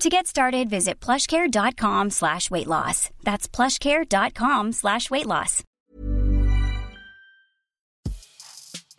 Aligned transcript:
To 0.00 0.08
get 0.08 0.26
started, 0.26 0.70
visit 0.70 1.00
plushcare.com 1.00 2.10
slash 2.10 2.50
weight 2.50 2.66
loss. 2.66 3.10
That's 3.22 3.48
plushcare.com 3.48 4.72
slash 4.72 5.10
weight 5.10 5.26
loss. 5.26 5.62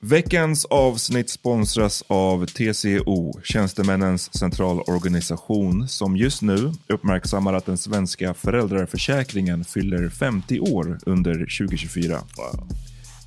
Veckans 0.01 0.65
avsnitt 0.65 1.29
sponsras 1.29 2.03
av 2.07 2.45
TCO, 2.45 3.41
Tjänstemännens 3.43 4.37
centralorganisation, 4.37 5.87
som 5.87 6.17
just 6.17 6.41
nu 6.41 6.71
uppmärksammar 6.87 7.53
att 7.53 7.65
den 7.65 7.77
svenska 7.77 8.33
föräldraförsäkringen 8.33 9.63
fyller 9.63 10.09
50 10.09 10.59
år 10.59 10.99
under 11.05 11.33
2024. 11.33 12.21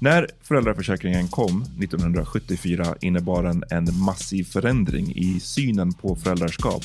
När 0.00 0.26
föräldraförsäkringen 0.42 1.28
kom 1.28 1.62
1974 1.62 2.94
innebar 3.00 3.42
den 3.42 3.64
en 3.70 3.98
massiv 3.98 4.44
förändring 4.44 5.12
i 5.16 5.40
synen 5.40 5.92
på 5.92 6.16
föräldraskap. 6.16 6.84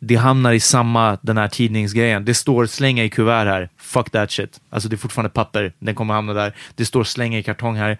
det 0.00 0.16
hamnar 0.16 0.52
i 0.52 0.60
samma, 0.60 1.18
den 1.22 1.36
här 1.36 1.48
tidningsgrejen. 1.48 2.24
Det 2.24 2.34
står 2.34 2.66
slänga 2.66 3.04
i 3.04 3.10
kuvert 3.10 3.46
här. 3.46 3.68
Fuck 3.80 4.10
that 4.10 4.30
shit. 4.30 4.60
Alltså 4.70 4.88
det 4.88 4.94
är 4.94 4.98
fortfarande 4.98 5.30
papper. 5.30 5.72
Den 5.78 5.94
kommer 5.94 6.14
hamna 6.14 6.32
där. 6.32 6.52
Det 6.74 6.84
står 6.84 7.04
slänga 7.04 7.38
i 7.38 7.42
kartong 7.42 7.76
här. 7.76 7.98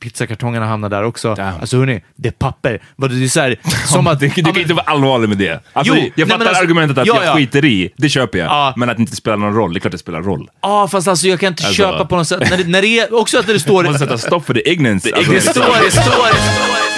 Pizzakartongerna 0.00 0.66
hamnar 0.66 0.88
där 0.88 1.02
också. 1.02 1.36
Alltså 1.60 1.76
hörni, 1.78 2.02
det 2.16 2.28
är 2.28 2.32
papper. 2.32 2.82
Det 2.96 3.04
är 3.24 3.28
så 3.28 3.40
här, 3.40 3.56
som 3.86 4.06
att... 4.06 4.20
Du, 4.20 4.28
du 4.28 4.42
kan 4.42 4.56
inte 4.58 4.74
vara 4.74 4.84
allvarlig 4.86 5.28
med 5.28 5.38
det. 5.38 5.60
Alltså, 5.72 5.94
Jo, 5.96 6.10
jag 6.14 6.28
fattar 6.28 6.46
alltså- 6.46 6.62
argumentet 6.62 6.98
att 6.98 7.06
ja, 7.06 7.14
jag 7.16 7.24
ja. 7.24 7.34
skiter 7.36 7.64
i, 7.64 7.90
det 7.96 8.08
köper 8.08 8.38
jag. 8.38 8.46
Ja. 8.46 8.74
Men 8.76 8.90
att 8.90 8.96
det 8.96 9.00
inte 9.00 9.16
spelar 9.16 9.36
någon 9.36 9.54
roll, 9.54 9.72
det 9.72 9.78
är 9.78 9.80
klart 9.80 9.92
det 9.92 9.98
spelar 9.98 10.22
roll. 10.22 10.48
Ja, 10.62 10.88
fast 10.88 11.08
alltså 11.08 11.26
jag 11.28 11.40
kan 11.40 11.46
inte 11.48 11.66
Alltså- 11.66 11.82
köpa 11.82 12.04
på 12.04 12.16
något 12.16 12.28
sätt. 12.28 12.50
När 12.50 12.56
det, 12.56 12.68
när 12.68 12.82
det 12.82 12.98
är, 12.98 13.14
också 13.20 13.38
att 13.38 13.46
det 13.46 13.60
står... 13.60 13.82
Man 13.82 13.92
måste 13.92 14.06
sätta 14.06 14.18
stopp 14.18 14.46
för 14.46 14.54
det 14.54 14.70
ignorance. 14.70 15.12
Alltså, 15.16 15.32
det 15.32 15.40
står, 15.40 15.52
det 15.84 15.90
står, 15.90 16.02
det 16.02 16.02
står. 16.02 16.89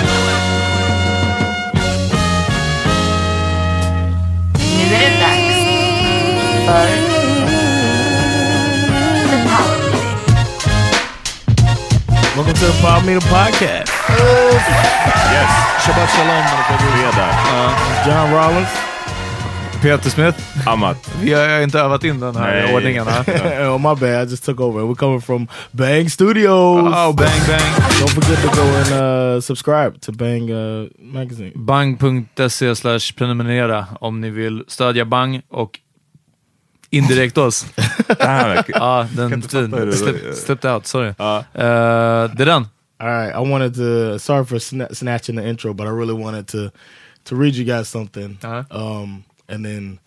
För 6.72 6.86
The 9.28 9.38
Power 9.46 9.82
Minute. 9.86 10.02
Welcome 12.36 12.54
to 12.54 12.66
the 12.66 12.72
Power 12.82 13.02
Meter 13.06 13.20
Podcast. 13.20 13.92
Yes. 15.32 15.50
Shabbat 15.84 16.08
shalom. 16.10 16.44
Fredag. 16.78 17.30
Uh, 17.52 17.70
John 18.06 18.32
Rollins. 18.32 18.68
Peter 19.82 20.10
Smith. 20.10 20.68
Amat. 20.68 21.10
Vi 21.22 21.32
har 21.32 21.62
inte 21.62 21.78
övat 21.78 22.04
in 22.04 22.20
den 22.20 22.36
här 22.36 22.62
Nej. 22.62 22.74
ordningen. 22.74 23.06
oh, 23.68 23.78
my 23.78 24.00
bad. 24.00 24.28
I 24.28 24.30
just 24.30 24.44
took 24.44 24.60
over. 24.60 24.80
We're 24.82 24.94
coming 24.94 25.20
from 25.20 25.48
Bang 25.72 26.10
Studios. 26.10 26.94
Oh, 26.94 27.14
bang 27.14 27.40
bang. 27.46 27.72
Don't 28.00 28.08
forget 28.08 28.42
to 28.42 28.48
go 28.56 28.62
and 28.62 28.92
uh, 29.02 29.40
subscribe 29.40 30.00
to 30.00 30.12
Bang 30.12 30.50
uh, 30.50 30.88
Magazine. 30.98 31.52
Bang.se 31.54 32.76
slash 32.76 33.12
prenumerera 33.16 33.86
om 34.00 34.20
ni 34.20 34.30
vill 34.30 34.64
stödja 34.68 35.04
Bang 35.04 35.40
och 35.50 35.78
indirekt 36.92 37.38
oss. 37.38 37.66
Damn, 38.18 38.62
Ja, 38.68 39.06
den 39.16 39.32
inte 39.32 39.48
fatta 39.48 39.76
hur 39.76 39.86
det- 39.86 39.92
slipped, 39.96 40.36
slipped 40.36 40.70
out, 40.70 40.86
sorry. 40.86 41.14
Ja. 41.18 41.38
Eh, 41.38 42.30
det 42.34 42.42
är 42.42 42.46
den. 42.46 42.66
All 42.98 43.08
right, 43.08 43.34
I 43.34 43.50
wanted 43.50 43.74
to. 43.74 44.18
Sorry 44.18 44.44
for 44.44 44.56
sna- 44.58 44.94
snatching 44.94 45.36
the 45.36 45.48
intro, 45.48 45.72
but 45.74 45.86
I 45.86 45.90
really 45.90 46.24
wanted 46.24 46.46
to 46.48 46.58
to 47.24 47.36
read 47.40 47.54
you 47.54 47.64
guys 47.76 47.88
something, 47.88 48.38
Uh-huh. 48.42 48.64
um, 48.70 49.22
and 49.48 49.64
then 49.64 49.98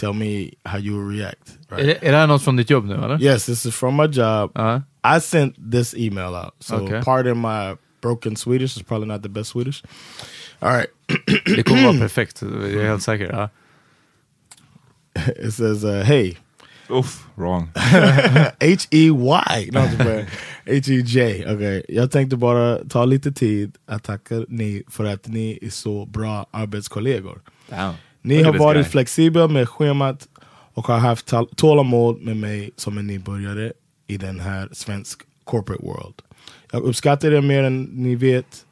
tell 0.00 0.12
me 0.12 0.50
how 0.64 0.78
you 0.78 0.98
will 0.98 1.18
react. 1.18 1.48
Är, 1.70 1.76
Right? 1.76 1.86
det- 2.00 2.08
är 2.08 2.12
det 2.12 2.18
här 2.18 2.26
något 2.26 2.42
från 2.44 2.56
ditt 2.56 2.70
jobb 2.70 2.84
nu 2.84 2.94
eller? 2.94 3.22
Yes, 3.22 3.46
this 3.46 3.66
is 3.66 3.74
from 3.74 3.96
my 3.96 4.04
job. 4.06 4.50
Ja. 4.54 4.82
I 5.16 5.20
sent 5.20 5.72
this 5.72 5.94
email 5.94 6.34
out, 6.34 6.54
so 6.60 6.74
Okay. 6.76 7.02
pardon 7.02 7.40
my 7.40 7.76
broken 8.02 8.36
Swedish. 8.36 8.76
It's 8.78 8.84
probably 8.84 9.08
not 9.08 9.22
the 9.22 9.28
best 9.28 9.50
Swedish. 9.50 9.82
All 10.58 10.72
right, 10.72 10.86
Det 11.56 11.62
kommer 11.62 11.82
vara 11.82 11.98
perfekt, 11.98 12.42
jag 12.42 12.72
är 12.72 12.88
helt 12.88 13.02
säker. 13.02 13.30
Ja. 13.32 13.48
It 15.14 15.54
says, 15.54 15.84
uh, 15.84 16.02
"Hey, 16.02 16.36
Uff, 16.88 17.26
wrong. 17.34 17.68
H 18.60 18.86
E 18.90 19.10
Y. 19.10 19.70
H 20.66 20.88
E 20.88 21.02
J. 21.02 21.44
Okay. 21.46 21.82
Jag 21.88 22.10
tänkte 22.10 22.36
bara 22.36 22.78
ta 22.88 23.04
lite 23.04 23.32
tid 23.32 23.76
att 23.86 24.02
tacka 24.02 24.44
ni 24.48 24.82
för 24.88 25.04
att 25.04 25.26
ni 25.26 25.58
är 25.62 25.70
så 25.70 26.06
bra 26.06 26.46
arbetskollegor. 26.50 27.40
Damn. 27.70 27.94
Ni 28.22 28.42
Look 28.42 28.46
har 28.46 28.58
varit 28.58 28.86
flexibla 28.86 29.48
med 29.48 29.68
schemat 29.68 30.28
och 30.74 30.86
har 30.86 30.98
haft 30.98 31.32
tålamod 31.56 32.22
med 32.22 32.36
mig 32.36 32.70
som 32.76 32.98
en 32.98 33.06
nybörjare 33.06 33.72
i 34.06 34.16
den 34.16 34.40
här 34.40 34.68
svensk 34.72 35.20
corporate 35.44 35.82
world. 35.84 36.14
Jag 36.72 36.82
uppskattar 36.82 37.32
er 37.32 37.40
mer 37.40 37.62
än 37.62 37.82
ni 37.82 38.14
vet 38.14 38.66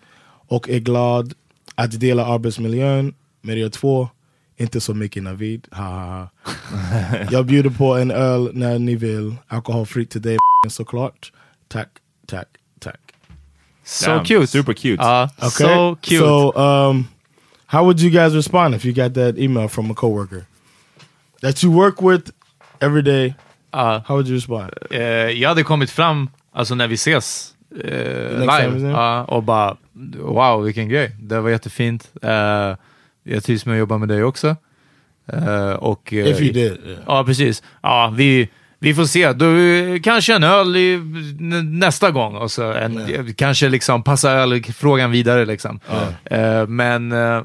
och 0.48 0.68
är 0.68 0.78
glad 0.78 1.34
att 1.74 2.00
dela 2.00 2.26
arbetsmiljön 2.26 3.14
Media 3.40 3.70
2, 3.70 4.08
inte 4.62 4.80
så 4.80 4.94
mycket 4.94 5.22
Navid. 5.22 5.66
Ha, 5.70 5.84
ha, 5.84 6.18
ha. 6.18 6.28
Jag 7.30 7.46
bjuder 7.46 7.70
på 7.70 7.94
en 7.96 8.10
öl 8.10 8.50
när 8.54 8.78
ni 8.78 8.96
vill. 8.96 9.34
Alkoholfritt 9.48 10.10
till 10.10 10.22
dig 10.22 10.36
såklart. 10.68 11.32
Tack, 11.68 11.88
tack, 12.26 12.46
tack. 12.80 13.00
So 13.84 14.10
Damn, 14.10 14.24
cute. 14.24 14.46
super 14.46 14.72
cute. 14.72 15.02
Ja, 15.02 15.30
Okay. 15.36 15.50
so 15.50 15.96
cute. 16.00 16.18
So, 16.18 16.52
um, 16.60 17.06
how 17.66 17.82
would 17.84 18.00
you 18.00 18.10
guys 18.10 18.34
respond 18.34 18.74
if 18.74 18.84
you 18.84 18.94
got 18.94 19.14
that 19.14 19.38
email 19.38 19.68
from 19.68 19.90
a 19.90 19.94
coworker 19.94 20.44
that 21.40 21.64
you 21.64 21.72
work 21.72 22.00
with 22.02 22.30
every 22.80 23.02
day? 23.02 23.34
Ja. 23.72 24.02
How 24.06 24.14
would 24.16 24.28
you 24.28 24.36
respond? 24.36 24.70
Eh, 24.90 25.00
jag 25.40 25.48
hade 25.48 25.62
kommit 25.62 25.90
fram, 25.90 26.30
alltså 26.52 26.74
när 26.74 26.88
vi 26.88 26.94
ses 26.94 27.54
we 27.74 28.38
live, 28.38 28.90
ja, 28.90 29.24
och 29.24 29.42
bara 29.42 29.76
wow 30.18 30.62
vilken 30.64 30.88
grej. 30.88 31.10
Det 31.20 31.40
var 31.40 31.50
jättefint. 31.50 32.10
Eh, 32.22 32.74
jag 33.22 33.44
trivs 33.44 33.66
med 33.66 33.72
att 33.72 33.78
jobba 33.78 33.98
med 33.98 34.08
dig 34.08 34.24
också. 34.24 34.56
Eh, 35.26 35.70
och, 35.72 36.12
eh, 36.12 36.26
you 36.26 36.52
did, 36.52 36.56
yeah. 36.56 36.78
Ja, 37.06 37.24
precis. 37.24 37.62
Ja, 37.82 38.14
vi, 38.16 38.48
vi 38.78 38.94
får 38.94 39.04
se. 39.04 39.32
Du, 39.32 40.00
kanske 40.00 40.34
en 40.34 40.44
öl 40.44 40.76
i, 40.76 40.96
nästa 41.64 42.10
gång. 42.10 42.36
Och 42.36 42.50
så 42.50 42.72
en, 42.72 43.34
Kanske 43.34 43.69
liksom 43.69 44.02
passa 44.02 44.30
ölfrågan 44.30 45.10
vidare. 45.10 45.44
Liksom. 45.44 45.80
Eh, 46.24 46.66
men, 46.66 47.12
eh, 47.12 47.42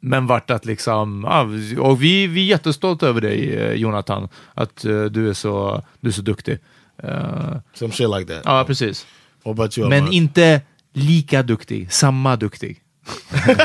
men 0.00 0.26
vart 0.26 0.50
att 0.50 0.64
liksom... 0.64 1.24
Ja, 1.28 1.48
och 1.82 2.02
vi, 2.02 2.26
vi 2.26 2.40
är 2.40 2.44
jättestolta 2.44 3.06
över 3.06 3.20
dig, 3.20 3.56
eh, 3.56 3.72
Jonathan. 3.72 4.28
Att 4.54 4.84
eh, 4.84 5.04
du, 5.04 5.28
är 5.28 5.32
så, 5.32 5.82
du 6.00 6.08
är 6.08 6.12
så 6.12 6.22
duktig. 6.22 6.58
Eh, 7.02 7.56
Some 7.74 7.92
shit 7.92 8.08
like 8.18 8.34
that. 8.34 8.42
ja, 8.44 8.64
precis. 8.64 9.06
You? 9.44 9.88
Men 9.88 9.92
Ahmad? 9.92 10.14
inte 10.14 10.60
lika 10.92 11.42
duktig. 11.42 11.92
Samma 11.92 12.36
duktig. 12.36 12.80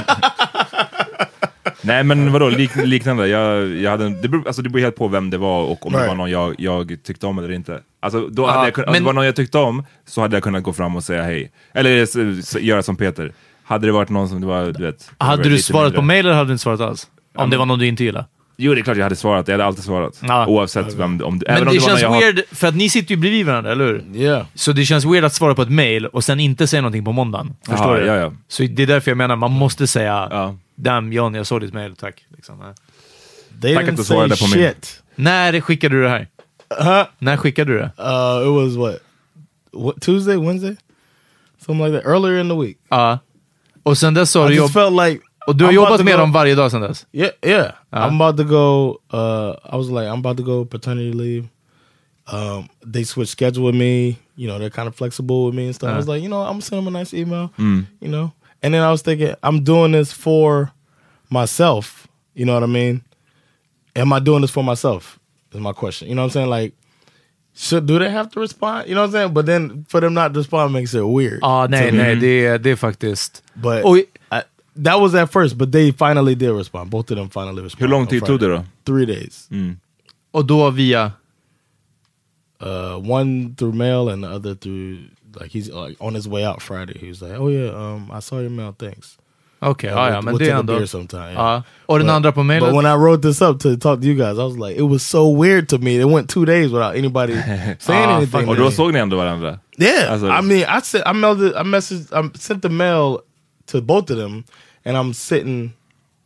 Nej 1.81 2.03
men 2.03 2.31
vadå, 2.31 2.49
lik, 2.49 2.75
liknande. 2.75 3.27
Jag, 3.27 3.67
jag 3.75 3.91
hade, 3.91 4.05
en- 4.05 4.21
det, 4.21 4.27
beror, 4.27 4.47
alltså, 4.47 4.61
det 4.61 4.69
beror 4.69 4.83
helt 4.83 4.95
på 4.95 5.07
vem 5.07 5.29
det 5.29 5.37
var 5.37 5.63
och 5.63 5.85
om 5.85 5.91
det 5.93 5.97
Right. 5.99 6.07
var 6.09 6.15
någon 6.15 6.31
jag, 6.31 6.55
jag 6.57 6.97
tyckte 7.03 7.25
om 7.27 7.37
eller 7.39 7.51
inte. 7.51 7.79
Alltså, 7.99 8.27
då 8.27 8.45
hade 8.47 8.67
jag, 8.69 8.77
om 8.77 8.83
men- 8.91 8.93
det 9.01 9.05
var 9.05 9.13
någon 9.13 9.25
jag 9.25 9.35
tyckte 9.35 9.57
om 9.57 9.83
så 10.05 10.21
hade 10.21 10.35
jag 10.35 10.43
kunnat 10.43 10.63
gå 10.63 10.73
fram 10.73 10.95
och 10.95 11.03
säga 11.03 11.23
hej. 11.23 11.51
Eller 11.73 12.03
s- 12.03 12.15
s- 12.15 12.57
göra 12.61 12.83
som 12.83 12.95
Peter. 12.95 13.31
Hade 13.63 13.87
det 13.87 13.91
varit 13.91 14.09
någon 14.09 14.29
som 14.29 14.41
det 14.41 14.47
var, 14.47 14.65
du 14.65 14.85
vet... 14.85 15.11
Hade 15.17 15.43
du 15.43 15.49
lite 15.49 15.63
svarat 15.63 15.83
mindre. 15.85 15.97
på 15.97 16.01
mail 16.05 16.25
eller 16.25 16.35
hade 16.35 16.49
du 16.49 16.53
inte 16.53 16.63
svarat 16.63 16.81
alls? 16.81 17.07
Om 17.35 17.49
det 17.49 17.57
var 17.57 17.65
någon 17.65 17.79
du 17.79 17.87
inte 17.87 18.03
gillade? 18.03 18.25
Jo, 18.57 18.73
det 18.73 18.79
är 18.81 18.83
klart 18.83 18.97
jag 18.97 19.03
hade 19.03 19.15
svarat. 19.15 19.47
Jag 19.47 19.53
hade 19.53 19.65
alltid 19.65 19.83
svarat. 19.83 20.19
Ja. 20.27 20.47
Oavsett 20.47 20.93
vem, 20.93 21.21
om, 21.23 21.35
Men 21.35 21.41
även 21.47 21.67
om 21.67 21.73
det 21.73 21.79
det 21.79 21.85
känns 21.85 22.01
jag 22.01 22.09
har- 22.09 22.19
weird, 22.21 22.41
för 22.51 22.67
att 22.67 22.75
ni 22.75 22.89
sitter 22.89 23.11
ju 23.11 23.17
bredvid 23.21 23.45
varandra, 23.45 23.71
eller 23.71 23.85
hur? 23.85 24.05
Yeah. 24.15 24.45
Så 24.55 24.71
det 24.71 24.85
känns 24.85 25.05
weird 25.05 25.23
att 25.25 25.33
svara 25.33 25.55
på 25.55 25.61
ett 25.61 25.69
mail 25.71 26.05
och 26.05 26.23
sen 26.23 26.39
inte 26.39 26.67
säga 26.67 26.81
någonting 26.81 27.05
på 27.05 27.11
måndagen. 27.11 27.53
Förstår 27.67 27.85
Aha, 27.85 27.95
du? 27.95 28.05
ja, 28.05 28.15
ja. 28.15 28.33
Så 28.47 28.63
det 28.63 28.83
är 28.83 28.87
därför 28.87 29.11
jag 29.11 29.17
menar, 29.17 29.35
man 29.35 29.51
måste 29.51 29.87
säga 29.87 30.27
Ja. 30.31 30.55
Damn 30.75 31.13
John, 31.13 31.33
jag 31.35 31.47
såg 31.47 31.61
ditt 31.61 31.73
mail, 31.73 31.95
tack. 31.95 32.25
Liksom. 32.35 32.73
They 33.61 33.75
Tack 33.75 33.89
att 33.89 33.97
du 33.97 34.03
svarade 34.03 34.35
på 34.37 34.43
min. 34.43 34.53
shit. 34.53 35.01
När 35.15 35.61
skickade 35.61 35.95
du 35.95 36.03
det 36.03 36.09
här? 36.09 36.27
Huh? 36.79 37.03
När 37.19 37.37
skickade 37.37 37.71
du 37.73 37.77
det? 37.79 37.83
Uh, 37.99 38.47
it 38.47 38.55
was 38.55 38.75
what? 38.75 38.95
what? 39.85 40.01
Tuesday, 40.01 40.37
Wednesday? 40.37 40.75
Something 41.65 41.85
like 41.85 41.97
that. 42.03 42.11
Earlier 42.11 42.39
in 42.41 42.49
the 42.49 42.55
week. 42.55 42.77
Ja. 42.89 43.19
Och 43.83 43.97
sen 43.97 44.13
dess 44.13 44.35
har 44.35 44.45
I 44.45 44.47
du 44.49 44.55
just 44.55 44.75
jobbat... 44.75 44.89
felt 44.95 45.09
like... 45.09 45.25
Och 45.47 45.55
du 45.55 45.65
har 45.65 45.71
I'm 45.71 45.77
about 45.77 45.85
jobbat 45.89 45.97
to 45.99 46.03
med 46.03 46.13
go- 46.13 46.19
dem 46.19 46.31
varje 46.31 46.55
dag 46.55 46.71
sen 46.71 46.81
dess? 46.81 47.05
Yeah, 47.11 47.31
yeah. 47.45 47.71
I'm 47.91 48.15
about 48.21 48.37
to 48.37 48.43
go. 48.43 48.99
Uh, 49.13 49.55
I 49.73 49.77
was 49.77 49.89
like, 49.89 50.07
I'm 50.07 50.19
about 50.19 50.37
to 50.37 50.43
go 50.43 50.65
paternity 50.65 51.13
leave. 51.13 51.47
Um, 52.31 52.69
they 52.93 53.03
switched 53.03 53.31
schedule 53.31 53.63
with 53.65 53.75
me. 53.75 54.17
You 54.35 54.47
know, 54.47 54.59
they're 54.59 54.69
kind 54.69 54.87
of 54.87 54.95
flexible 54.95 55.45
with 55.45 55.55
me 55.55 55.65
and 55.65 55.75
stuff. 55.75 55.89
I 55.89 55.97
was 55.97 56.05
Uh-huh. 56.05 56.13
like, 56.15 56.23
you 56.23 56.29
know, 56.29 56.41
I'm 56.41 56.53
gonna 56.53 56.61
send 56.61 56.85
them 56.85 56.95
a 56.95 56.99
nice 56.99 57.13
email. 57.13 57.49
Mm. 57.57 57.85
You 57.99 58.09
know, 58.09 58.31
and 58.63 58.73
then 58.73 58.81
I 58.83 58.91
was 58.91 59.01
thinking, 59.01 59.33
I'm 59.43 59.63
doing 59.63 59.91
this 59.91 60.13
for 60.13 60.71
myself. 61.29 62.07
You 62.35 62.45
know 62.45 62.53
what 62.53 62.63
I 62.63 62.67
mean? 62.67 63.01
Am 63.95 64.13
I 64.13 64.19
doing 64.19 64.41
this 64.41 64.51
for 64.51 64.63
myself? 64.63 65.19
Is 65.53 65.59
my 65.59 65.73
question. 65.73 66.07
You 66.07 66.15
know 66.15 66.21
what 66.21 66.35
I'm 66.35 66.49
saying? 66.49 66.49
Like, 66.49 66.73
should 67.53 67.85
do 67.85 67.99
they 67.99 68.09
have 68.09 68.29
to 68.31 68.39
respond? 68.39 68.87
You 68.87 68.95
know 68.95 69.01
what 69.01 69.07
I'm 69.07 69.11
saying? 69.13 69.33
But 69.33 69.45
then 69.45 69.85
for 69.89 69.99
them 69.99 70.13
not 70.13 70.33
to 70.33 70.39
respond 70.39 70.71
makes 70.73 70.93
it 70.93 71.01
weird. 71.05 71.39
Ja, 71.41 71.67
nej, 71.69 71.89
to 71.89 71.91
me. 71.91 72.03
nej, 72.03 72.15
det, 72.15 72.45
är- 72.45 72.57
det 72.59 72.69
är 72.71 72.75
faktiskt... 72.75 73.43
But 73.55 73.83
Oj. 73.85 74.05
I, 74.31 74.41
that 74.83 74.99
was 74.99 75.15
at 75.15 75.31
first, 75.31 75.57
but 75.57 75.71
they 75.71 75.91
finally 75.91 76.35
did 76.35 76.51
respond. 76.51 76.89
Both 76.89 77.11
of 77.11 77.17
them 77.17 77.29
finally 77.29 77.61
responded. 77.63 77.79
Hur 77.81 77.87
lång 77.87 78.01
on 78.01 78.07
tid 78.07 78.25
tog 78.25 78.39
det 78.39 78.47
då? 78.47 78.63
Three 78.85 79.05
days. 79.05 79.49
Och 80.31 80.45
då 80.45 80.69
via... 80.69 81.11
Uh, 82.63 82.97
one 83.11 83.55
through 83.57 83.73
mail 83.75 84.09
and 84.09 84.23
the 84.23 84.27
other 84.29 84.53
through 84.53 84.97
like 85.39 85.49
he's 85.51 85.67
like 85.69 85.97
on 85.99 86.13
his 86.13 86.27
way 86.27 86.45
out 86.45 86.61
Friday. 86.61 86.95
He 86.99 87.07
was 87.07 87.19
like, 87.21 87.31
"Oh 87.39 87.47
yeah, 87.47 87.71
um, 87.73 88.11
I 88.13 88.19
saw 88.19 88.39
your 88.39 88.51
mail. 88.51 88.71
Thanks." 88.77 89.17
Okej, 89.63 89.89
Uh, 89.89 89.95
ja, 89.95 89.97
we'll- 89.97 90.13
ja, 90.13 90.21
men 90.21 90.33
we'll 90.33 90.37
det 90.39 90.45
take 90.45 90.51
är 90.51 90.55
a 90.55 90.59
ändå... 90.59 90.73
beer 90.75 90.85
sometime. 90.85 91.33
Ja. 91.33 91.63
Och 91.85 91.97
den 91.99 92.07
But- 92.07 92.13
andra 92.15 92.31
på 92.31 92.43
mailen? 92.43 92.69
But 92.69 92.83
when 92.83 92.85
I 92.93 92.95
wrote 92.97 93.21
this 93.27 93.41
up 93.41 93.59
to 93.59 93.75
talk 93.77 93.99
to 94.01 94.05
you 94.07 94.15
guys, 94.15 94.37
I 94.37 94.43
was 94.43 94.57
like, 94.57 94.75
it 94.79 94.89
was 94.89 95.03
so 95.03 95.41
weird 95.41 95.69
to 95.69 95.77
me. 95.77 95.99
It 96.01 96.05
went 96.07 96.29
two 96.29 96.45
days 96.45 96.71
without 96.71 96.95
anybody 96.95 97.33
saying 97.79 98.05
Ah, 98.09 98.15
anything. 98.17 98.41
fuck. 98.41 98.49
Och 98.49 98.55
to 98.55 98.61
då 98.61 98.69
me. 98.69 98.71
såg 98.71 98.93
ni 98.93 98.99
ändå 98.99 99.17
varandra? 99.17 99.59
Yeah, 99.77 100.11
Alltså- 100.11 100.27
I 100.27 100.41
mean, 100.41 100.77
I 100.77 100.81
said 100.83 101.03
I 101.07 101.13
mailed 101.13 101.41
it, 101.41 101.53
I 101.55 101.63
messaged, 101.63 102.05
I 102.13 102.29
sent 102.37 102.61
the 102.61 102.69
mail 102.69 103.17
to 103.71 103.81
both 103.81 104.11
of 104.11 104.17
them, 104.17 104.43
and 104.85 104.97
I'm 104.97 105.13
sitting 105.13 105.71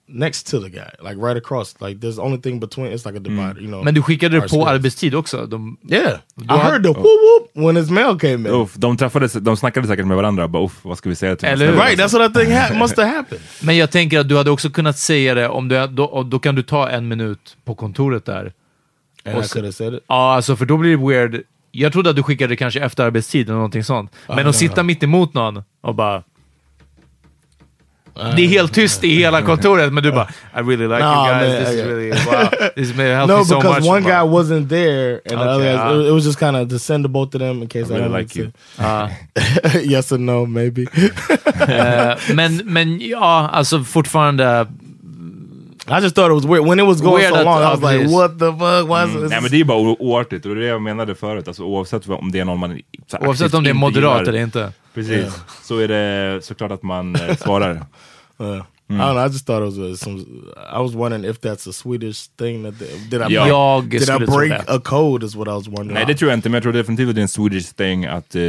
next 0.08 0.52
to 0.52 0.60
the 0.60 0.70
guy, 0.70 0.92
like 1.10 1.18
right 1.18 1.38
across. 1.38 1.76
Like 1.82 2.00
there's 2.00 2.16
the 2.16 2.22
only 2.22 2.38
thing 2.42 2.60
between. 2.60 2.88
It's 2.88 3.06
like 3.06 3.18
a 3.18 3.20
divider, 3.20 3.62
you 3.62 3.68
know. 3.68 3.84
Men 3.84 3.94
du 3.94 4.02
skickade 4.02 4.40
det 4.40 4.50
på 4.50 4.68
arbetstid 4.68 5.16
också? 5.16 5.46
De, 5.46 5.78
Yeah, 5.90 6.20
I 6.38 6.58
heard 6.58 6.84
the 6.84 6.90
whoop 6.90 7.06
whoop 7.06 7.66
when 7.66 7.76
his 7.76 7.90
mail 7.90 8.20
came 8.20 8.50
in. 8.50 8.56
Uff, 8.56 8.74
de 8.76 8.98
träffades, 8.98 9.34
de 9.34 9.58
snackade 9.58 9.88
säkert 9.88 10.06
med 10.06 10.18
varandra. 10.18 10.48
Bara, 10.48 10.64
uff, 10.66 10.80
vad 10.82 10.98
ska 10.98 11.10
vi 11.10 11.16
säga 11.16 11.36
till 11.36 11.48
Eller 11.48 11.66
hur? 11.68 11.74
Right, 11.74 12.00
that's 12.00 12.20
what 12.20 12.32
I 12.32 12.34
think 12.34 12.54
ha- 12.60 12.80
must 12.80 12.98
have 12.98 13.10
happened. 13.10 13.42
Men 13.62 13.78
jag 13.78 13.92
tänker 13.92 14.20
att 14.20 14.30
du 14.30 14.38
hade 14.38 14.52
också 14.52 14.70
kunnat 14.70 14.98
säga 14.98 15.34
det, 15.34 15.50
om 15.50 15.68
du, 15.68 15.88
då, 15.88 16.24
då 16.24 16.40
kan 16.40 16.56
du 16.56 16.64
ta 16.64 16.90
en 16.90 17.08
minut 17.08 17.58
på 17.66 17.76
kontoret 17.76 18.26
där. 18.26 18.54
And 19.26 19.38
Och 19.38 19.44
I 19.46 19.48
could 19.48 19.66
have 19.66 19.74
said 19.74 19.94
it. 19.94 20.04
Ja, 20.08 20.36
alltså 20.36 20.56
för 20.56 20.66
då 20.66 20.78
blir 20.78 20.98
det 20.98 21.08
weird. 21.08 21.44
Jag 21.72 21.94
trodde 21.94 22.10
att 22.10 22.16
du 22.16 22.24
skickade 22.24 22.54
det 22.54 22.58
kanske 22.58 22.80
efter 22.80 23.04
arbetstid 23.04 23.48
eller 23.48 23.56
någonting 23.56 23.84
sånt. 23.84 24.12
Men 24.28 24.36
nej, 24.36 24.46
att 24.46 24.56
sitta 24.56 24.84
mitt 24.84 25.04
emot 25.04 25.34
någon 25.34 25.64
och 25.82 25.96
bara... 25.96 26.24
Det 28.36 28.42
är 28.42 28.48
helt 28.48 28.74
tyst 28.74 29.04
i 29.04 29.16
hela 29.16 29.42
kontoret, 29.42 29.94
men 29.94 30.04
du 30.04 30.12
bara 30.12 30.28
I 30.54 30.58
really 30.62 30.88
like 30.88 31.00
Nah, 31.00 31.28
you 31.28 31.34
guys, 31.34 31.54
man, 31.54 31.66
this 31.66 31.74
is 31.74 31.80
I- 31.80 31.88
really, 31.88 32.12
wow, 32.12 32.70
this 32.76 32.96
may 32.96 33.10
help 33.14 33.28
No, 33.34 33.38
me 33.38 33.46
so 33.46 33.56
because 33.60 33.80
much. 33.80 33.90
one 33.90 34.04
Bara, 34.04 34.24
guy 34.24 34.32
wasn't 34.32 34.70
there, 34.70 35.12
and 35.12 35.22
the 35.26 35.36
Okay, 35.36 35.50
other 35.50 35.64
guys, 35.66 35.80
ah. 35.80 36.08
it, 36.08 36.14
was 36.14 36.24
just 36.26 36.40
kind 36.40 36.56
of 36.58 36.70
to 36.70 36.80
send 36.80 37.04
to 37.04 37.10
both 37.10 37.36
of 37.36 37.40
them 37.42 37.62
in 37.62 37.68
case 37.68 37.92
I, 37.92 37.98
really 37.98 38.10
wanted 38.10 38.14
like 38.22 38.36
you. 38.40 38.52
say 38.78 39.84
yes 39.94 40.12
or 40.12 40.18
no, 40.20 40.46
maybe. 40.46 40.86
Eh, 41.68 42.16
men, 42.34 42.62
men 42.66 43.00
ja, 43.02 43.50
alltså 43.54 43.84
fortfarande... 43.84 44.68
I 45.88 46.02
just 46.02 46.16
thought 46.16 46.32
it 46.32 46.34
was 46.36 46.46
weird 46.46 46.66
when 46.66 46.80
it 46.80 46.86
was 46.86 47.02
going 47.02 47.18
Weird 47.22 47.34
so 47.36 47.44
long. 47.44 47.62
I 47.62 47.66
was 47.70 47.82
like, 47.82 48.00
precis. 48.00 48.12
"What 48.16 48.40
the 48.40 48.52
fuck? 48.52 48.90
Why 48.90 49.04
is 49.06 49.22
this?" 49.22 49.30
Nej 49.30 49.42
men 49.42 49.52
det 49.52 49.60
är 49.60 49.64
bara 49.64 49.78
oartigt, 50.00 50.46
och 50.46 50.56
det 50.56 50.62
är 50.62 50.62
det 50.62 50.68
jag 50.68 50.82
menade 50.82 51.16
förut. 51.16 51.48
Alltså, 51.48 51.64
oavsett 51.64 52.10
om 52.10 52.32
det 52.32 52.40
är 52.40 52.46
någon 52.46 52.60
man 52.60 52.80
Oavsett 53.22 53.54
om 53.54 53.64
det 53.64 53.70
är 53.70 53.74
moderat 53.74 54.20
gillar, 54.20 54.30
eller 54.34 54.42
inte. 54.44 54.72
Precis, 54.94 55.34
så 55.64 55.78
är 55.80 55.88
det 55.88 56.46
såklart 56.46 56.72
att 56.72 56.84
man 56.84 57.16
eh, 57.16 57.36
svarar. 57.36 57.86
Uh, 58.40 58.46
I 58.46 58.94
don't 58.94 58.98
know. 59.14 59.26
I 59.26 59.28
just 59.28 59.46
thought 59.46 59.62
it 59.62 59.78
was 59.78 59.78
uh, 59.78 59.96
some. 59.96 60.20
I 60.78 60.80
was 60.82 60.94
wondering 60.96 61.26
if 61.26 61.40
that's 61.42 61.68
a 61.70 61.74
Swedish 61.74 62.28
thing. 62.38 62.64
That 62.64 62.80
they, 62.80 62.88
did 63.10 63.22
I 63.32 63.34
Ja. 63.34 63.48
Jag 63.48 63.90
did 63.90 64.10
I 64.10 64.26
break 64.26 64.70
a 64.70 64.80
code? 64.84 65.26
Is 65.26 65.36
what 65.36 65.48
I 65.48 65.52
was 65.52 65.68
wondering. 65.68 65.94
Nej 65.94 66.06
det 66.06 66.16
tror 66.16 66.32
jag 66.32 66.38
inte, 66.38 66.50
men 66.50 66.54
jag 66.54 66.64
tror 66.64 66.74
definitivt 66.74 67.10
att 67.10 67.16
det 67.16 67.22
är 67.22 67.24
en 67.24 67.28
Swedish 67.28 67.74
thing 67.76 68.06
att 68.06 68.36
eh, 68.36 68.42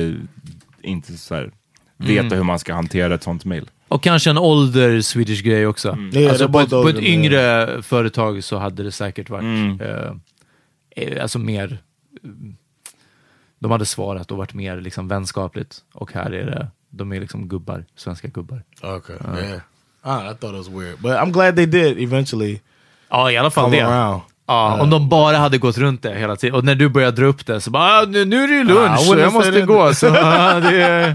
inte 0.83 1.13
så 1.19 1.35
här, 1.35 1.51
veta 1.97 2.21
Mm. 2.27 2.37
hur 2.39 2.45
man 2.45 2.59
ska 2.59 2.75
hantera 2.75 3.15
ett 3.15 3.23
sånt 3.23 3.45
mail. 3.45 3.71
Och 3.89 4.03
kanske 4.03 4.31
en 4.31 4.39
ålder 4.39 5.01
Swedish 5.01 5.43
grej 5.43 5.67
också. 5.67 5.99
Yeah, 6.13 6.31
alltså 6.31 6.49
på, 6.49 6.61
ett, 6.61 6.71
på 6.71 6.89
ett 6.89 6.99
yngre 6.99 7.83
företag 7.83 8.45
så 8.45 8.57
hade 8.59 8.83
det 8.83 8.93
säkert 8.93 9.31
varit 9.31 9.43
Mm. 9.43 9.81
eh, 9.81 10.13
eh, 10.97 11.23
alltså 11.23 11.39
mer... 11.39 11.79
eh, 12.25 12.31
De 13.59 13.71
hade 13.71 13.87
svarat 13.87 14.31
och 14.33 14.39
varit 14.39 14.55
mer 14.55 14.81
liksom 14.81 15.09
vänskapligt. 15.09 15.79
Och 15.93 16.13
här 16.13 16.31
är 16.31 16.47
det, 16.47 16.69
de 16.91 17.13
är 17.13 17.21
liksom 17.21 17.49
gubbar, 17.49 17.85
svenska 17.97 18.29
gubbar. 18.29 18.63
Okay. 18.83 19.17
yeah. 19.43 19.61
Ah, 20.09 20.31
I 20.31 20.35
thought 20.35 20.55
it 20.55 20.59
was 20.59 20.69
weird, 20.69 20.99
but 21.03 21.13
I'm 21.13 21.33
glad 21.33 21.57
they 21.57 21.67
did 21.67 21.99
eventually 21.99 22.61
Ja, 23.11 23.31
i 23.31 23.37
alla 23.37 23.51
fall 23.51 23.65
come 23.65 23.77
det. 23.77 23.83
around. 23.87 24.21
Ja, 24.49 24.81
om 24.83 24.91
de 24.91 25.09
bara 25.09 25.37
hade 25.37 25.59
gått 25.59 25.79
runt 25.79 26.03
det 26.03 26.15
hela 26.15 26.37
tiden. 26.37 26.55
Och 26.55 26.65
när 26.65 26.75
du 26.75 26.89
började 26.89 27.17
dra 27.23 27.27
upp 27.27 27.47
det 27.47 27.61
så 27.61 27.71
bara, 27.71 27.83
ah, 28.01 28.05
nu, 28.09 28.25
nu 28.25 28.45
är 28.45 28.49
det 28.49 28.55
ju 28.55 28.61
Ah, 28.61 28.65
lunch, 28.89 29.01
wouldn't 29.01 29.21
jag 29.21 29.33
måste 29.33 29.53
that. 29.53 29.67
gå. 29.67 29.95
Så, 29.95 30.07
ah, 30.09 30.61
det 30.61 30.83
är, 30.83 31.15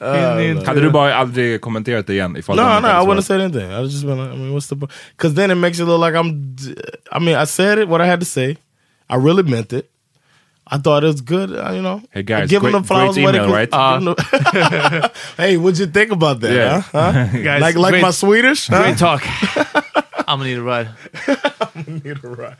Uh, 0.56 0.64
Hade 0.66 0.80
du 0.80 0.90
bara 0.90 1.14
aldrig 1.14 1.60
kommenterat 1.60 2.06
det 2.06 2.12
igen? 2.12 2.36
Ifall 2.36 2.56
No, 2.56 2.62
no, 2.62 2.88
I 2.88 3.06
wouldn't 3.06 3.20
say 3.22 3.42
anything. 3.42 3.70
I 3.70 3.80
was 3.80 3.92
just 3.92 4.04
been, 4.06 4.18
I 4.18 4.36
mean, 4.36 4.52
what's 4.52 4.68
the 4.68 4.76
point? 4.76 4.92
Because 5.16 5.34
then 5.34 5.50
it 5.50 5.56
makes 5.58 5.78
it 5.78 5.86
look 5.86 6.00
like 6.06 6.18
I'm. 6.18 6.56
I 7.12 7.18
mean, 7.20 7.36
I 7.42 7.46
said 7.46 7.78
it 7.78 7.88
what 7.88 8.00
I 8.00 8.06
had 8.10 8.20
to 8.20 8.26
say. 8.26 8.56
I 9.10 9.16
really 9.16 9.42
meant 9.42 9.72
it. 9.72 9.90
I 10.72 10.78
thought 10.78 11.02
it 11.04 11.08
was 11.08 11.20
good. 11.20 11.50
uh, 11.50 11.72
You 11.72 11.82
know, 11.82 12.00
Hey, 12.10 12.22
guys, 12.22 12.48
give 12.48 12.62
them 12.62 12.70
great- 12.72 12.82
the 12.82 12.86
flowers. 12.86 13.14
great 13.16 13.28
email, 13.34 13.44
could- 13.46 13.54
right? 13.54 13.70
the- 13.70 15.10
hey, 15.36 15.56
what'd 15.56 15.78
you 15.80 15.86
think 15.86 16.12
about 16.12 16.40
that? 16.40 16.52
Yeah. 16.52 16.82
Huh? 16.92 17.12
Huh? 17.12 17.26
Guys, 17.48 17.60
like 17.60 17.76
like 17.76 17.90
great- 17.92 18.02
my 18.02 18.12
Swedish? 18.12 18.68
Huh? 18.68 18.82
Great 18.82 18.98
talk. 18.98 19.22
I'm 20.28 20.38
gonna 20.38 20.44
need 20.44 20.58
a 20.58 20.62
ride. 20.62 20.88
Need 22.04 22.24
a 22.24 22.28
ride. 22.28 22.56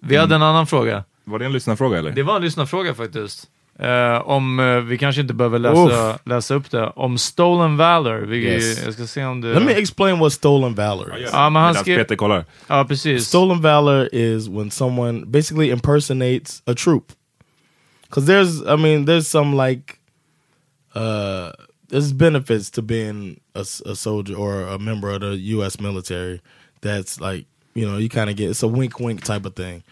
Vi 0.00 0.16
hade 0.16 0.34
en 0.34 0.42
annan 0.42 0.66
fråga. 0.66 1.04
Var 1.24 1.38
det 1.38 1.44
en 1.44 1.52
lyssnarfråga 1.52 1.98
eller? 1.98 2.10
Det 2.10 2.22
var 2.22 2.36
en 2.36 2.42
lyssnarfråga 2.42 2.94
faktiskt. 2.94 3.46
Eh, 3.80 4.28
om, 4.28 4.60
eh, 4.60 4.80
vi 4.80 4.98
kanske 4.98 5.20
inte 5.20 5.34
behöver 5.34 5.58
läsa, 5.58 6.18
läsa 6.24 6.54
upp 6.54 6.70
det. 6.70 6.86
Om 6.86 7.18
Stolen 7.18 7.76
Valor. 7.76 8.18
Vi, 8.18 8.36
Yes. 8.44 8.84
Jag 8.84 8.94
ska 8.94 9.06
se 9.06 9.24
om 9.24 9.40
det... 9.40 9.54
Let 9.54 9.62
me 9.62 9.72
explain 9.72 10.18
what 10.18 10.32
stolen 10.32 10.74
valor 10.74 11.18
is. 11.18 11.30
Ja, 11.32 11.50
men 11.50 11.62
han. 11.62 11.84
Peter 11.84 12.16
kollar. 12.16 12.44
Ja, 12.66 12.84
precis. 12.84 13.26
Stolen 13.26 13.60
valor 13.60 14.08
is 14.12 14.48
when 14.48 14.70
someone 14.70 15.26
basically 15.26 15.70
impersonates 15.70 16.62
a 16.66 16.74
troop. 16.74 17.12
Because 18.02 18.26
there's, 18.26 18.74
I 18.74 18.76
mean, 18.76 19.06
there's 19.06 19.28
some 19.28 19.56
like, 19.68 19.98
uh, 20.94 21.50
there's 21.90 22.12
benefits 22.12 22.70
to 22.70 22.82
being 22.82 23.40
a, 23.54 23.60
a 23.60 23.94
soldier 23.94 24.34
or 24.36 24.62
a 24.74 24.78
member 24.78 25.10
of 25.14 25.20
the 25.20 25.36
U.S. 25.56 25.80
military. 25.80 26.40
That's 26.82 27.20
like, 27.20 27.46
you 27.74 27.86
know, 27.86 27.98
you 27.98 28.08
kind 28.08 28.30
of 28.30 28.36
get 28.36 28.50
it's 28.50 28.62
a 28.62 28.68
wink, 28.68 28.98
wink 29.00 29.22
type 29.24 29.44
of 29.46 29.54
thing. 29.54 29.82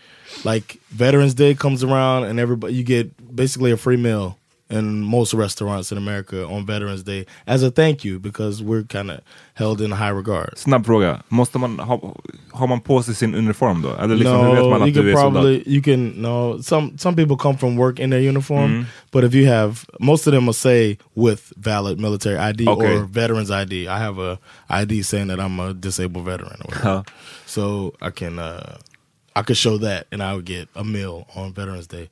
Like 0.45 0.79
Veterans 0.91 1.35
Day 1.35 1.55
comes 1.55 1.83
around 1.85 2.25
and 2.25 2.39
everybody 2.41 2.75
you 2.75 2.83
get 2.85 3.35
basically 3.37 3.71
a 3.73 3.77
free 3.77 3.97
meal 3.97 4.35
in 4.71 5.01
most 5.03 5.33
restaurants 5.33 5.91
in 5.93 5.97
America 5.99 6.45
on 6.47 6.67
Veterans 6.67 7.03
Day 7.03 7.25
as 7.47 7.63
a 7.63 7.71
thank 7.71 8.05
you 8.05 8.19
because 8.19 8.63
we're 8.63 8.83
kind 8.83 9.11
of 9.11 9.21
held 9.55 9.81
in 9.81 9.91
high 9.93 10.11
regard. 10.11 10.59
Snabb 10.59 10.85
fråga. 10.87 11.23
Måste 11.29 11.59
man 11.59 11.79
ha, 11.79 12.15
har 12.53 12.67
man 12.67 12.81
på 12.81 13.03
sig 13.03 13.15
sin 13.15 13.35
uniform 13.35 13.83
då? 13.83 13.95
Eller 13.95 14.17
liksom, 14.17 14.37
hur 14.47 14.55
vet 14.55 14.63
no, 14.65 14.71
man 14.71 14.81
you 14.81 14.89
att 14.89 14.95
can 14.95 15.05
du 15.05 15.11
är 15.11 15.15
probably 15.15 15.63
you 15.67 15.83
can 15.83 16.09
no. 16.23 16.63
Some 16.63 16.99
some 16.99 17.17
people 17.17 17.37
come 17.37 17.57
from 17.59 17.77
work 17.77 17.99
in 18.01 18.11
their 18.11 18.29
uniform, 18.29 18.71
Mm-hmm. 18.71 18.85
but 19.13 19.25
if 19.25 19.35
you 19.35 19.47
have 19.49 19.87
most 20.01 20.27
of 20.27 20.33
them 20.35 20.45
will 20.47 20.53
say 20.55 20.99
with 21.15 21.53
valid 21.57 21.99
military 22.01 22.37
ID 22.37 22.69
Okay. 22.69 22.97
or 22.97 23.05
veterans 23.07 23.51
ID. 23.51 23.89
I 23.89 23.99
have 23.99 24.19
a 24.19 24.39
ID 24.69 25.03
saying 25.03 25.29
that 25.29 25.39
I'm 25.41 25.59
a 25.61 25.73
disabled 25.73 26.25
veteran, 26.27 26.61
or 26.65 26.75
whatever. 26.75 27.05
Ja. 27.49 27.53
so 27.53 27.95
I 28.01 28.11
can 28.11 28.39
uh, 28.39 28.79
I 29.37 29.43
could 29.43 29.57
show 29.57 29.79
that, 29.79 30.07
and 30.13 30.23
I 30.23 30.35
would 30.35 30.45
get 30.45 30.69
a 30.75 30.85
meal 30.85 31.27
on 31.35 31.53
Veterans 31.53 31.87
Day. 31.87 32.09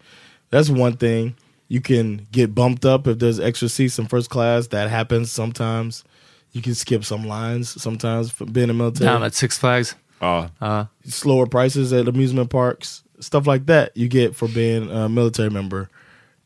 That's 0.51 0.69
one 0.71 0.97
thing. 0.97 1.35
You 1.69 1.81
can 1.81 2.27
get 2.31 2.55
bumped 2.55 2.85
up 2.85 3.07
if 3.09 3.19
there's 3.19 3.41
extra 3.41 3.69
seats 3.69 3.99
in 3.99 4.07
first 4.07 4.31
class. 4.31 4.69
That 4.69 4.89
happens 4.89 5.33
sometimes. 5.33 6.05
You 6.53 6.63
can 6.63 6.75
skip 6.75 7.05
some 7.05 7.27
lines 7.27 7.83
sometimes 7.83 8.31
for 8.31 8.47
being 8.47 8.71
a 8.71 8.75
military 8.75 9.07
Damn 9.09 9.23
it, 9.25 9.35
Six 9.35 9.59
Flags. 9.59 9.95
Ja. 10.23 10.49
Ja. 10.63 10.87
slower 11.05 11.47
prices 11.47 11.93
at 11.93 12.09
amusement 12.09 12.49
parks, 12.51 13.03
stuff 13.21 13.47
like 13.47 13.67
that 13.67 13.95
you 13.97 14.09
get 14.09 14.35
for 14.35 14.49
being 14.49 14.91
a 14.91 15.09
military 15.09 15.51
member 15.51 15.91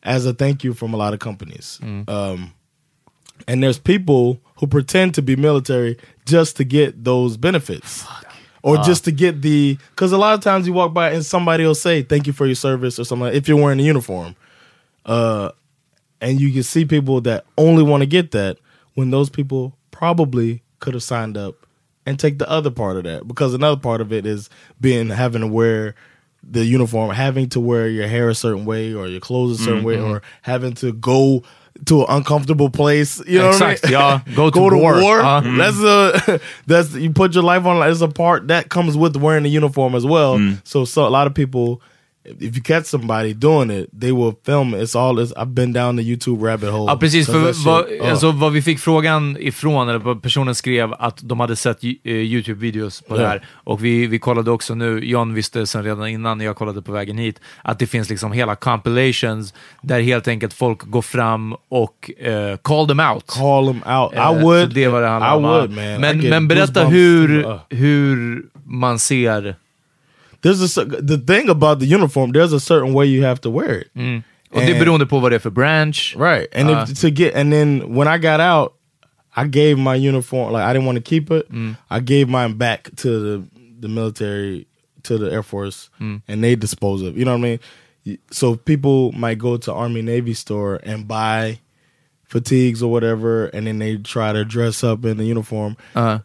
as 0.02 0.26
a 0.26 0.32
thank 0.32 0.64
you 0.64 0.74
from 0.74 0.94
a 0.94 0.96
lot 0.96 1.12
of 1.14 1.20
companies. 1.20 1.78
Um, 2.08 2.52
and 3.46 3.62
there's 3.62 3.78
people 3.78 4.40
who 4.56 4.66
pretend 4.66 5.14
to 5.14 5.22
be 5.22 5.36
military 5.36 5.98
just 6.24 6.56
to 6.56 6.64
get 6.64 7.04
those 7.04 7.36
benefits. 7.36 8.04
Or 8.62 8.76
just 8.78 9.04
to 9.06 9.12
get 9.12 9.40
the, 9.40 9.78
because 9.90 10.12
a 10.12 10.18
lot 10.18 10.34
of 10.34 10.40
times 10.40 10.66
you 10.66 10.74
walk 10.74 10.92
by 10.92 11.12
and 11.12 11.24
somebody 11.24 11.64
will 11.64 11.74
say, 11.74 12.02
thank 12.02 12.26
you 12.26 12.32
for 12.34 12.44
your 12.44 12.54
service 12.54 12.98
or 12.98 13.04
something, 13.04 13.26
like, 13.26 13.34
if 13.34 13.48
you're 13.48 13.56
wearing 13.56 13.80
a 13.80 13.82
uniform. 13.82 14.36
Uh, 15.06 15.50
and 16.20 16.38
you 16.38 16.52
can 16.52 16.62
see 16.62 16.84
people 16.84 17.22
that 17.22 17.46
only 17.56 17.82
want 17.82 18.02
to 18.02 18.06
get 18.06 18.32
that 18.32 18.58
when 18.94 19.10
those 19.10 19.30
people 19.30 19.74
probably 19.90 20.62
could 20.78 20.92
have 20.92 21.02
signed 21.02 21.38
up 21.38 21.54
and 22.04 22.18
take 22.18 22.38
the 22.38 22.48
other 22.50 22.70
part 22.70 22.98
of 22.98 23.04
that. 23.04 23.26
Because 23.26 23.54
another 23.54 23.80
part 23.80 24.02
of 24.02 24.12
it 24.12 24.26
is 24.26 24.50
being 24.78 25.08
having 25.08 25.40
to 25.40 25.46
wear 25.46 25.94
the 26.42 26.64
uniform, 26.64 27.10
having 27.10 27.48
to 27.50 27.60
wear 27.60 27.88
your 27.88 28.08
hair 28.08 28.28
a 28.28 28.34
certain 28.34 28.64
way 28.64 28.92
or 28.92 29.08
your 29.08 29.20
clothes 29.20 29.60
a 29.60 29.64
certain 29.64 29.84
way, 29.84 29.98
or 29.98 30.22
having 30.42 30.74
to 30.74 30.92
go 30.92 31.42
to 31.86 32.00
an 32.02 32.06
uncomfortable 32.08 32.70
place. 32.70 33.22
You 33.26 33.38
know 33.38 33.48
what 33.48 33.62
I 33.62 33.68
mean? 33.68 33.92
yeah. 33.92 34.20
Go 34.34 34.50
to 34.50 34.76
war. 34.76 35.20
Uh, 35.20 35.40
That's 35.56 35.78
a 35.80 36.40
that's 36.66 36.94
you 36.94 37.10
put 37.12 37.34
your 37.34 37.44
life 37.44 37.64
on. 37.64 37.88
It's 37.90 38.00
a 38.00 38.08
part 38.08 38.48
that 38.48 38.68
comes 38.68 38.96
with 38.96 39.16
wearing 39.16 39.44
the 39.44 39.50
uniform 39.50 39.94
as 39.94 40.04
well. 40.06 40.38
So 40.64 40.84
so 40.84 41.06
a 41.06 41.10
lot 41.10 41.26
of 41.26 41.34
people. 41.34 41.80
If 42.24 42.54
you 42.56 42.62
catch 42.62 42.86
somebody 42.86 43.32
doing 43.32 43.70
it, 43.70 44.00
they 44.00 44.12
will 44.12 44.34
film 44.46 44.74
it. 44.74 44.82
It's 44.82 44.94
all 44.98 45.16
this. 45.16 45.32
I've 45.36 45.54
been 45.54 45.72
down 45.72 45.96
the 45.96 46.02
YouTube 46.02 46.46
rabbit 46.46 46.70
hole. 46.70 46.84
Ja, 46.92 46.96
precis. 46.96 47.26
För 47.26 47.38
vad, 47.64 47.86
shit, 47.86 48.02
uh. 48.02 48.10
alltså, 48.10 48.30
vad 48.32 48.52
vi 48.52 48.62
fick 48.62 48.78
frågan 48.78 49.36
ifrån, 49.40 49.88
eller 49.88 49.98
vad 49.98 50.22
personen 50.22 50.54
skrev, 50.54 50.92
att 50.92 51.18
de 51.22 51.40
hade 51.40 51.56
sett 51.56 51.84
eh, 51.84 51.90
YouTube-videos 52.04 53.08
på 53.08 53.16
det 53.16 53.22
Ja. 53.22 53.28
här. 53.28 53.44
Och 53.54 53.84
vi, 53.84 54.06
vi 54.06 54.18
kollade 54.18 54.50
också 54.50 54.74
nu, 54.74 54.98
John 55.04 55.34
visste 55.34 55.66
sen 55.66 55.84
redan 55.84 56.08
innan 56.08 56.38
när 56.38 56.44
jag 56.44 56.56
kollade 56.56 56.82
på 56.82 56.92
vägen 56.92 57.18
hit, 57.18 57.40
att 57.64 57.78
det 57.78 57.86
finns 57.86 58.10
liksom 58.10 58.32
hela 58.32 58.56
compilations 58.56 59.54
där 59.82 60.00
helt 60.00 60.28
enkelt 60.28 60.52
folk 60.52 60.82
går 60.82 61.02
fram 61.02 61.54
och 61.68 62.10
eh, 62.18 62.56
call 62.56 62.88
them 62.88 63.00
out. 63.00 63.26
call 63.26 63.66
them 63.66 63.82
out. 63.96 64.14
Eh, 64.14 64.32
I 64.32 64.42
would. 64.42 64.68
så 64.68 64.74
det 64.74 64.88
var 64.88 65.02
det 65.02 65.08
I 65.08 65.40
would, 65.42 65.70
man. 65.70 66.00
Men, 66.00 66.28
men 66.30 66.48
berätta 66.48 66.84
hur. 66.84 67.38
Uh. 67.38 67.56
hur 67.70 68.42
man 68.64 68.98
ser... 68.98 69.56
There's 70.42 70.78
a 70.78 70.84
the 70.84 71.18
thing 71.18 71.48
about 71.50 71.78
the 71.80 71.86
uniform. 71.86 72.32
There's 72.32 72.52
a 72.52 72.60
certain 72.60 72.94
way 72.94 73.06
you 73.06 73.22
have 73.26 73.40
to 73.40 73.50
wear 73.50 73.80
it. 73.80 73.88
Och 74.52 74.60
det 74.60 74.70
är 74.72 74.78
beroende 74.78 75.06
på 75.06 75.18
vad 75.20 75.32
det 75.32 75.34
är 75.36 75.38
för 75.40 75.50
branch. 75.50 76.14
Right. 76.18 76.46
And 76.56 76.70
Uh. 76.70 76.82
if 76.82 77.00
to 77.00 77.08
get 77.10 77.34
and 77.34 77.52
then 77.52 77.94
when 77.94 78.08
I 78.08 78.18
got 78.18 78.40
out, 78.40 78.72
I 79.36 79.46
gave 79.48 79.76
my 79.78 80.08
uniform 80.08 80.52
like 80.52 80.62
I 80.64 80.72
didn't 80.72 80.86
want 80.86 80.96
to 81.04 81.10
keep 81.10 81.30
it. 81.30 81.46
I 81.90 82.00
gave 82.00 82.26
mine 82.28 82.54
back 82.58 82.90
to 82.96 83.08
the 83.20 83.42
the 83.80 83.88
military 83.88 84.66
to 85.02 85.18
the 85.18 85.30
Air 85.32 85.42
Force 85.42 85.88
and 86.28 86.42
they 86.42 86.56
dispose 86.56 87.02
of. 87.02 87.16
You 87.16 87.24
know 87.24 87.38
what 87.38 87.46
I 87.46 87.58
mean? 88.06 88.18
So 88.30 88.56
people 88.56 89.12
might 89.12 89.38
go 89.38 89.56
to 89.58 89.72
Army 89.72 90.02
Navy 90.02 90.34
store 90.34 90.80
and 90.86 91.06
buy 91.06 91.58
fatigues 92.24 92.82
or 92.82 92.90
whatever 92.90 93.46
and 93.54 93.66
then 93.66 93.78
they 93.78 93.96
try 93.98 94.32
to 94.32 94.44
dress 94.44 94.84
up 94.84 95.04
in 95.04 95.16
the 95.16 95.24
uniform. 95.24 95.76
Uh, 95.94 96.18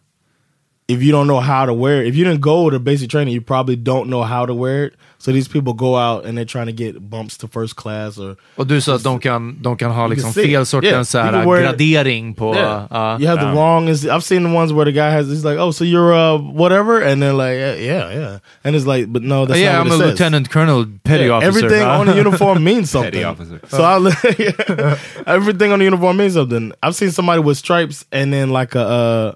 If 0.88 1.02
you 1.02 1.10
don't 1.10 1.26
know 1.26 1.40
how 1.40 1.66
to 1.66 1.72
wear 1.74 2.02
it, 2.02 2.06
if 2.06 2.14
you 2.14 2.24
didn't 2.24 2.40
go 2.42 2.70
to 2.70 2.78
basic 2.78 3.10
training, 3.10 3.34
you 3.34 3.40
probably 3.40 3.74
don't 3.74 4.08
know 4.08 4.22
how 4.22 4.46
to 4.46 4.54
wear 4.54 4.84
it. 4.84 4.92
So 5.18 5.32
these 5.32 5.48
people 5.48 5.72
go 5.72 5.96
out 5.96 6.24
and 6.26 6.38
they're 6.38 6.44
trying 6.44 6.66
to 6.66 6.72
get 6.72 7.10
bumps 7.10 7.36
to 7.38 7.48
first 7.48 7.74
class 7.74 8.18
or 8.18 8.36
och 8.56 8.66
du 8.66 8.80
sa 8.80 8.94
att 8.94 9.02
de 9.02 9.18
kan, 9.20 9.58
de 9.62 9.76
kan 9.76 9.90
ha 9.90 10.06
liksom 10.06 10.32
see 10.32 10.42
it. 10.42 10.46
fel 10.50 10.66
sortens 10.66 10.92
Yeah, 10.92 11.02
så 11.02 11.18
här, 11.18 11.32
can 11.32 11.44
wear- 11.48 11.62
gradering 11.62 12.34
på... 12.34 12.54
Yeah. 12.54 12.86
ja. 12.90 13.18
you 13.20 13.26
have 13.28 13.40
the 13.40 13.46
wrong. 13.52 13.88
I've 13.88 14.22
seen 14.22 14.42
the 14.44 14.54
ones 14.56 14.72
where 14.72 14.84
the 14.84 14.92
guy 14.92 15.10
has. 15.10 15.26
He's 15.26 15.44
like, 15.44 15.58
oh, 15.58 15.72
so 15.72 15.84
you're 15.84 16.12
uh 16.14 16.38
whatever, 16.38 17.00
and 17.02 17.20
they're 17.22 17.32
like, 17.32 17.56
yeah, 17.58 17.74
yeah, 17.74 18.14
yeah. 18.20 18.38
and 18.64 18.76
it's 18.76 18.86
like, 18.86 19.12
but 19.12 19.22
no, 19.22 19.44
that's 19.46 19.58
yeah, 19.58 19.72
not 19.72 19.80
I'm 19.80 19.88
what 19.88 19.94
a 19.94 19.98
says. 19.98 20.10
lieutenant 20.12 20.50
colonel, 20.50 20.86
petty 21.02 21.24
Yeah, 21.24 21.32
officer. 21.36 21.48
Everything 21.48 21.80
Ja. 21.82 21.98
on 22.00 22.06
the 22.06 22.14
uniform 22.16 22.62
means 22.62 22.90
something. 22.94 23.10
Petty 23.12 23.24
officer. 23.24 23.60
So 23.68 23.82
I, 23.82 23.96
everything 25.26 25.72
on 25.72 25.78
the 25.80 25.84
uniform 25.84 26.16
means 26.16 26.34
something. 26.34 26.72
I've 26.82 26.94
seen 26.94 27.10
somebody 27.10 27.40
with 27.40 27.56
stripes 27.58 28.04
and 28.12 28.32
then 28.32 28.50
like 28.50 28.74
a, 28.74 28.80
uh 28.80 29.32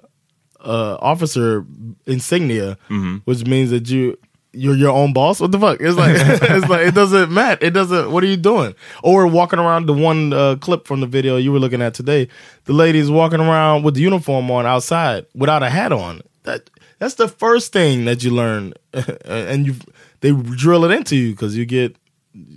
uh 0.63 0.97
officer 1.01 1.65
insignia, 2.05 2.77
which 3.25 3.45
means 3.45 3.69
that 3.71 3.89
you 3.89 4.17
you're 4.53 4.75
your 4.75 4.91
own 4.91 5.13
boss. 5.13 5.39
What 5.39 5.51
the 5.51 5.59
fuck? 5.59 5.77
It's 5.79 5.97
like 5.97 6.15
it's 6.51 6.67
like 6.69 6.87
it 6.87 6.93
doesn't 6.95 7.31
matter. 7.31 7.65
It 7.65 7.71
doesn't. 7.71 8.11
What 8.11 8.23
are 8.23 8.27
you 8.27 8.37
doing? 8.37 8.75
Or 9.03 9.25
walking 9.27 9.59
around 9.59 9.85
the 9.87 9.93
one 9.93 10.33
uh, 10.33 10.55
clip 10.59 10.87
from 10.87 10.99
the 10.99 11.07
video 11.07 11.37
you 11.37 11.51
were 11.51 11.59
looking 11.59 11.81
at 11.81 11.93
today. 11.93 12.27
The 12.65 12.73
lady's 12.73 13.09
walking 13.09 13.39
around 13.39 13.83
with 13.83 13.95
the 13.95 14.01
uniform 14.01 14.51
on 14.51 14.65
outside 14.65 15.25
without 15.33 15.63
a 15.63 15.69
hat 15.69 15.91
on. 15.91 16.21
That 16.43 16.69
that's 16.99 17.15
the 17.15 17.27
first 17.27 17.71
thing 17.73 18.05
that 18.05 18.23
you 18.23 18.31
learn, 18.31 18.73
and 19.25 19.65
you 19.65 19.75
they 20.19 20.31
drill 20.31 20.85
it 20.85 20.91
into 20.91 21.15
you 21.15 21.31
because 21.31 21.55
you 21.57 21.65
get 21.65 21.95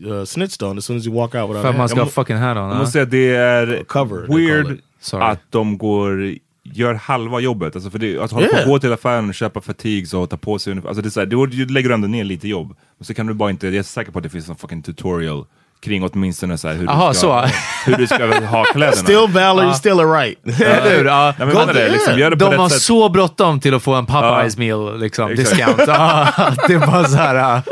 uh, 0.07 0.25
snitched 0.25 0.63
on 0.63 0.77
as 0.79 0.85
soon 0.85 0.97
as 0.97 1.07
you 1.07 1.13
walk 1.13 1.35
out 1.35 1.49
without 1.49 1.63
För 1.63 1.69
a 1.69 1.71
att 1.71 1.77
man 1.77 1.81
hat. 1.81 1.91
ska 1.91 2.01
ha 2.01 2.07
fucking 2.07 2.37
hat 2.37 2.57
on. 2.57 2.63
Jag 2.65 2.73
ja. 2.75 2.79
måste 2.79 2.93
säga 2.93 3.03
att 3.03 3.11
det 3.11 3.35
är 3.37 3.85
Cover, 3.85 4.21
they 4.21 4.27
call 4.27 4.37
weird. 4.37 4.81
Sorry. 5.01 5.25
att 5.25 5.41
de 5.51 5.79
går 5.79 6.39
gör 6.65 6.95
halva 6.95 7.41
jobbet. 7.41 7.75
Alltså 7.77 7.91
för 7.91 7.99
det, 7.99 8.19
att 8.19 8.31
hålla 8.33 8.47
på 8.47 8.53
Yeah. 8.53 8.63
att 8.63 8.69
gå 8.69 8.79
till 8.79 8.93
affären 8.93 9.29
och 9.29 9.35
köpa 9.35 9.61
fatigues 9.61 10.15
och 10.15 10.31
ta 10.31 10.37
på 10.37 10.59
sig 10.59 10.71
uniform. 10.71 10.89
Alltså 10.89 11.03
det 11.03 11.09
är 11.09 11.11
så 11.11 11.21
här, 11.21 11.27
då 11.27 11.47
du 11.47 11.67
lägger 11.67 11.89
du 11.89 11.95
ändå 11.95 12.09
ner 12.09 12.25
lite 12.25 12.49
jobb. 12.49 12.77
Men 12.99 13.05
så 13.07 13.15
kan 13.15 13.27
du 13.27 13.35
bara 13.35 13.51
inte, 13.51 13.67
jag 13.67 13.77
är 13.77 13.83
säker 13.83 14.13
på 14.13 14.19
att 14.19 14.23
det 14.23 14.29
finns 14.31 14.49
en 14.49 14.57
fucking 14.57 14.83
tutorial 14.83 15.45
kring 15.83 16.03
åtminstone 16.13 16.59
så 16.59 16.69
här 16.69 16.75
hur, 16.75 16.91
Aha, 16.91 17.09
du 17.09 17.15
ska, 17.15 17.21
så. 17.49 17.91
hur 17.91 17.97
du 17.97 18.07
ska 18.07 18.27
ha 18.47 18.65
kläderna. 18.65 18.93
Still 18.97 19.27
valor, 19.29 19.65
you 19.65 19.75
still 19.75 20.01
are 20.01 20.23
right. 20.25 20.39
Eller 20.61 20.97
hur? 20.97 21.05
Ja. 21.05 21.35
Nej, 21.39 21.47
men 21.47 21.57
vänta 21.57 21.73
det, 21.73 21.89
liksom, 21.89 22.19
gör 22.19 22.31
det 22.31 22.37
på 22.37 22.51
De 22.51 22.57
har 22.57 22.69
sätt. 22.69 22.81
så 22.83 23.09
bråttom 23.09 23.61
till 23.61 23.75
att 23.75 23.83
få 23.83 23.95
en 23.95 24.07
Popeyes 24.07 24.57
meal, 24.59 25.01
liksom, 25.01 25.35
discount. 25.37 25.85
Ja, 25.87 26.29
det 26.69 26.75
är 26.75 26.79
bara 26.87 27.05
så 27.05 27.17
här... 27.17 27.35
ja. 27.35 27.63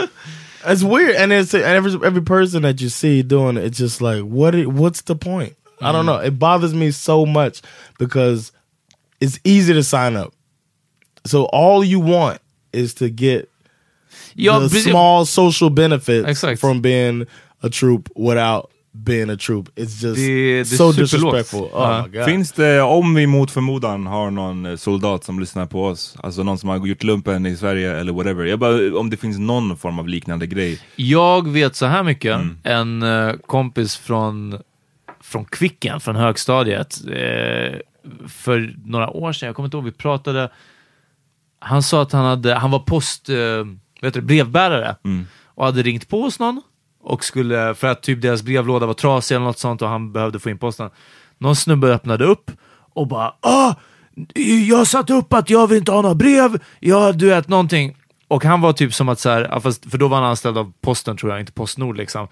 It's 0.66 0.96
weird, 0.96 1.16
and 1.22 1.32
it's 1.32 1.54
and 1.56 1.76
every 1.86 2.06
every 2.06 2.24
person 2.24 2.62
that 2.62 2.80
you 2.80 2.90
see 2.90 3.22
doing 3.22 3.56
it, 3.58 3.64
it's 3.64 3.80
just 3.82 4.00
like 4.00 4.22
what? 4.22 4.54
what's 4.54 5.02
the 5.06 5.14
point? 5.16 5.52
I 5.80 5.84
don't 5.92 6.04
know. 6.04 6.24
It 6.24 6.32
bothers 6.32 6.72
me 6.74 6.92
so 6.92 7.26
much 7.26 7.62
because 7.98 8.52
it's 9.22 9.40
easy 9.44 9.74
to 9.74 9.82
sign 9.82 10.16
up. 10.16 10.28
So 11.24 11.44
all 11.52 11.84
you 11.84 12.00
want 12.02 12.38
is 12.72 12.94
to 12.94 13.08
get 13.08 13.44
Ja, 14.34 14.60
the 14.60 14.68
precis. 14.68 14.84
small 14.90 15.26
social 15.26 15.70
benefits 15.70 16.28
Exakt. 16.28 16.60
from 16.60 16.82
being 16.82 17.26
a 17.62 17.68
troop 17.72 18.08
without 18.16 18.64
being 18.94 19.30
a 19.30 19.36
troop. 19.36 19.68
It's 19.76 20.02
just 20.02 20.16
Det- 20.16 20.58
det 20.58 20.64
so 20.66 20.92
disrespectful. 20.92 21.60
Oh 21.60 21.70
Ja. 21.72 22.06
my 22.06 22.18
god. 22.18 22.24
Finns 22.26 22.52
det, 22.52 22.82
om 22.82 23.14
vi 23.14 23.26
mot 23.26 23.50
förmodan 23.50 24.06
har 24.06 24.30
någon 24.30 24.66
eh, 24.66 24.76
soldat 24.76 25.24
som 25.24 25.40
lyssnar 25.40 25.66
på 25.66 25.84
oss, 25.86 26.16
alltså 26.22 26.42
någon 26.42 26.58
som 26.58 26.68
har 26.68 26.86
gjort 26.86 27.02
lumpen 27.02 27.46
i 27.46 27.56
Sverige 27.56 27.96
eller 27.96 28.12
whatever. 28.12 28.44
Jag 28.44 28.58
bara, 28.58 28.98
om 28.98 29.10
det 29.10 29.16
finns 29.16 29.38
någon 29.38 29.76
form 29.76 29.98
av 29.98 30.08
liknande 30.08 30.46
grej. 30.46 30.80
Jag 30.96 31.48
vet 31.48 31.76
så 31.76 31.86
här 31.86 32.02
mycket. 32.02 32.34
Mm. 32.34 32.58
En 32.62 33.02
eh, 33.02 33.34
kompis 33.46 33.96
från, 33.96 34.58
från 35.20 35.44
Kvicken, 35.44 36.00
från 36.00 36.16
högstadiet, 36.16 37.00
eh, 37.06 37.78
för 38.28 38.74
några 38.84 39.10
år 39.10 39.32
sedan, 39.32 39.46
jag 39.46 39.56
kommer 39.56 39.66
inte 39.66 39.76
ihåg, 39.76 39.84
vi 39.84 39.92
pratade, 39.92 40.50
han 41.58 41.82
sa 41.82 42.02
att 42.02 42.12
han, 42.12 42.24
hade, 42.24 42.54
han 42.54 42.70
var 42.70 42.78
post, 42.78 43.28
eh, 43.28 43.64
vet 44.00 44.14
du, 44.14 44.20
brevbärare 44.20 44.96
Mm. 45.04 45.26
och 45.44 45.64
hade 45.64 45.82
ringt 45.82 46.08
på 46.08 46.22
hos 46.22 46.38
någon 46.38 46.62
och 47.00 47.24
skulle, 47.24 47.74
för 47.74 47.86
att 47.88 48.02
typ 48.02 48.22
deras 48.22 48.42
brevlåda 48.42 48.86
var 48.86 48.94
trasig 48.94 49.34
eller 49.34 49.46
något 49.46 49.58
sånt 49.58 49.82
och 49.82 49.88
han 49.88 50.12
behövde 50.12 50.38
få 50.38 50.50
in 50.50 50.58
posten. 50.58 50.90
Någon 51.38 51.56
snubbe 51.56 51.94
öppnade 51.94 52.24
upp 52.24 52.50
och 52.94 53.06
bara 53.06 53.34
ah, 53.40 53.74
jag 54.68 54.86
satte 54.86 55.12
upp 55.14 55.32
att 55.32 55.50
jag 55.50 55.66
vill 55.66 55.78
inte 55.78 55.92
ha 55.92 56.02
några 56.02 56.14
brev, 56.14 56.62
ja 56.80 57.12
du 57.12 57.28
vet 57.28 57.48
någonting. 57.48 57.96
Och 58.28 58.44
han 58.44 58.60
var 58.60 58.72
typ 58.72 58.94
som 58.94 59.08
att 59.08 59.20
så 59.20 59.30
här, 59.30 59.60
för 59.90 59.98
då 59.98 60.08
var 60.08 60.16
han 60.16 60.26
anställd 60.26 60.58
av 60.58 60.72
posten 60.80 61.16
tror 61.16 61.32
jag, 61.32 61.40
inte 61.40 61.52
Postnord 61.52 61.96
liksom. 61.96 62.28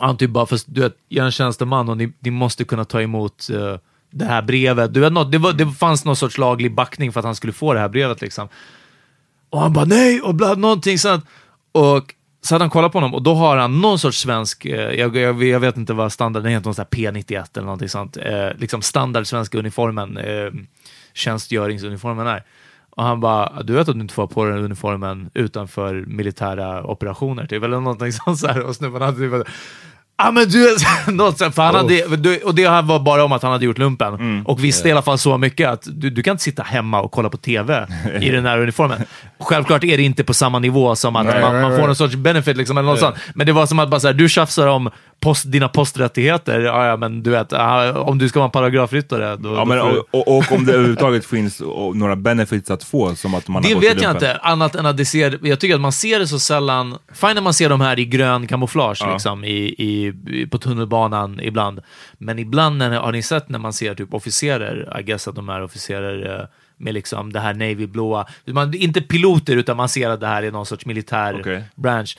Han 0.00 0.16
typ 0.16 0.30
bara, 0.30 0.46
fast 0.46 0.66
du 0.68 0.80
vet, 0.80 0.96
jag 1.08 1.22
är 1.22 1.26
en 1.26 1.32
tjänsteman 1.32 1.88
och 1.88 1.96
ni, 1.96 2.12
ni 2.18 2.30
måste 2.30 2.64
kunna 2.64 2.84
ta 2.84 3.02
emot 3.02 3.50
eh, 3.50 3.76
det 4.10 4.24
här 4.24 4.42
brevet. 4.42 4.94
Du 4.94 5.00
vet, 5.00 5.12
något, 5.12 5.32
det, 5.32 5.38
var, 5.38 5.52
det 5.52 5.66
fanns 5.66 6.04
någon 6.04 6.16
sorts 6.16 6.38
laglig 6.38 6.74
backning 6.74 7.12
för 7.12 7.20
att 7.20 7.26
han 7.26 7.34
skulle 7.34 7.52
få 7.52 7.74
det 7.74 7.80
här 7.80 7.88
brevet 7.88 8.20
liksom. 8.20 8.48
Och 9.50 9.60
han 9.60 9.72
bara 9.72 9.84
nej, 9.84 10.20
och 10.20 10.34
bla, 10.34 10.54
någonting 10.54 10.98
sånt. 10.98 11.24
Och 11.72 12.14
så 12.40 12.54
hade 12.54 12.62
han 12.62 12.70
kollat 12.70 12.92
på 12.92 12.98
honom 12.98 13.14
och 13.14 13.22
då 13.22 13.34
har 13.34 13.56
han 13.56 13.80
någon 13.80 13.98
sorts 13.98 14.18
svensk, 14.18 14.64
eh, 14.64 14.90
jag, 14.90 15.16
jag, 15.16 15.42
jag 15.42 15.60
vet 15.60 15.76
inte 15.76 15.92
vad 15.92 16.12
standarden 16.12 16.50
heter, 16.50 16.64
någon 16.64 16.74
sån 16.74 16.84
här 16.92 16.98
P91 16.98 17.46
eller 17.54 17.64
någonting 17.64 17.88
sånt, 17.88 18.16
eh, 18.16 18.48
liksom 18.58 18.82
standard 18.82 19.26
svenska 19.26 19.58
uniformen, 19.58 20.16
eh, 20.16 20.50
tjänstgöringsuniformen 21.14 22.26
är. 22.26 22.44
Och 22.90 23.04
han 23.04 23.20
bara, 23.20 23.62
du 23.62 23.72
vet 23.72 23.88
att 23.88 23.94
du 23.94 24.00
inte 24.00 24.14
får 24.14 24.22
ha 24.22 24.28
på 24.28 24.44
dig 24.44 24.54
den 24.54 24.64
uniformen 24.64 25.30
utanför 25.34 26.04
militära 26.06 26.84
operationer, 26.84 27.46
typ, 27.46 27.62
eller 27.62 27.80
någonting 27.80 28.12
sånt. 28.24 28.38
Så 28.38 28.46
här. 28.46 28.62
Och 28.62 28.76
snubben 28.76 29.02
hade 29.02 29.18
typ 29.18 29.48
Ja 30.18 30.30
men 30.30 30.48
du, 30.48 30.76
något 31.12 31.38
sånt, 31.38 31.54
för 31.54 31.62
han 31.62 31.74
hade, 31.74 32.04
och 32.44 32.54
det 32.54 32.68
här 32.68 32.82
var 32.82 32.98
bara 32.98 33.24
om 33.24 33.32
att 33.32 33.42
han 33.42 33.52
hade 33.52 33.64
gjort 33.64 33.78
lumpen. 33.78 34.42
Och 34.46 34.64
visste 34.64 34.88
i 34.88 34.92
alla 34.92 35.02
fall 35.02 35.18
så 35.18 35.38
mycket 35.38 35.68
att 35.68 35.82
du, 35.86 36.10
du 36.10 36.22
kan 36.22 36.30
inte 36.32 36.44
sitta 36.44 36.62
hemma 36.62 37.00
och 37.00 37.12
kolla 37.12 37.28
på 37.28 37.36
TV 37.36 37.86
i 38.20 38.28
den 38.30 38.46
här 38.46 38.58
uniformen. 38.58 39.04
Självklart 39.40 39.84
är 39.84 39.96
det 39.96 40.02
inte 40.02 40.24
på 40.24 40.34
samma 40.34 40.58
nivå 40.58 40.96
som 40.96 41.16
att 41.16 41.26
Nej, 41.26 41.40
man, 41.40 41.52
nej, 41.52 41.62
man 41.62 41.76
får 41.76 41.86
någon 41.86 41.96
sorts 41.96 42.14
benefit, 42.14 42.56
liksom, 42.56 42.78
eller 42.78 42.88
något 42.88 43.00
sånt. 43.00 43.16
men 43.34 43.46
det 43.46 43.52
var 43.52 43.66
som 43.66 43.78
att 43.78 43.88
bara 43.90 44.00
så 44.00 44.06
här, 44.06 44.14
du 44.14 44.28
tjafsar 44.28 44.66
om 44.66 44.90
post, 45.20 45.52
dina 45.52 45.68
posträttigheter, 45.68 46.60
ja, 46.60 46.86
ja 46.86 46.96
men 46.96 47.22
du 47.22 47.30
vet, 47.30 47.52
ah, 47.52 48.00
om 48.00 48.18
du 48.18 48.28
ska 48.28 48.38
vara 48.38 48.44
en 48.46 48.50
paragrafryttare, 48.50 49.36
då, 49.36 49.48
Ja, 49.48 49.58
då 49.58 49.64
men, 49.64 49.80
får 49.80 50.04
och, 50.10 50.36
och, 50.36 50.52
om 50.52 50.66
det 50.66 50.72
överhuvudtaget 50.72 51.26
finns 51.30 51.62
några 51.94 52.16
benefits 52.16 52.70
att 52.70 52.84
få, 52.84 53.14
som 53.14 53.34
att 53.34 53.48
man 53.48 53.64
har 53.64 53.70
Det 53.70 53.76
i 53.76 53.88
vet 53.88 54.02
jag 54.02 54.10
inte, 54.10 54.36
annat 54.36 54.74
än 54.74 54.86
att 54.86 54.96
det 54.96 55.04
ser, 55.04 55.38
jag 55.42 55.60
tycker 55.60 55.74
att 55.74 55.80
man 55.80 55.92
ser 55.92 56.18
det 56.18 56.26
så 56.26 56.38
sällan, 56.38 56.98
fine 57.12 57.34
när 57.34 57.42
man 57.42 57.54
ser 57.54 57.68
de 57.68 57.80
här 57.80 57.98
i 57.98 58.04
grön 58.04 58.46
kamouflage 58.46 58.98
Ja. 59.00 59.12
liksom, 59.12 59.44
i, 59.44 59.74
i, 59.78 60.12
på 60.50 60.58
tunnelbanan 60.58 61.40
ibland. 61.40 61.80
Men 62.18 62.38
ibland 62.38 62.78
när, 62.78 62.90
har 62.90 63.12
ni 63.12 63.22
sett 63.22 63.48
när 63.48 63.58
man 63.58 63.72
ser 63.72 63.94
typ 63.94 64.14
officerer, 64.14 64.98
I 65.00 65.02
guess 65.02 65.28
att 65.28 65.34
de 65.34 65.48
är 65.48 65.62
officerer 65.62 66.40
eh, 66.40 66.46
med 66.76 66.94
liksom 66.94 67.32
det 67.32 67.40
här 67.40 67.54
navyblåa, 67.54 68.26
man, 68.46 68.74
inte 68.74 69.00
piloter 69.00 69.56
utan 69.56 69.76
man 69.76 69.88
ser 69.88 70.10
att 70.10 70.20
det 70.20 70.26
här 70.26 70.42
är 70.42 70.50
någon 70.50 70.66
sorts 70.66 70.86
militär 70.86 71.40
Okej. 71.40 71.64
branch. 71.74 72.18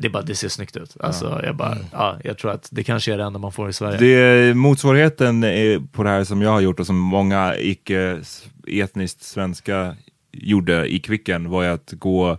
Det, 0.00 0.08
bara, 0.08 0.22
det 0.22 0.34
ser 0.34 0.48
snyggt 0.48 0.76
ut. 0.76 0.96
Alltså, 1.00 1.40
jag, 1.44 1.56
bara, 1.56 1.76
ja, 1.92 2.16
jag 2.24 2.38
tror 2.38 2.50
att 2.50 2.68
det 2.70 2.84
kanske 2.84 3.12
är 3.12 3.18
det 3.18 3.24
enda 3.24 3.38
man 3.38 3.52
får 3.52 3.68
i 3.68 3.72
Sverige. 3.72 3.98
Det 3.98 4.54
motsvarigheten 4.54 5.44
på 5.92 6.02
det 6.02 6.10
här 6.10 6.24
som 6.24 6.42
jag 6.42 6.50
har 6.50 6.60
gjort 6.60 6.80
och 6.80 6.86
som 6.86 6.96
många 6.98 7.56
icke 7.58 8.20
etniskt 8.66 9.22
svenska 9.22 9.96
gjorde 10.32 10.86
i 10.94 10.98
Kvicken 10.98 11.50
var 11.50 11.62
ju 11.62 11.68
att 11.68 11.92
gå, 11.92 12.38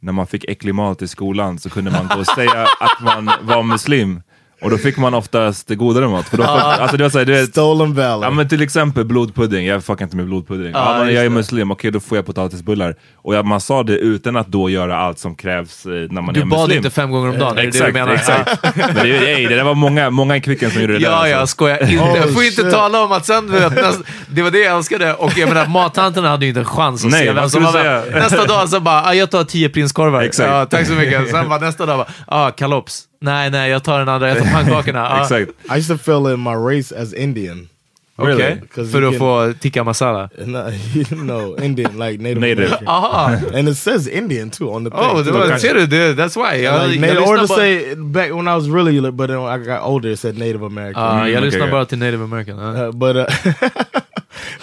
när 0.00 0.12
man 0.12 0.26
fick 0.26 0.44
äcklig 0.44 0.74
mat 0.74 1.02
i 1.02 1.08
skolan 1.08 1.58
så 1.58 1.70
kunde 1.70 1.90
man 1.90 2.08
gå 2.08 2.20
och 2.20 2.26
säga 2.26 2.62
att 2.80 3.02
man 3.02 3.30
var 3.42 3.62
muslim. 3.62 4.22
Och 4.62 4.70
då 4.70 4.78
fick 4.78 4.96
man 4.96 5.14
oftast 5.14 5.68
godare 5.68 6.08
mat. 6.08 6.28
För 6.28 6.36
då, 6.36 6.44
alltså 6.44 6.96
det 6.96 7.02
var 7.02 7.10
så 7.10 7.18
här, 7.18 7.24
du 7.24 7.32
vet, 7.32 7.50
Stolen 7.50 7.94
valor. 7.94 8.24
Ja 8.24 8.30
men 8.30 8.48
till 8.48 8.62
exempel 8.62 9.04
blodpudding, 9.04 9.66
jag 9.66 9.84
fuckar 9.84 10.04
inte 10.04 10.16
med 10.16 10.26
blodpudding. 10.26 10.70
Ja, 10.72 10.98
Ja, 10.98 11.04
men 11.04 11.14
jag 11.14 11.24
är 11.24 11.28
muslim, 11.28 11.70
okej 11.70 11.90
då 11.90 12.00
får 12.00 12.18
jag 12.18 12.26
potatisbullar. 12.26 12.94
Och 13.16 13.34
jag, 13.34 13.46
man 13.46 13.60
sa 13.60 13.82
det 13.82 13.92
utan 13.98 14.36
att 14.36 14.46
då 14.46 14.70
göra 14.70 14.96
allt 14.98 15.18
som 15.18 15.34
krävs 15.34 15.86
eh, 15.86 15.92
när 15.92 16.22
man 16.22 16.34
du 16.34 16.40
är 16.40 16.44
bad 16.44 16.60
muslim. 16.60 16.76
inte 16.76 16.90
fem 16.90 17.10
gånger 17.10 17.28
om 17.28 17.38
dagen, 17.38 17.58
är 17.58 17.62
det 17.62 17.68
Exakt, 17.68 17.84
det 17.84 18.00
du 18.00 18.04
menar? 18.04 18.14
exakt. 18.14 18.76
Men 18.76 18.94
det, 18.94 19.32
ey, 19.32 19.46
det 19.48 19.54
där 19.54 19.64
var 19.64 19.74
många, 19.74 20.10
många 20.10 20.36
i 20.36 20.40
Kvicken 20.40 20.70
som 20.70 20.80
gjorde 20.80 20.92
det 20.92 20.98
där. 20.98 21.06
Ja, 21.06 21.16
alltså. 21.16 21.30
jag 21.30 21.48
skojar 21.48 21.82
inte. 21.90 22.04
Oh, 22.04 22.16
jag 22.16 22.34
får 22.34 22.44
inte 22.44 22.70
tala 22.70 23.04
om 23.04 23.12
att 23.12 23.26
sen, 23.26 23.46
du 23.46 23.52
vet, 23.52 23.74
näst, 23.74 24.00
det 24.28 24.42
var 24.42 24.50
det 24.50 24.58
jag 24.58 24.76
älskade. 24.76 25.14
Och 25.14 25.38
jag 25.38 25.48
menar, 25.48 25.66
mattanterna 25.66 26.28
hade 26.28 26.44
ju 26.44 26.48
inte 26.48 26.60
en 26.60 26.64
chans 26.64 27.04
att 27.04 27.10
Nej, 27.10 27.26
se 27.26 27.32
vem 27.32 27.50
som 27.50 27.62
var 27.62 27.72
du? 28.04 28.10
Nästa 28.20 28.46
dag 28.46 28.68
så 28.68 28.80
bara, 28.80 29.02
ah, 29.04 29.14
jag 29.14 29.30
tar 29.30 29.44
tio 29.44 29.68
prinskorvar. 29.68 30.22
Exakt. 30.22 30.50
Ja, 30.50 30.66
tack 30.66 30.86
så 30.86 30.92
mycket. 30.92 31.30
Sen 31.30 31.48
bara 31.48 31.58
nästa 31.60 31.86
dag, 31.86 31.98
bara, 31.98 32.08
ah, 32.26 32.50
kalops. 32.50 33.02
Nej, 33.22 33.50
nej, 33.50 33.70
jag 33.70 33.84
tar 33.84 33.98
den 33.98 34.08
andra, 34.08 34.28
jag 34.28 34.38
tar 34.38 34.44
pannkakorna. 34.52 35.08
Ah, 35.08 35.22
Exakt. 35.22 35.50
I 35.70 35.78
used 35.78 35.88
to 35.98 36.02
fill 36.04 36.32
in 36.32 36.40
my 36.42 36.54
race 36.54 36.92
as 37.02 37.12
Indian. 37.14 37.68
Okej, 38.16 38.34
Really? 38.36 38.60
'Cause 38.74 38.90
för 38.92 38.98
you 39.02 39.08
att 39.08 39.14
can- 39.14 39.18
få 39.54 39.60
tikka 39.60 39.84
masala. 39.84 40.28
No, 40.46 40.70
no, 41.24 41.56
Indian, 41.64 41.92
like 41.98 42.22
Native, 42.22 42.40
Native. 42.40 42.66
American. 42.66 42.88
Aha! 42.88 43.36
And 43.54 43.68
it 43.68 43.76
says 43.78 44.06
Indian 44.08 44.50
too 44.50 44.68
on 44.70 44.84
the 44.84 44.90
thing. 44.90 45.00
Oh, 45.00 45.18
det 45.18 45.24
too. 45.30 45.32
var, 45.38 45.58
ser 45.58 45.74
du? 45.74 45.86
Det, 45.86 46.14
that's 46.14 46.36
why. 46.36 46.62
Jag, 46.64 46.88
like, 46.90 46.94
jag, 46.94 47.00
native, 47.00 47.22
or 47.26 47.36
to 47.36 47.46
bara, 47.46 47.58
say 47.58 47.94
back 47.94 48.30
when 48.30 48.48
I 48.48 48.54
was 48.54 48.68
really, 48.68 49.00
li- 49.00 49.10
but 49.10 49.28
then 49.28 49.38
when 49.42 49.60
I 49.60 49.64
got 49.64 49.82
older, 49.82 50.10
it 50.10 50.18
said 50.18 50.38
Native 50.38 50.66
American. 50.66 51.02
Ah, 51.02 51.26
jag 51.28 51.36
Mm, 51.36 51.44
lyssnar 51.44 51.60
okej. 51.62 51.70
bara 51.72 51.84
till 51.84 51.98
native 51.98 52.24
american. 52.24 52.58
ah. 52.58 52.86
Uh, 52.86 52.92
but 52.92 53.16
uh, 53.16 53.26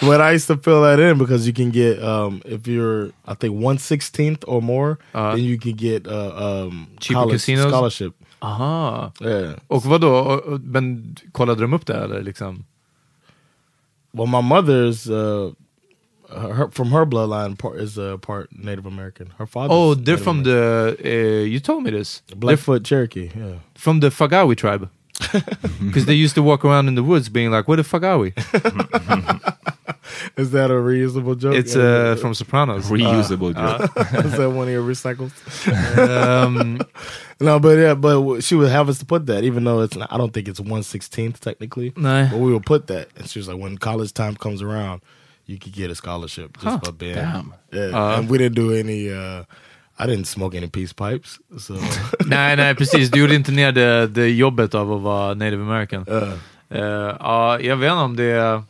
but 0.00 0.20
I 0.20 0.34
used 0.34 0.46
to 0.46 0.56
fill 0.56 0.82
that 0.82 0.98
in 1.00 1.18
because 1.18 1.46
you 1.48 1.54
can 1.54 1.70
get 1.70 2.02
um, 2.02 2.40
if 2.44 2.66
you're 2.68 3.10
I 3.26 3.34
think 3.34 3.64
one 3.66 3.78
sixteenth 3.78 4.44
or 4.46 4.62
more, 4.62 4.90
Uh-huh. 5.14 5.34
then 5.34 5.44
you 5.44 5.58
can 5.58 5.72
get 5.76 6.06
uh, 6.06 6.66
um, 6.66 6.86
Cheaper 7.00 7.20
college 7.20 7.32
casinos? 7.44 7.68
scholarship. 7.72 8.12
Aha. 8.40 9.12
Yeah. 9.20 9.54
Och 9.66 9.84
vad 9.84 10.00
då? 10.00 10.42
Men 10.62 11.16
kollade 11.32 11.60
de 11.60 11.72
upp 11.72 11.86
det 11.86 11.94
eller 11.96 12.22
liksom? 12.22 12.64
Well, 14.12 14.26
my 14.26 14.40
mother's 14.40 15.10
uh, 15.10 15.52
her, 16.30 16.68
from 16.70 16.92
her 16.92 17.04
bloodline 17.04 17.56
part 17.58 17.80
is 17.80 17.98
a 17.98 18.18
part 18.18 18.48
Native 18.52 18.86
American. 18.86 19.32
Her 19.38 19.46
father. 19.46 19.74
Oh, 19.74 19.94
they're 19.94 20.16
from 20.16 20.42
the, 20.44 20.96
uh, 21.04 21.44
you 21.44 21.60
told 21.60 21.82
me 21.82 21.90
this. 21.90 22.22
They're 22.26 22.36
Blackfoot 22.36 22.84
Cherokee. 22.84 23.30
Yeah. 23.36 23.58
from 23.74 24.00
the 24.00 24.08
Fagawi 24.10 24.56
tribe. 24.56 24.88
Because 25.80 26.06
they 26.06 26.14
used 26.14 26.34
to 26.36 26.42
walk 26.42 26.64
around 26.64 26.88
in 26.88 26.94
the 26.94 27.02
woods 27.02 27.28
being 27.28 27.50
like, 27.50 27.66
"Where 27.68 27.76
the 27.76 27.84
fuck 27.84 28.02
are 28.04 28.18
we?" 28.18 28.32
Is 30.36 30.50
that 30.52 30.70
a 30.70 30.74
reusable 30.74 31.36
joke? 31.36 31.54
It's 31.54 31.76
uh, 31.76 32.16
from 32.20 32.34
Sopranos. 32.34 32.86
Reusable 32.90 33.54
joke. 33.54 34.24
is 34.24 34.32
that 34.36 34.50
one 34.50 34.66
of 34.68 34.72
your 34.72 34.82
recycles? 34.82 35.32
Um, 35.98 36.80
no, 37.40 37.58
but 37.60 37.78
yeah, 37.78 37.94
but 37.94 38.40
she 38.42 38.54
would 38.54 38.70
have 38.70 38.88
us 38.88 38.98
to 39.00 39.04
put 39.06 39.26
that, 39.26 39.44
even 39.44 39.64
though 39.64 39.80
it's 39.80 39.96
not, 39.96 40.10
I 40.12 40.16
don't 40.16 40.32
think 40.32 40.48
it's 40.48 40.60
one 40.60 40.82
sixteenth 40.82 41.40
technically. 41.40 41.92
No, 41.96 42.28
But 42.30 42.38
we 42.40 42.52
would 42.52 42.64
put 42.66 42.86
that, 42.88 43.08
and 43.16 43.28
she 43.28 43.38
was 43.38 43.48
like, 43.48 43.58
when 43.58 43.78
college 43.78 44.12
time 44.12 44.34
comes 44.36 44.62
around, 44.62 45.02
you 45.46 45.58
could 45.58 45.72
get 45.72 45.90
a 45.90 45.94
scholarship 45.94 46.56
just 46.58 46.66
Huh. 46.66 46.78
by 46.84 46.90
being. 46.92 47.14
Damn. 47.14 47.54
Yeah, 47.72 47.82
Uh. 47.92 48.18
and 48.18 48.28
we 48.30 48.38
didn't 48.38 48.54
do 48.56 48.72
any. 48.72 49.12
uh 49.12 49.44
I 50.00 50.02
didn't 50.06 50.24
smoke 50.24 50.58
any 50.58 50.68
peace 50.68 50.94
pipes, 50.94 51.38
so 51.58 51.74
nej, 52.26 52.56
nej, 52.56 52.74
precis. 52.74 53.10
Du 53.10 53.20
gjorde 53.20 53.34
inte 53.34 53.52
ner 53.52 53.72
det, 53.72 54.06
det 54.06 54.28
jobbet 54.28 54.74
av 54.74 54.92
att 54.92 55.00
vara 55.02 55.34
native 55.34 55.62
american. 55.62 56.08
uh, 56.08 56.32
Eh, 56.70 56.80
Ja, 57.20 57.60
jag 57.60 57.76
vet 57.76 57.86
inte 57.90 58.02
om 58.02 58.16
det... 58.16 58.62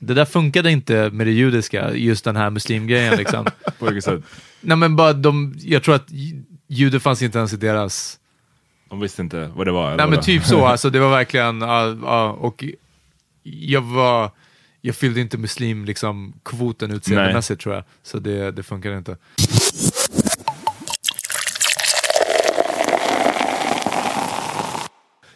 Det 0.00 0.14
där 0.14 0.24
funkade 0.24 0.70
inte 0.70 1.10
med 1.10 1.26
det 1.26 1.30
judiska, 1.32 1.94
just 1.94 2.24
den 2.24 2.36
här 2.36 2.50
muslimgrejen 2.50 3.16
liksom. 3.16 3.44
På 3.78 3.84
vilket 3.84 4.04
sätt? 4.04 4.20
nej 4.60 4.76
men 4.76 4.96
bara 4.96 5.12
de, 5.12 5.54
jag 5.58 5.82
tror 5.82 5.94
att 5.94 6.10
ju- 6.10 6.42
jude 6.68 7.00
fanns 7.00 7.22
inte 7.22 7.38
ens 7.38 7.52
i 7.52 7.56
deras... 7.56 8.18
De 8.90 9.00
visste 9.00 9.22
inte 9.22 9.50
vad 9.54 9.66
det 9.66 9.72
var? 9.72 9.96
Nej 9.96 10.08
men 10.10 10.20
typ 10.20 10.44
så, 10.44 10.66
alltså 10.66 10.90
det 10.90 10.98
var 10.98 11.10
verkligen, 11.10 11.60
ja, 11.60 11.96
ja, 12.02 12.30
och 12.30 12.64
jag 13.42 13.80
var, 13.80 14.30
jag 14.80 14.94
fyllde 14.96 15.20
inte 15.20 15.38
muslim 15.38 15.84
liksom 15.84 16.32
kvoten 16.44 16.90
utseendemässigt 16.90 17.60
tror 17.60 17.74
jag. 17.74 17.84
Så 18.02 18.18
det, 18.18 18.50
det 18.50 18.62
funkade 18.62 18.98
inte. 18.98 19.16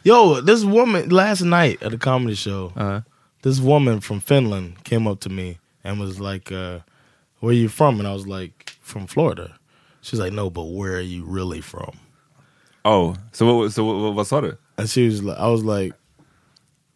Yo, 0.04 0.40
this 0.40 0.64
woman 0.64 1.08
last 1.10 1.42
night 1.42 1.82
at 1.82 1.92
a 1.94 1.98
comedy 1.98 2.34
show. 2.34 2.72
Uh, 2.76 3.00
this 3.42 3.60
woman 3.60 4.00
from 4.00 4.20
Finland 4.20 4.82
came 4.84 5.06
up 5.06 5.20
to 5.20 5.28
me 5.28 5.58
and 5.84 5.98
was 6.00 6.20
like, 6.20 6.52
uh, 6.52 6.78
"Where 7.40 7.50
are 7.50 7.58
you 7.58 7.68
from?" 7.68 7.98
And 7.98 8.06
I 8.08 8.12
was 8.12 8.26
like, 8.26 8.72
"From 8.82 9.06
Florida." 9.06 9.54
She's 10.00 10.20
like, 10.20 10.32
"No, 10.32 10.50
but 10.50 10.64
where 10.64 10.94
are 10.96 11.00
you 11.00 11.24
really 11.24 11.60
from?" 11.60 11.92
Oh, 12.84 13.14
så, 13.32 13.44
vad- 13.46 13.72
så 13.72 13.84
vad- 13.84 14.14
vad 14.14 14.26
sa 14.26 14.40
du? 14.40 14.56
And 14.78 14.88
she 14.88 15.06
was 15.06 15.22
like, 15.22 15.38
"I 15.38 15.48
was 15.48 15.62
like." 15.64 15.94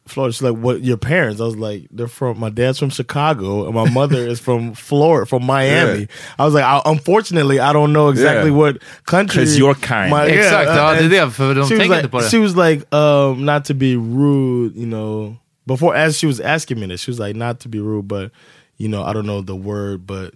Florida. 0.07 0.33
She's 0.33 0.43
like, 0.43 0.57
"What? 0.57 0.83
Your 0.83 0.97
parents?" 0.97 1.41
I 1.41 1.45
was 1.45 1.57
like, 1.57 1.89
"They're 1.91 2.07
from. 2.09 2.39
My 2.41 2.51
dad's 2.51 2.79
from 2.79 2.91
Chicago, 2.91 3.67
and 3.67 3.75
my 3.75 3.89
mother 3.91 4.27
is 4.27 4.41
from 4.41 4.75
Florida, 4.89 5.27
from 5.27 5.45
Miami." 5.45 6.09
I 6.39 6.45
was 6.45 6.55
like, 6.55 6.65
I, 6.65 6.81
"Unfortunately, 6.85 7.59
I 7.61 7.73
don't 7.73 7.93
know 7.93 8.09
exactly 8.09 8.51
Yeah. 8.51 8.57
what 8.57 8.79
country." 9.05 9.43
'Cause 9.45 9.59
you're 9.59 9.75
kind. 9.75 10.11
My, 10.11 10.27
Exakt, 10.27 10.69
ja, 10.69 10.93
det 10.95 10.99
är 10.99 11.03
and 11.03 11.11
det, 11.11 11.31
för 11.31 11.55
de 11.55 11.67
she 11.67 11.75
was 11.77 11.89
like, 11.89 11.99
inte 12.03 12.09
på 12.09 12.21
det. 12.21 12.31
She 12.31 12.39
was 12.39 12.57
like, 12.57 12.95
um, 12.95 13.45
not 13.45 13.65
to 13.65 13.75
be 13.75 13.97
rude, 13.97 14.77
you 14.77 14.87
know. 14.87 15.37
Before, 15.67 15.97
as 15.97 16.17
she 16.19 16.27
was 16.27 16.41
asking 16.41 16.79
me 16.81 16.87
this, 16.87 17.01
she 17.01 17.11
was 17.11 17.19
like, 17.19 17.35
not 17.37 17.59
to 17.61 17.69
be 17.69 17.79
rude, 17.81 18.07
but 18.09 18.31
you 18.79 18.89
know, 18.89 19.03
I 19.03 19.13
don't 19.13 19.27
know 19.27 19.41
the 19.43 19.57
word, 19.57 20.07
but 20.07 20.33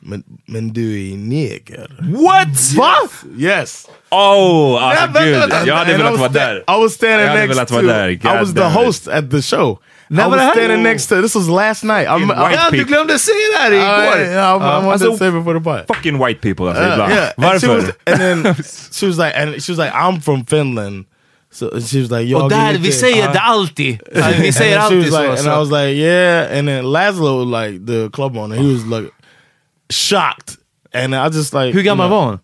men, 0.00 0.22
men 0.46 0.72
du 0.72 1.12
är 1.12 1.16
neger. 1.16 1.90
What? 2.00 2.72
Va? 2.76 2.94
Yes. 3.38 3.86
Oh, 4.10 4.82
alltså 4.84 5.22
Yeah, 5.22 5.40
gud. 5.40 5.50
but- 5.50 5.66
Jag 5.66 5.76
hade 5.76 5.92
I 5.92 5.96
velat 5.96 6.18
vara 6.18 6.28
där. 6.28 6.56
I 6.56 6.80
was 6.82 6.92
standing 6.94 7.26
Jag 7.26 7.48
next 7.48 7.68
to. 7.68 7.82
där. 7.82 8.08
I 8.08 8.16
God 8.16 8.32
was 8.38 8.54
the 8.54 8.60
damn 8.60 8.72
it. 8.72 8.78
host 8.86 9.08
at 9.08 9.30
the 9.30 9.42
show, 9.42 9.78
När 10.08 10.26
I 10.26 10.30
was 10.30 10.50
standing 10.52 10.82
next 10.82 11.08
to, 11.08 11.22
this 11.22 11.34
was 11.34 11.48
last 11.48 11.84
night. 11.84 12.08
I'm, 12.08 12.20
White 12.28 12.52
I, 12.52 12.54
Ja, 12.54 12.70
du 12.70 12.84
glömde 12.84 13.18
säga 13.18 13.36
det 13.52 13.58
här 13.62 13.72
igår! 13.72 14.20
I, 14.20 14.28
I, 14.28 14.32
I, 14.32 14.58
wanted 14.58 14.92
Alltså, 14.92 15.10
to 15.10 15.16
save 15.18 15.38
it 15.38 15.44
for 15.44 15.54
the 15.54 15.60
pod. 15.60 15.84
Fucking 15.96 16.26
white 16.26 16.40
people 16.40 16.66
alltså 16.68 16.82
Uh, 16.82 16.92
ibland. 16.92 17.12
yeah. 17.12 17.30
And 17.36 17.60
she 17.60 17.66
Varför? 17.66 17.76
was, 17.76 17.84
and 18.06 18.18
then 18.44 18.54
she 18.92 19.06
was 19.06 19.18
like, 19.18 19.32
and 19.36 19.62
she 19.62 19.72
was 19.72 19.78
like, 19.78 19.92
I'm 19.92 20.20
from 20.20 20.44
Finland. 20.46 21.04
So 21.52 21.80
she 21.80 22.00
was 22.00 22.10
like, 22.10 22.34
Och 22.36 22.50
där, 22.50 22.78
vi 22.78 22.92
säger 22.92 23.32
det 23.32 23.40
alltid. 23.40 23.98
Vi 24.40 24.52
säger 24.52 24.78
alltid 24.78 25.12
så. 25.12 25.16
and. 25.18 25.38
I 25.38 25.58
was 25.58 25.70
like, 25.70 25.96
yeah. 25.96 26.58
And 26.58 26.68
then 26.68 26.84
Laszlo, 26.84 27.44
like 27.44 27.86
the 27.86 28.08
club 28.12 28.36
owner, 28.36 28.56
he 28.56 28.72
was 28.72 28.84
like 28.86 29.10
shocked. 29.90 30.58
And 30.92 31.14
I 31.14 31.28
just 31.28 31.54
like, 31.54 31.74
Hur 31.74 31.82
gammal 31.82 32.06
you 32.06 32.10
know, 32.10 32.16
var 32.16 32.26
hon? 32.26 32.40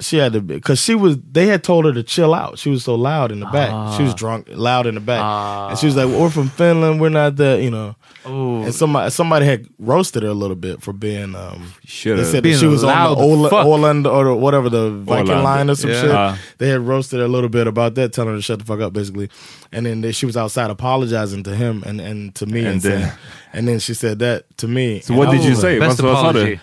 She 0.00 0.18
had 0.18 0.32
to 0.34 0.40
be 0.42 0.54
because 0.54 0.78
she 0.80 0.94
was. 0.94 1.16
They 1.32 1.46
had 1.46 1.64
told 1.64 1.84
her 1.86 1.92
to 1.94 2.02
chill 2.02 2.34
out. 2.34 2.58
She 2.58 2.68
was 2.68 2.84
so 2.84 2.94
loud 2.94 3.32
in 3.32 3.40
the 3.40 3.46
back. 3.46 3.96
She 3.96 4.02
was 4.02 4.14
drunk, 4.14 4.46
loud 4.50 4.86
in 4.86 4.94
the 4.94 5.00
back, 5.00 5.22
and 5.70 5.78
she 5.78 5.86
was 5.86 5.96
like, 5.96 6.06
"We're 6.08 6.28
from 6.28 6.48
Finland. 6.50 7.00
We're 7.00 7.08
not 7.08 7.36
that, 7.36 7.62
you 7.62 7.70
know." 7.70 7.96
And 8.26 8.74
somebody 8.74 9.08
somebody 9.10 9.46
had 9.46 9.66
roasted 9.78 10.22
her 10.24 10.28
a 10.30 10.34
little 10.34 10.56
bit 10.56 10.82
for 10.82 10.92
being. 10.92 11.34
Um, 11.36 11.72
Should've. 11.84 12.24
they 12.26 12.30
said 12.30 12.42
Being 12.42 12.58
she 12.58 12.66
was 12.66 12.82
on 12.84 13.14
the 13.14 13.20
Ola, 13.20 13.48
fuck. 13.48 13.64
Or 13.66 14.36
whatever 14.36 14.68
the 14.68 14.90
Viking 14.90 15.26
Åland. 15.32 15.42
line 15.44 15.70
or 15.70 15.76
some 15.76 15.90
Yeah. 15.90 16.00
shit. 16.02 16.10
Uh. 16.10 16.34
they 16.58 16.68
had 16.68 16.80
roasted 16.80 17.20
her 17.20 17.24
a 17.24 17.28
little 17.28 17.48
bit 17.48 17.66
about 17.66 17.94
that, 17.94 18.12
telling 18.12 18.32
her 18.32 18.36
to 18.36 18.42
shut 18.42 18.58
the 18.58 18.64
fuck 18.64 18.80
up, 18.80 18.92
basically. 18.92 19.30
And 19.72 19.86
then 19.86 20.00
they, 20.00 20.10
she 20.12 20.26
was 20.26 20.36
outside 20.36 20.70
apologizing 20.70 21.44
to 21.44 21.54
him 21.54 21.82
and, 21.86 22.00
and 22.00 22.34
to 22.34 22.46
me, 22.46 22.60
and, 22.60 22.68
And 22.68 22.82
saying, 22.82 23.00
then- 23.00 23.12
and 23.52 23.68
then 23.68 23.78
she 23.78 23.94
said 23.94 24.18
that 24.18 24.44
to 24.58 24.66
me. 24.68 25.00
So 25.00 25.14
what 25.14 25.28
I 25.28 25.36
did 25.36 25.44
you 25.44 25.50
like- 25.52 25.60
say? 25.60 25.78
Best 25.78 26.00
Vad 26.00 26.12
vad 26.12 26.20
sa 26.22 26.28
apology. 26.30 26.60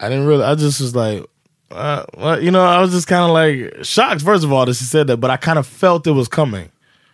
I 0.00 0.08
didn't 0.08 0.26
really. 0.26 0.44
I 0.44 0.54
just 0.54 0.80
was 0.80 0.94
like, 0.96 1.24
uh, 1.70 2.04
well, 2.16 2.42
you 2.42 2.50
know, 2.50 2.64
I 2.64 2.80
was 2.80 2.92
just 2.92 3.06
kind 3.06 3.24
of 3.24 3.30
like 3.30 3.84
shocked. 3.84 4.22
First 4.22 4.44
of 4.44 4.52
all, 4.52 4.66
that 4.66 4.74
she 4.74 4.84
said 4.84 5.06
that, 5.08 5.18
but 5.18 5.30
I 5.30 5.36
kind 5.36 5.58
of 5.58 5.66
felt 5.66 6.06
it 6.06 6.12
was 6.12 6.28
coming. 6.28 6.70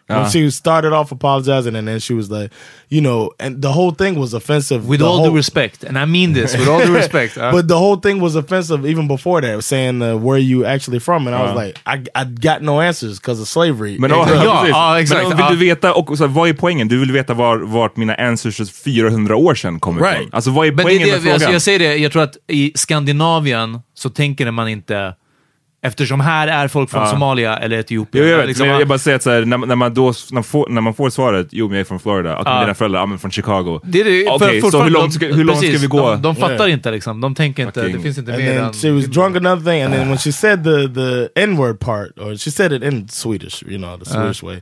When 0.06 0.28
she 0.30 0.50
started 0.50 0.92
off 0.92 1.12
apologizing, 1.12 1.74
and 1.76 1.88
then 1.88 1.98
she 1.98 2.12
was 2.14 2.30
like, 2.30 2.50
you 2.90 3.00
know, 3.00 3.30
and 3.38 3.62
the 3.62 3.68
whole 3.72 3.90
thing 3.90 4.18
was 4.18 4.34
offensive. 4.34 4.86
With 4.86 4.98
The 5.00 5.06
all 5.06 5.16
whole- 5.16 5.30
due 5.30 5.36
respect, 5.36 5.82
and 5.84 5.96
I 5.96 6.04
mean 6.04 6.34
this 6.34 6.52
with 6.56 6.68
all 6.68 6.84
due 6.86 6.94
respect. 7.02 7.36
ja. 7.36 7.50
But 7.50 7.68
the 7.68 7.74
whole 7.78 7.96
thing 7.96 8.20
was 8.20 8.36
offensive 8.36 8.86
even 8.90 9.08
before 9.08 9.40
that, 9.40 9.64
saying 9.64 10.02
uh, 10.02 10.14
where 10.16 10.38
you 10.38 10.66
actually 10.66 11.00
from, 11.00 11.26
and 11.26 11.34
I 11.36 11.42
was 11.42 11.56
like, 11.66 11.78
I, 11.86 12.04
I 12.14 12.24
got 12.24 12.60
no 12.62 12.80
answers 12.80 13.18
because 13.18 13.40
of 13.42 13.48
slavery. 13.48 13.96
Men, 13.98 14.12
And- 14.12 14.30
ja, 14.30 14.44
Ja, 14.44 14.68
ja, 14.68 15.00
exakt. 15.00 15.28
Men 15.28 15.36
vill 15.36 15.58
du 15.58 15.66
veta, 15.66 15.92
och, 15.94 16.18
så, 16.18 16.26
vad 16.26 16.48
är 16.48 16.52
poängen? 16.52 16.88
Du 16.88 16.98
vill 16.98 17.12
veta 17.12 17.34
var, 17.34 17.58
vart 17.58 17.96
mina 17.96 18.14
ancestors 18.14 18.70
400 18.70 19.36
år 19.36 19.54
sedan 19.54 19.80
kommer 19.80 20.00
Right. 20.02 20.16
ifrån. 20.20 20.30
Alltså 20.32 20.50
vad 20.50 20.66
är 20.66 20.70
Men 20.70 20.76
det, 20.76 20.82
poängen 20.82 21.02
är 21.02 21.06
med 21.06 21.16
det, 21.16 21.20
frågan? 21.20 21.34
alltså, 21.34 21.50
jag 21.52 21.62
säger 21.62 21.78
det, 21.78 21.96
jag 21.96 22.12
tror 22.12 22.22
att 22.22 22.36
i 22.48 22.72
Skandinavien 22.74 23.78
så 23.94 24.10
tänker 24.10 24.50
man 24.50 24.68
inte, 24.68 25.14
eftersom 25.84 26.20
här 26.20 26.48
är 26.48 26.68
folk 26.68 26.90
från 26.90 27.08
Somalia 27.08 27.56
eller 27.56 27.78
Etiopien. 27.78 28.24
Jo, 28.24 28.30
jag 28.30 28.38
vet, 28.38 28.46
liksom, 28.46 28.66
men 28.66 28.72
jag, 28.72 28.80
jag 28.80 28.88
bara 28.88 28.98
säger 28.98 29.16
att 29.16 29.22
så 29.22 29.30
här, 29.30 29.44
när, 29.44 29.58
när, 29.58 29.76
man 29.76 29.94
då, 29.94 30.12
när, 30.30 30.42
får, 30.42 30.68
när 30.68 30.80
man 30.80 30.94
får 30.94 31.10
svaret, 31.10 31.46
jo 31.50 31.66
men 31.68 31.74
jag 31.76 31.80
är 31.80 31.84
från 31.84 32.00
Florida, 32.00 32.36
och 32.36 32.46
Ja. 32.48 32.60
dina 32.60 32.74
föräldrar, 32.74 33.00
ja 33.00 33.06
men 33.06 33.18
från 33.18 33.30
Chicago. 33.30 33.80
det 33.84 34.00
är 34.00 34.04
det, 34.04 34.24
för 34.38 34.46
Okej, 34.48 34.62
så 34.70 34.82
hur 34.82 34.90
långt 34.90 35.14
ska, 35.14 35.26
hur 35.26 35.44
långt 35.44 35.58
ska 35.58 35.66
precis, 35.66 35.82
vi 35.82 35.86
gå? 35.86 36.10
De, 36.10 36.22
de 36.22 36.36
fattar 36.36 36.54
Yeah. 36.54 36.72
inte 36.72 36.90
liksom, 36.90 37.20
de 37.20 37.34
tänker 37.34 37.62
inte, 37.66 37.80
Fucking- 37.82 37.96
det 37.96 38.02
finns 38.02 38.18
inte 38.18 38.32
And 38.34 38.42
mer 38.44 38.60
än... 38.62 38.72
she 38.72 38.90
was 38.90 39.04
drunk 39.04 39.36
another 39.36 39.64
thing, 39.72 39.82
and 39.82 39.94
then 39.94 40.08
when 40.08 40.18
she 40.18 40.32
said 40.32 40.64
the 40.64 40.88
the 40.94 41.28
N 41.42 41.56
word 41.56 41.80
part, 41.80 42.18
or 42.18 42.36
she 42.36 42.50
said 42.50 42.72
it 42.72 42.82
in 42.82 43.08
Swedish, 43.08 43.62
you 43.62 43.78
know, 43.78 43.98
the 43.98 44.04
Swedish 44.04 44.42
way, 44.42 44.60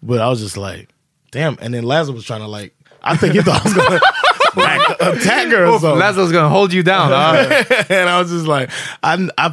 but 0.00 0.16
I 0.16 0.26
was 0.28 0.40
just 0.40 0.56
like, 0.56 0.86
damn. 1.32 1.56
And 1.62 1.74
then 1.74 1.84
Lazarus 1.84 2.16
was 2.16 2.24
trying 2.26 2.40
to 2.40 2.48
like, 2.60 2.72
I 3.12 3.16
think 3.16 3.32
he 3.34 3.42
thought 3.42 3.60
I 3.60 3.64
was 3.64 3.74
gonna 3.74 4.00
like, 4.56 4.90
attack 5.00 5.46
her 5.50 5.66
or 5.66 5.78
something. 5.80 5.98
Laszlo's 6.00 6.32
gonna 6.32 6.48
hold 6.48 6.72
you 6.72 6.82
down. 6.82 7.10
ja. 7.10 7.34
and 7.88 8.08
I 8.10 8.18
was 8.22 8.30
just 8.32 8.46
like, 8.46 8.70
I, 9.02 9.28
I 9.38 9.52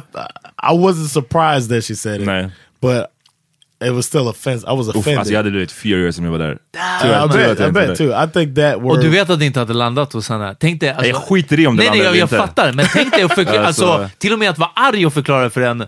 I 0.58 0.72
wasn't 0.74 1.08
surprised 1.10 1.68
that 1.70 1.84
she 1.84 1.94
said 1.94 2.20
it, 2.20 2.26
Nej. 2.26 2.50
but 2.80 3.08
it 3.84 3.90
was 3.92 4.06
still 4.06 4.28
offensive. 4.28 4.68
I 4.72 4.76
was 4.76 4.88
Uff, 4.88 4.96
offended. 4.96 5.18
alltså 5.18 5.32
jag 5.32 5.38
hade 5.38 5.50
blivit 5.50 5.72
furious 5.72 6.18
om 6.18 6.24
jag 6.24 6.32
var 6.32 6.38
där. 6.38 6.52
I 6.52 6.58
Tyvärr- 7.02 7.28
tyvärr 7.32 7.54
bet, 7.54 7.68
I 7.68 7.72
bet 7.72 7.98
too. 7.98 8.24
I 8.24 8.26
think 8.32 8.56
that 8.56 8.74
word. 8.82 8.90
Och 8.90 9.00
du 9.00 9.08
vet 9.08 9.30
att 9.30 9.38
det 9.38 9.44
inte 9.46 9.58
hade 9.58 9.72
landat 9.74 10.12
hos 10.12 10.28
henne. 10.28 10.56
Tänk 10.60 10.80
dig... 10.80 10.90
Alltså, 10.90 11.06
Jag 11.06 11.16
skiter 11.16 11.60
i 11.60 11.66
om 11.66 11.76
det 11.76 11.82
nej, 11.82 11.90
nej, 11.90 11.98
landar 11.98 12.10
jag, 12.10 12.16
jag 12.20 12.24
inte. 12.24 12.36
fattar. 12.36 12.72
Men 12.72 12.86
tänk 12.92 13.12
dig 13.14 13.22
att 13.22 13.34
förklara, 13.34 13.66
Alltså- 13.66 13.86
alltså, 13.92 14.16
till 14.18 14.32
och 14.32 14.38
med 14.38 14.50
att 14.50 14.58
vara 14.58 14.70
arg 14.74 15.06
och 15.06 15.12
förklara 15.14 15.50
för 15.50 15.60
en, 15.60 15.80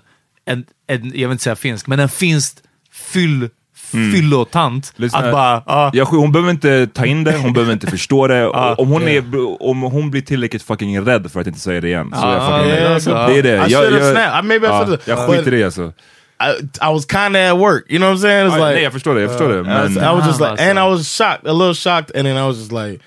en, 0.47 0.65
en 0.87 1.05
jag 1.05 1.13
vill 1.13 1.31
inte 1.31 1.45
säga 1.45 1.57
finsk, 1.57 1.87
men 1.87 2.01
en 2.01 2.09
finsk 2.09 2.57
fyll, 2.93 3.49
fyllotant. 4.13 4.93
Lyssna, 4.97 5.19
Att 5.19 5.33
bara... 5.33 5.63
ja. 5.67 5.91
jag, 5.95 6.05
hon 6.05 6.33
behöver 6.33 6.51
inte 6.51 6.87
ta 6.87 7.07
in 7.07 7.25
det, 7.25 7.37
hon 7.37 7.53
behöver 7.53 7.73
inte 7.73 7.87
förstå 7.91 8.27
det. 8.27 8.47
om, 8.49 8.89
hon 8.89 9.03
är, 9.09 9.25
om 9.63 9.83
hon 9.83 10.11
blir 10.11 10.21
tillräckligt 10.23 10.63
fucking 10.63 11.01
rädd 11.01 11.33
för 11.33 11.41
att 11.41 11.47
inte 11.47 11.59
säga 11.61 11.81
det 11.81 11.89
igen, 11.89 12.13
så 12.21 12.27
är 12.27 12.33
jag 12.33 12.43
Ja, 12.43 12.47
fucking 12.59 12.71
ja, 12.71 12.77
nöjd. 12.81 12.87
alltså. 12.93 13.11
Det 13.15 13.39
är 13.39 13.43
det. 13.43 13.49
I 13.69 13.73
Jag, 13.73 13.85
jag. 13.85 13.93
I- 13.93 13.97
I 13.97 14.61
ja, 14.63 14.87
jag 15.05 15.19
but- 15.19 15.27
skiter 15.27 15.55
i 15.55 15.59
det 15.59 15.65
alltså. 15.65 15.93
I, 16.41 16.65
I 16.65 16.93
was 16.93 17.07
kind 17.07 17.37
of 17.37 17.43
at 17.53 17.59
work. 17.59 17.85
You 17.89 17.99
know 17.99 18.09
what 18.11 18.19
I'm 18.19 18.23
saying? 18.23 18.47
It's 18.49 18.59
Ja, 18.59 18.65
like 18.67 18.75
nej, 18.75 18.83
jag 18.83 18.93
förstår 18.93 19.15
det, 19.15 19.21
jag 19.21 19.31
förstår 19.31 19.49
det. 19.49 19.55
I 19.59 19.63
was, 19.63 19.91
Men, 19.91 20.05
I 20.05 20.17
was 20.17 20.27
just 20.27 20.41
Ah, 20.41 20.51
like, 20.51 20.63
and 20.71 20.79
I 20.79 20.83
alltså. 20.83 20.99
was 20.99 21.09
shocked, 21.19 21.51
a 21.51 21.53
little 21.53 21.75
shocked, 21.75 22.17
and 22.17 22.27
then 22.27 22.37
I 22.37 22.43
was 22.47 22.57
just 22.59 22.73
like, 22.73 22.99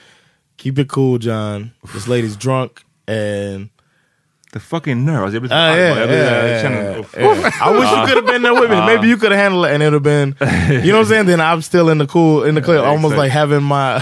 "Keep 0.64 0.80
it 0.80 0.90
cool, 0.90 1.20
John. 1.22 1.70
This 1.94 2.08
lady's 2.08 2.36
drunk." 2.38 2.72
And 3.10 3.70
the 4.54 4.60
fucking 4.60 5.06
nerve. 5.06 5.24
Alltså, 5.24 5.36
jag 5.36 5.42
blir 5.42 5.50
så 5.50 5.56
arg 5.56 5.90
bara. 5.90 6.00
jag, 6.00 6.08
blir, 6.08 6.52
jag 6.54 6.62
känner... 6.62 7.00
uff. 7.00 7.16
I 7.16 7.74
wish 7.74 7.92
you 7.92 8.06
could 8.06 8.16
have 8.16 8.28
been 8.34 8.44
there 8.44 8.62
with 8.62 8.70
me. 8.70 8.86
Maybe 8.86 9.08
you 9.08 9.18
could 9.18 9.32
have 9.32 9.44
handled 9.44 9.66
it, 9.66 9.74
and 9.74 9.84
it 9.84 9.92
would 9.92 9.94
have 9.94 10.04
been, 10.04 10.36
you 10.84 10.92
know 10.92 11.00
what 11.00 11.06
I'm 11.06 11.10
saying? 11.10 11.26
Then 11.28 11.40
I'm 11.40 11.62
still 11.62 11.90
in 11.90 11.98
the 11.98 12.08
cool, 12.08 12.44
in 12.44 12.56
the 12.56 12.62
clear, 12.62 12.80
almost 12.80 13.16
like 13.18 13.32
having 13.32 13.64
my 13.64 14.02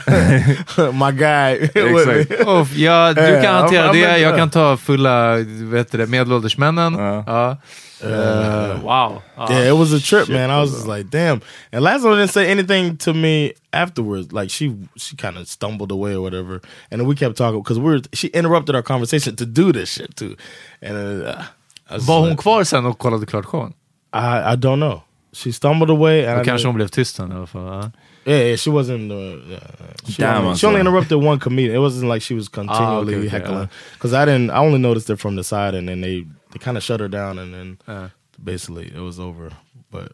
my 0.93 1.12
guy 1.12 1.58
with 1.75 2.08
me. 2.08 2.13
Exactly. 2.13 2.38
Uff, 2.47 2.75
ja, 2.75 3.13
du 3.13 3.41
kan 3.41 3.55
hantera 3.55 3.91
det, 3.91 4.17
jag 4.17 4.38
kan 4.38 4.49
ta 4.49 4.77
fulla 4.77 5.36
vet 5.71 5.91
du 5.91 5.97
det, 5.97 6.08
medelålders 6.08 6.58
männen. 6.58 6.93
Ja. 7.27 7.58
Eh, 8.01 8.79
wow. 8.81 9.23
Yeah, 9.49 9.69
it 9.69 9.71
was 9.77 9.93
a 9.93 10.01
trip, 10.01 10.27
man. 10.29 10.51
I 10.51 10.60
was 10.60 10.71
just 10.71 10.88
like, 10.88 11.10
damn. 11.10 11.41
And 11.71 11.84
Laszlo 11.84 12.15
didn't 12.15 12.29
say 12.31 12.49
anything 12.49 12.97
to 12.97 13.13
me 13.13 13.53
afterwards. 13.73 14.34
Like 14.34 14.49
she, 14.49 14.75
she 14.97 15.15
kind 15.15 15.38
of 15.38 15.47
stumbled 15.47 15.91
away 15.91 16.13
or 16.13 16.21
whatever. 16.21 16.62
And 16.91 16.99
then 16.99 17.08
we 17.08 17.15
kept 17.15 17.38
talking 17.38 17.62
because 17.62 17.79
we 17.79 17.86
were. 17.86 18.01
She 18.13 18.27
interrupted 18.27 18.75
our 18.75 18.81
conversation 18.84 19.36
to 19.38 19.45
do 19.45 19.71
this 19.71 19.89
shit 19.89 20.15
too. 20.15 20.36
And 20.81 21.23
uh, 21.23 21.43
I 21.89 21.93
was 21.95 22.03
Var 22.05 22.19
hon 22.19 22.29
like, 22.29 22.39
kvar 22.39 22.63
sen 22.65 22.86
och 22.86 22.97
kollade 22.99 23.25
klart 23.25 23.45
showen? 23.45 23.73
I, 24.13 24.53
I 24.53 24.55
don't 24.55 24.79
know. 24.79 25.03
She 25.34 25.51
stumbled 25.51 25.89
away. 25.89 26.25
And 26.25 26.45
kanske 26.45 26.67
hon 26.67 26.75
blev 26.75 26.88
tyst 26.89 27.15
sen 27.15 27.31
i 27.31 27.36
alla 27.36 27.47
fall. 27.47 27.91
Yeah, 28.25 28.41
yeah, 28.41 28.55
she 28.55 28.71
wasn't. 28.71 29.12
Uh, 29.12 29.38
yeah, 29.47 29.60
she, 30.08 30.21
Damn, 30.21 30.45
only, 30.45 30.58
she 30.58 30.65
only 30.65 30.79
interrupted 30.79 31.21
one 31.21 31.38
comedian. 31.39 31.75
It 31.75 31.79
wasn't 31.79 32.10
like 32.10 32.23
she 32.23 32.34
was 32.34 32.49
continually 32.49 33.13
okay, 33.13 33.27
okay, 33.27 33.27
heckling. 33.27 33.58
uh. 33.58 33.67
Because 33.93 34.13
I 34.13 34.25
didn't. 34.25 34.49
I 34.49 34.58
only 34.58 34.79
noticed 34.79 35.12
it 35.12 35.17
from 35.19 35.36
the 35.36 35.43
side, 35.43 35.75
and 35.75 35.88
then 35.88 36.01
they 36.01 36.25
they 36.55 36.63
kind 36.63 36.77
of 36.77 36.83
shut 36.83 36.99
her 36.99 37.07
down, 37.07 37.39
and 37.39 37.53
then 37.53 37.77
Uh. 37.87 38.07
basically 38.37 38.87
it 38.87 38.99
was 39.01 39.19
over. 39.19 39.51
But 39.91 40.11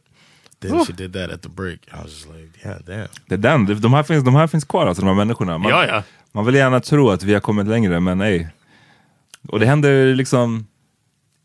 then 0.60 0.86
she 0.86 0.93
did 0.93 1.13
that 1.13 1.30
at 1.32 1.41
the 1.41 1.49
break. 1.49 1.80
I 1.93 2.04
was 2.04 2.12
just 2.13 2.27
like, 2.27 2.49
yeah, 2.65 2.77
damn. 2.86 3.08
Det 3.27 3.34
är 3.36 3.38
den, 3.38 3.65
de- 3.82 3.93
här 3.93 4.04
finns, 4.04 4.23
de 4.23 4.36
här 4.36 4.47
finns 4.47 4.63
kvar 4.65 4.88
alltså, 4.88 5.01
de 5.01 5.08
här 5.08 5.15
människorna. 5.15 5.58
Man, 5.58 5.71
Ja, 5.71 5.86
ja. 5.88 6.04
man 6.32 6.45
vill 6.45 6.56
gärna 6.56 6.80
tro 6.80 7.10
att 7.10 7.23
vi 7.23 7.34
har 7.34 7.39
kommit 7.41 7.67
längre, 7.67 7.99
men 7.99 8.17
nej. 8.17 8.49
Och 9.47 9.60
det 9.60 9.65
händer 9.65 10.15
liksom 10.15 10.67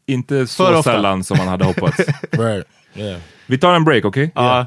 inte 0.07 0.47
så 0.47 0.83
sällan 0.83 1.25
som 1.25 1.39
man 1.39 1.49
hade 1.49 1.65
hoppats. 1.65 1.97
Right. 2.31 2.67
Yeah. 2.95 3.21
vi 3.47 3.59
tar 3.59 3.75
en 3.75 3.85
break, 3.85 4.05
okej? 4.05 4.31
Ja. 4.35 4.67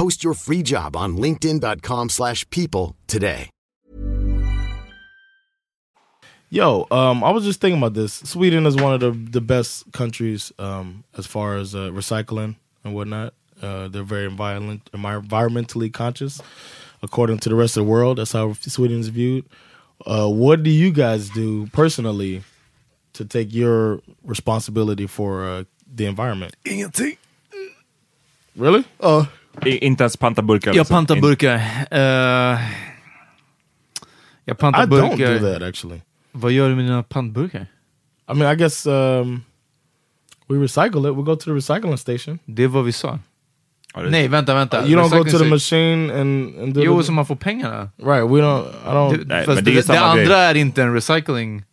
Post 0.00 0.24
your 0.24 0.32
free 0.32 0.62
job 0.62 0.96
on 0.96 1.18
linkedin.com/people 1.18 2.08
slash 2.08 2.48
people 2.48 2.96
today. 3.06 3.50
Yo, 6.48 6.86
um, 6.90 7.22
I 7.22 7.30
was 7.30 7.44
just 7.44 7.60
thinking 7.60 7.76
about 7.76 7.92
this. 7.92 8.14
Sweden 8.14 8.64
is 8.64 8.76
one 8.76 8.94
of 8.94 9.00
the 9.00 9.10
the 9.10 9.42
best 9.42 9.92
countries 9.92 10.52
um, 10.58 11.04
as 11.18 11.26
far 11.26 11.58
as 11.58 11.74
uh, 11.74 11.90
recycling 11.92 12.56
and 12.82 12.94
whatnot. 12.94 13.34
Uh, 13.60 13.88
they're 13.88 14.02
very 14.02 14.24
environment, 14.24 14.88
environmentally 14.94 15.92
conscious, 15.92 16.40
according 17.02 17.38
to 17.40 17.50
the 17.50 17.54
rest 17.54 17.76
of 17.76 17.84
the 17.84 17.90
world. 17.90 18.16
That's 18.16 18.32
how 18.32 18.54
Sweden 18.54 19.00
is 19.00 19.08
viewed. 19.08 19.44
Uh, 20.06 20.30
what 20.30 20.62
do 20.62 20.70
you 20.70 20.92
guys 20.92 21.28
do 21.28 21.66
personally 21.74 22.42
to 23.12 23.26
take 23.26 23.52
your 23.52 24.00
responsibility 24.24 25.06
for 25.06 25.44
uh, 25.44 25.64
the 25.94 26.06
environment? 26.06 26.56
Ingenting. 26.64 27.18
Really? 28.56 28.84
Ja. 28.98 29.39
Inte 29.64 30.04
ens 30.04 30.16
panta 30.16 30.42
burkar? 30.42 30.70
Jag 30.70 30.76
liksom. 30.76 30.94
pantar 30.94 31.20
burkar. 31.20 31.54
Eh, 31.90 32.60
jag 34.44 34.58
pantar 34.58 34.84
I 34.84 34.86
burkar. 34.86 35.16
don't 35.16 35.38
do 35.38 35.52
that 35.52 35.62
actually. 35.62 36.00
Vad 36.32 36.52
gör 36.52 36.68
du 36.68 36.76
med 36.76 36.84
dina 36.84 37.02
pantburkar? 37.02 37.66
I 38.32 38.34
mean, 38.34 38.52
I 38.52 38.56
guess 38.56 38.86
um, 38.86 39.42
we 40.48 40.56
recycle 40.56 41.10
it. 41.10 41.16
We 41.16 41.22
go 41.22 41.36
to 41.36 41.44
the 41.44 41.50
recycling 41.50 41.98
station. 41.98 42.38
Det 42.44 42.62
är 42.62 42.68
vad 42.68 42.84
vi 42.84 42.92
sa. 42.92 43.18
Nej, 43.94 44.28
vänta, 44.28 44.54
vänta. 44.54 44.86
You 44.86 45.00
don't 45.00 45.18
go 45.18 45.24
to 45.24 45.38
the 45.38 45.44
machine 45.44 46.10
and, 46.10 46.58
and 46.58 46.74
do 46.74 46.82
Jo, 46.84 47.00
the... 47.00 47.06
så 47.06 47.12
man 47.12 47.26
får 47.26 47.36
pengarna. 47.36 47.90
Right, 47.96 48.30
we 48.30 48.40
don't... 48.40 48.64
I 48.84 48.88
don't... 48.88 49.24
Det, 49.24 49.44
fast 49.44 49.64
det, 49.64 49.86
det, 49.86 50.00
andra 50.00 50.36
är 50.36 50.54
inte 50.54 50.82
en 50.82 50.94
recycling 50.94 51.64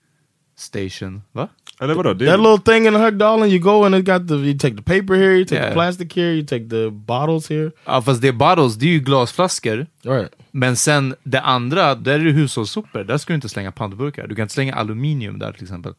station, 0.58 1.22
va? 1.32 1.50
Eller 1.82 1.94
vadå? 1.94 2.14
Det, 2.14 2.26
That 2.26 2.40
little 2.40 2.74
thing 2.74 2.88
in 2.88 2.96
Högdalen, 2.96 3.50
you 3.50 3.60
go 3.60 3.84
and 3.86 3.96
it 3.96 4.06
got 4.06 4.28
the 4.28 4.34
you 4.34 4.58
take 4.60 4.76
the 4.76 4.82
paper 4.84 5.16
here, 5.16 5.34
you 5.36 5.46
take 5.46 5.56
Yeah. 5.56 5.68
the 5.70 5.74
plastic 5.74 6.16
here, 6.16 6.34
you 6.34 6.46
take 6.46 6.70
the 6.70 6.90
bottles 6.90 7.50
here. 7.50 7.72
Ja, 7.86 8.02
fast 8.02 8.22
det 8.22 8.28
är 8.28 8.32
bottles, 8.32 8.76
det 8.76 8.86
är 8.86 8.90
ju 8.90 9.00
glasflaskor. 9.00 9.86
Right. 10.04 10.32
Men 10.52 10.76
sen 10.76 11.16
det 11.24 11.42
andra, 11.42 11.96
där 11.96 12.20
är 12.20 12.26
det 12.26 12.32
hushållssopor. 12.32 13.04
Där 13.04 13.18
ska 13.18 13.34
du 13.34 13.36
inte 13.36 13.50
slänga 13.50 13.72
pantburkar. 13.72 14.28
Du 14.28 14.36
kan 14.36 14.44
inte 14.44 14.54
slänga 14.54 14.76
aluminium 14.76 15.40
där 15.40 15.52
till 15.52 15.64
exempel. 15.64 15.94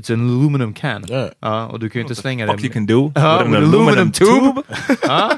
It's 0.00 0.12
an 0.14 0.20
aluminum 0.20 0.74
can. 0.74 1.04
Ja, 1.40 1.66
och 1.66 1.80
du 1.80 1.90
kan 1.90 2.00
ju 2.00 2.02
inte 2.02 2.14
slänga 2.14 2.46
fuck 2.46 2.56
det. 2.56 2.64
you 2.64 2.72
can 2.72 2.86
do 2.86 3.12
Ja, 3.14 3.38
with 3.38 3.48
an 3.48 3.54
an 3.54 3.54
aluminum 3.54 3.88
aluminum 3.88 4.12
tube. 4.12 4.62
ja. 5.02 5.30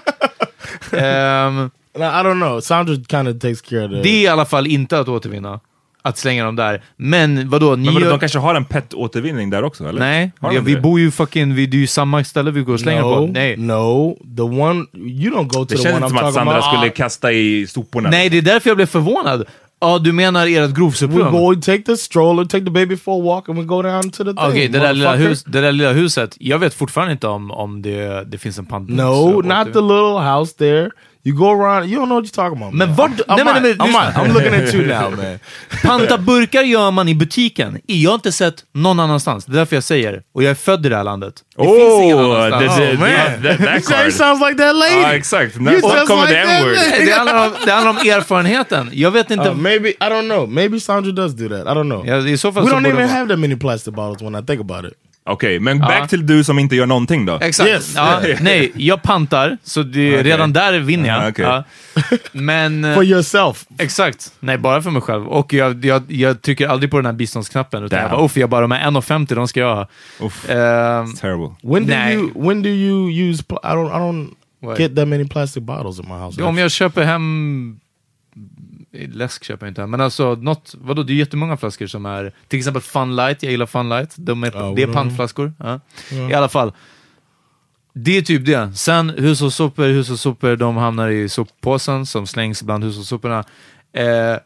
No, 1.95 2.05
I 2.05 2.23
don't 2.23 2.41
know. 2.41 2.61
Sandra 2.61 2.95
kind 2.95 3.29
of 3.29 3.39
takes 3.39 3.61
care 3.61 3.85
of 3.85 3.91
the... 3.91 4.03
det 4.03 4.09
är 4.09 4.23
i 4.23 4.27
alla 4.29 4.45
fall 4.45 4.67
inte 4.67 4.99
att 4.99 5.09
återvinna. 5.09 5.61
Att 6.03 6.19
slänga 6.19 6.45
dem 6.45 6.57
där. 6.57 6.83
Men 6.97 7.49
vadå? 7.49 7.77
Ni 7.77 7.85
Men 7.85 7.95
vadå, 7.95 8.05
gör- 8.07 8.11
de 8.11 8.21
kanske 8.21 8.39
har 8.39 8.55
en 8.55 8.65
PET-återvinning 8.65 9.51
där 9.51 9.63
också? 9.65 9.85
Eller? 9.89 10.01
Nej, 10.01 10.33
ja, 10.41 10.53
vi 10.65 10.75
det? 10.75 10.81
bor 10.81 11.01
ju 11.01 11.11
fucking, 11.11 11.55
vi, 11.55 11.67
det 11.67 11.77
är 11.77 11.81
ju 11.81 11.87
samma 11.87 12.25
ställe 12.25 12.51
vi 12.51 12.61
går 12.61 12.73
och 12.75 12.81
slänger 12.81 13.03
no, 13.03 13.15
på. 13.27 13.27
Nej. 13.33 13.57
no. 13.57 14.19
The 14.37 14.43
one... 14.43 14.85
You 14.95 15.35
don't 15.37 15.47
go 15.49 15.53
to 15.53 15.65
Det 15.65 15.77
the 15.77 15.83
känns 15.83 15.97
one 15.97 16.07
I'm 16.07 16.09
som 16.09 16.17
att 16.17 16.23
talking 16.23 16.35
Sandra 16.35 16.53
about. 16.53 16.65
skulle 16.75 16.91
kasta 16.91 17.33
i 17.33 17.67
soporna. 17.67 18.11
Nej, 18.11 18.29
det 18.29 18.39
är 18.39 18.43
därför 18.43 18.71
jag 18.71 18.77
blev 18.77 18.87
förvånad. 18.87 19.45
Ja, 19.81 19.99
du 19.99 20.13
menar 20.13 20.47
ert 20.47 20.71
We 20.71 20.75
grovsoprum? 20.75 21.33
go, 21.33 21.55
we 21.55 21.61
take 21.63 21.83
the 21.83 21.97
stroller, 21.97 22.45
take 22.45 22.65
the 22.65 22.71
baby 22.71 22.97
for 22.97 23.21
a 23.21 23.25
walk 23.25 23.49
and 23.49 23.59
we 23.59 23.65
go 23.65 23.83
down 23.83 24.11
to 24.11 24.25
the 24.25 24.31
thing. 24.31 24.39
Okej, 24.39 24.69
det, 24.69 24.79
där 24.79 24.93
lilla 24.93 25.11
motherfucker. 25.11 25.29
hus, 25.31 25.45
det 25.45 25.61
där 25.61 25.73
lilla 25.73 25.93
huset. 25.93 26.37
Jag 26.41 26.59
vet 26.59 26.75
fortfarande 26.75 27.13
inte 27.13 27.27
om, 27.27 27.51
om 27.51 27.83
det, 27.83 28.25
det 28.27 28.39
finns 28.39 28.59
en 28.59 28.67
pantburk. 28.67 28.97
No, 28.99 29.43
not 29.43 29.65
the 29.73 29.81
little 29.81 30.21
house 30.39 30.55
there. 30.59 30.91
You 31.23 31.37
go 31.37 31.51
around, 31.51 31.91
you 31.91 31.99
don't 32.01 32.07
know 32.07 32.17
what 32.17 32.25
you're 32.25 32.35
talking 32.35 32.57
about. 32.57 32.73
Men 32.75 32.89
man. 32.89 32.97
vart... 32.97 33.11
I'm, 33.11 33.37
nej, 33.37 33.45
men, 33.45 33.63
nej, 33.63 33.77
men, 33.79 33.95
I'm. 33.95 34.13
I'm 34.15 34.33
looking 34.33 34.55
at 34.55 34.75
you 34.75 34.87
now 34.87 35.11
man. 35.17 35.39
Panta 35.83 36.19
burkar 36.19 36.63
gör 36.63 36.91
man 36.91 37.09
i 37.09 37.15
butiken. 37.15 37.79
Jag 37.87 38.11
har 38.11 38.15
inte 38.15 38.33
sett 38.33 38.65
någon 38.75 39.01
annanstans. 39.01 39.45
Det 39.45 39.53
är 39.53 39.57
därför 39.57 39.77
jag 39.77 39.83
säger. 39.85 40.23
Och 40.35 40.43
jag 40.43 40.51
är 40.51 40.55
född 40.55 40.87
i 40.87 40.89
det 40.89 40.97
här 40.97 41.05
landet. 41.05 41.35
Det 41.57 41.63
Oh, 41.63 41.77
finns 41.77 42.03
ingen 42.03 42.19
annanstans. 42.19 42.79
is- 42.93 42.99
man. 42.99 43.09
that- 43.09 43.83
that 43.89 44.13
sounds 44.15 44.41
like 44.49 44.59
that 44.63 44.77
lady. 44.77 45.01
Ja, 45.03 45.13
exakt. 45.15 45.57
You 45.57 45.71
just 45.71 46.07
kommer 46.07 46.27
like 46.27 46.43
that 46.43 46.63
lady. 46.63 47.05
det, 47.07 47.13
handlar 47.13 47.47
om, 47.47 47.53
det 47.65 47.73
handlar 47.73 47.91
om 47.91 47.97
erfarenheten. 47.97 48.91
Jag 48.93 49.11
vet 49.11 49.31
inte... 49.31 49.49
Uh, 49.49 49.55
maybe 49.55 49.89
I 49.89 49.95
don't 50.01 50.29
know. 50.29 50.49
Maybe 50.49 50.81
Sandra 50.81 51.13
does 51.13 51.33
do 51.33 51.49
that. 51.49 51.67
I 51.67 51.79
don't 51.79 51.85
know. 51.91 52.07
Ja, 52.07 52.19
I 52.29 52.39
så 52.39 52.53
fall 52.53 52.65
we 52.65 52.71
så 52.71 52.77
don't 52.77 52.89
even 52.89 53.09
have 53.09 53.29
that 53.29 53.39
many 53.39 53.57
plastic 53.57 53.95
bottles 53.95 54.23
when 54.23 54.35
I 54.43 54.47
think 54.47 54.61
about 54.61 54.85
it. 54.93 54.95
Okej, 55.25 55.59
men 55.61 55.79
back 55.79 56.11
till 56.11 56.27
du 56.27 56.45
som 56.45 56.59
inte 56.59 56.77
gör 56.77 56.87
någonting 56.87 57.27
då. 57.27 57.39
Exakt. 57.41 57.69
Yes. 57.71 57.93
Ja, 57.97 58.21
nej, 58.41 58.73
jag 58.75 59.03
pantar, 59.03 59.59
så 59.63 59.83
det, 59.83 60.11
Okej. 60.13 60.23
redan 60.23 60.53
där 60.53 60.79
vinner 60.79 61.09
jag. 61.09 61.25
Ah, 61.25 61.29
okej. 61.29 61.45
Ja. 61.45 61.65
Men... 62.33 62.85
eh, 62.85 62.95
For 62.95 63.05
yourself. 63.05 63.65
Exakt. 63.79 64.33
Nej, 64.41 64.59
bara 64.59 64.83
för 64.83 64.91
mig 64.91 65.03
själv. 65.03 65.29
Och 65.29 65.53
jag, 65.53 65.85
jag, 65.85 66.03
jag 66.13 66.43
trycker 66.43 66.69
aldrig 66.69 66.91
på 66.91 66.97
den 66.97 67.07
här 67.07 67.13
biståndsknappen, 67.13 67.85
utan 67.85 67.99
jag 67.99 68.11
bara, 68.11 68.31
jag 68.35 68.51
bara, 68.51 68.61
de 68.61 68.71
här 68.71 68.91
1,50 68.91 69.35
de 69.35 69.49
ska 69.49 69.61
jag 69.61 69.75
ha. 69.75 69.83
Ehm, 70.49 71.15
Terrible. 71.15 71.51
When 71.63 71.87
do 71.87 71.91
Nej. 71.95 72.15
you 72.15 72.31
when 72.35 72.63
do 72.63 72.69
you 72.69 73.11
use 73.31 73.43
pl- 73.49 73.59
I 73.65 73.69
don't 73.75 73.89
I 73.91 73.99
don't 73.99 74.29
What? 74.63 74.79
get 74.79 74.97
that 74.97 75.09
many 75.09 75.29
plastic 75.29 75.63
bottles 75.63 75.99
in 76.01 76.09
my 76.09 76.15
house. 76.15 76.43
om 76.43 76.59
jag 76.59 76.71
köper 76.71 77.03
hem... 77.05 77.81
Läsk 78.92 79.44
köper 79.44 79.66
jag 79.66 79.70
inte 79.70 79.87
men 79.87 80.00
alltså 80.00 80.35
något, 80.35 80.74
vadå, 80.79 81.03
det 81.03 81.12
är 81.12 81.14
jättemånga 81.14 81.57
flaskor 81.57 81.87
som 81.87 82.07
är, 82.07 82.33
till 82.48 82.59
exempel 82.59 82.83
Funlight, 82.83 83.42
jag 83.42 83.53
gillar 83.53 83.66
Funlight, 83.66 84.14
de 84.16 84.44
är, 84.44 84.53
Ja, 84.55 84.72
det 84.76 84.83
är 84.83 84.92
pantflaskor. 84.92 85.53
Ja. 85.59 85.81
I 86.31 86.35
alla 86.35 86.48
fall. 86.48 86.72
Det 87.92 88.16
är 88.16 88.22
typ 88.22 88.46
det. 88.46 88.72
Sen 88.74 89.11
hushållssopor, 89.11 89.85
hushållssopor, 89.85 90.57
de 90.57 90.76
hamnar 90.76 91.09
i 91.09 91.29
soppåsen 91.29 92.07
som 92.07 92.26
slängs 92.26 92.62
bland 92.62 92.85
hushållssoporna. 92.85 93.44
Eh, 93.92 94.37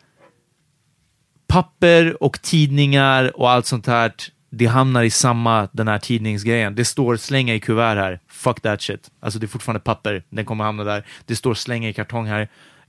papper 1.47 2.23
och 2.23 2.43
tidningar 2.43 3.41
och 3.41 3.51
allt 3.51 3.67
sånt 3.67 3.87
här, 3.87 4.13
det 4.51 4.67
hamnar 4.67 5.03
i 5.03 5.11
samma, 5.11 5.69
den 5.73 5.89
här 5.89 5.99
tidningsgrejen. 5.99 6.75
Det 6.75 6.85
står 6.85 7.17
slänga 7.17 7.55
i 7.55 7.61
kuvert 7.61 7.97
här. 7.97 8.21
Fuck 8.29 8.61
that 8.61 8.83
shit. 8.83 9.11
Alltså 9.21 9.39
det 9.39 9.47
är 9.47 9.49
fortfarande 9.49 9.81
papper, 9.81 10.23
den 10.31 10.45
kommer 10.45 10.65
hamna 10.65 10.85
där. 10.85 11.07
Det 11.27 11.37
står 11.37 11.55
slänga 11.55 11.89
i 11.89 11.93
kartong 11.93 12.27
här. 12.27 12.49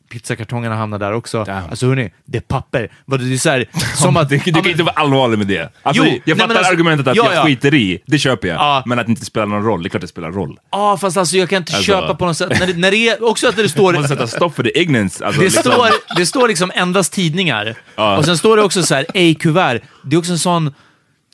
Pizzakartongerna 0.09 0.75
hamnar 0.75 0.99
där 0.99 1.13
också. 1.13 1.45
Alltså 1.69 1.87
hörni, 1.87 2.11
det 2.25 2.37
är 2.37 2.41
papper. 2.41 2.91
Det 3.05 3.15
är 3.33 3.37
så 3.37 3.49
här, 3.49 3.65
som 3.95 4.17
att... 4.17 4.29
Du, 4.29 4.37
du 4.37 4.51
kan 4.51 4.67
inte 4.67 4.83
vara 4.83 4.93
allvarlig 4.95 5.37
med 5.37 5.47
det. 5.47 5.69
Alltså, 5.83 6.03
Jo, 6.05 6.19
jag 6.25 6.37
fattar 6.37 6.55
alltså- 6.55 6.71
argumentet 6.73 7.07
att 7.07 7.15
ja, 7.15 7.25
jag 7.25 7.35
ja. 7.35 7.43
skiter 7.45 7.73
i, 7.73 7.99
det 8.05 8.17
köper 8.17 8.47
jag. 8.47 8.57
Ja. 8.57 8.83
Men 8.85 8.99
att 8.99 9.05
det 9.05 9.09
inte 9.09 9.25
spelar 9.25 9.45
någon 9.47 9.63
roll, 9.63 9.83
det 9.83 9.87
är 9.87 9.89
klart 9.89 10.01
det 10.01 10.07
spelar 10.07 10.31
roll. 10.31 10.59
Ja, 10.71 10.97
fast 10.97 11.17
alltså 11.17 11.37
jag 11.37 11.49
kan 11.49 11.57
inte 11.57 11.75
Alltså- 11.75 11.91
köpa 11.91 12.15
på 12.15 12.25
något 12.25 12.37
sätt. 12.37 12.59
När 12.59 12.67
det, 12.67 12.73
när 12.73 12.91
det 12.91 12.97
är, 13.09 13.29
också 13.29 13.47
att 13.47 13.55
det 13.55 13.69
står... 13.75 13.93
Man 13.93 14.01
måste 14.01 14.15
sätta 14.15 14.27
stopp 14.27 14.55
för 14.55 14.63
the 14.63 14.81
ignorance. 14.81 15.25
Alltså, 15.25 15.41
Det 15.41 15.45
liksom. 15.47 15.71
står, 15.71 15.87
det 16.17 16.25
står 16.25 16.47
liksom 16.47 16.71
endast 16.75 17.13
tidningar. 17.13 17.75
Ja. 17.95 18.17
Och 18.17 18.25
sen 18.25 18.37
står 18.37 18.57
det 18.57 18.63
också 18.63 18.83
så 18.83 18.95
här, 18.95 19.05
ej 19.13 19.35
kuvert. 19.35 19.79
Det 20.03 20.15
är 20.15 20.19
också 20.19 20.31
en 20.31 20.39
sån... 20.39 20.73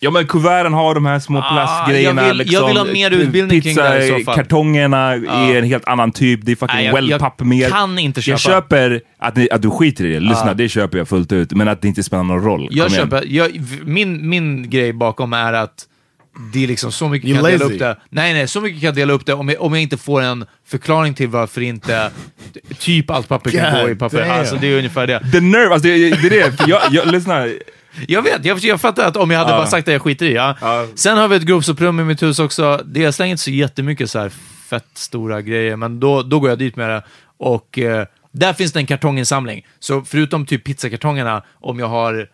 Ja 0.03 0.11
men 0.11 0.27
kuverten 0.27 0.73
har 0.73 0.95
de 0.95 1.05
här 1.05 1.19
små 1.19 1.39
Ah, 1.39 1.53
plastgrejerna. 1.53 2.21
jag 2.21 2.27
vill- 2.27 2.37
liksom. 2.37 2.53
jag 2.61 2.67
vill 2.67 2.77
ha 2.77 2.85
mer 2.85 3.11
utbildning 3.11 3.61
kring 3.61 3.75
det 3.75 3.81
här 3.83 3.99
i 3.99 4.19
så 4.19 4.25
fall. 4.25 4.35
Kartongerna 4.35 5.11
är 5.13 5.55
en 5.57 5.63
helt 5.63 5.85
annan 5.87 6.11
typ. 6.11 6.39
Det 6.43 6.51
är 6.51 6.55
fucking 6.55 6.75
Nej, 6.75 6.85
jag- 6.85 6.97
jag 7.03 7.07
wellpapp 7.09 7.39
mer. 7.39 7.69
kan 7.69 7.99
inte 7.99 8.21
köpa. 8.21 8.31
Jag 8.33 8.39
köper 8.39 9.01
att, 9.19 9.35
ni, 9.35 9.47
att 9.51 9.61
du 9.61 9.69
skiter 9.71 10.05
i 10.05 10.13
det. 10.13 10.19
Lyssna, 10.19 10.53
det 10.53 10.69
köper 10.69 10.97
jag 10.97 11.07
fullt 11.07 11.31
ut. 11.31 11.51
Men 11.53 11.67
att 11.67 11.81
det 11.81 11.87
inte 11.87 12.03
spelar 12.03 12.23
någon 12.23 12.43
roll. 12.43 12.67
Jag 12.71 12.87
Kom 12.87 12.95
köper, 12.95 13.23
jag, 13.27 13.61
min, 13.83 14.29
min 14.29 14.69
grej 14.69 14.93
bakom 14.93 15.33
är 15.33 15.53
att 15.53 15.87
det 16.53 16.63
är 16.63 16.67
liksom 16.67 16.91
så 16.91 17.09
mycket 17.09 17.29
You're 17.29 17.33
kan 17.35 17.43
jag 17.43 17.51
dela 17.53 17.63
lazy. 17.63 17.73
upp 17.75 17.79
det. 17.79 17.97
Nej, 18.09 18.33
nej, 18.33 18.47
så 18.47 18.61
mycket 18.61 18.81
kan 18.81 18.85
jag 18.85 18.95
dela 18.95 19.13
upp 19.13 19.25
det 19.25 19.33
om 19.33 19.49
jag, 19.49 19.61
om 19.61 19.73
jag 19.73 19.81
inte 19.81 19.97
får 19.97 20.21
en 20.21 20.45
förklaring 20.67 21.13
till 21.13 21.27
varför 21.27 21.61
inte 21.61 22.11
typ 22.79 23.09
allt 23.09 23.27
papper 23.27 23.51
kan 23.51 23.73
God 23.73 23.81
gå 23.83 23.89
i 23.89 23.95
papper. 23.95 24.17
damn. 24.19 24.31
Alltså 24.31 24.55
det 24.55 24.67
är 24.73 24.77
ungefär 24.77 25.07
det. 25.07 25.19
The 25.31 25.39
nerve, 25.39 25.73
alltså 25.73 25.87
det, 25.87 25.97
det 25.97 26.27
är 26.27 26.29
det. 26.29 26.67
Jag, 26.67 26.81
jag, 26.91 27.07
lyssna. 27.07 27.47
Jag 28.07 28.21
vet, 28.21 28.45
jag, 28.45 28.59
jag 28.59 28.81
fattar 28.81 29.07
att 29.07 29.17
om 29.17 29.31
jag 29.31 29.39
hade 29.39 29.51
Ja. 29.51 29.57
bara 29.57 29.67
sagt 29.67 29.87
att 29.87 29.91
jag 29.91 30.01
skiter 30.01 30.25
i, 30.25 30.33
ja. 30.33 30.57
Ja. 30.61 30.87
Sen 30.95 31.17
har 31.17 31.27
vi 31.27 31.35
ett 31.35 31.43
grovsoprum 31.43 31.99
i 31.99 32.03
mitt 32.03 32.23
hus 32.23 32.39
också. 32.39 32.81
Det, 32.85 32.99
jag 32.99 33.13
slänger 33.13 33.31
inte 33.31 33.43
så 33.43 33.51
jättemycket 33.51 34.09
så 34.11 34.19
här 34.19 34.29
fett 34.69 34.87
stora 34.93 35.41
grejer, 35.41 35.75
men 35.75 35.99
då, 35.99 36.21
då 36.23 36.39
går 36.39 36.49
jag 36.49 36.59
dit 36.59 36.75
med 36.75 36.89
det. 36.89 37.03
Och 37.37 37.79
eh, 37.79 38.05
där 38.31 38.53
finns 38.53 38.71
det 38.73 38.79
en 38.79 38.85
kartonginsamling. 38.85 39.65
Så 39.79 40.01
förutom 40.01 40.45
typ 40.45 40.63
pizzakartongerna, 40.63 41.43
om 41.53 41.79
jag 41.79 41.87
har 41.87 42.27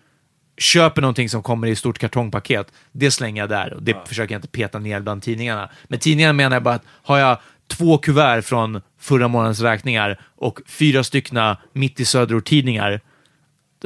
köper 0.57 1.01
någonting 1.01 1.29
som 1.29 1.43
kommer 1.43 1.67
i 1.67 1.71
ett 1.71 1.77
stort 1.77 1.99
kartongpaket, 1.99 2.67
det 2.91 3.11
slänger 3.11 3.41
jag 3.41 3.49
där 3.49 3.73
och 3.73 3.83
det 3.83 4.07
försöker 4.07 4.33
jag 4.35 4.37
inte 4.39 4.47
peta 4.47 4.79
ner 4.79 4.99
bland 4.99 5.23
tidningarna. 5.23 5.69
Men 5.87 5.99
tidningarna 5.99 6.33
menar 6.33 6.55
jag 6.55 6.63
bara 6.63 6.75
att 6.75 6.83
har 7.03 7.17
jag 7.17 7.37
två 7.67 7.97
kuvert 7.97 8.41
från 8.41 8.81
förra 8.99 9.27
månadens 9.27 9.61
räkningar 9.61 10.19
och 10.37 10.59
fyra 10.67 11.03
styckna 11.03 11.57
mitt 11.73 11.99
i 11.99 12.05
söderort-tidningar, 12.05 13.01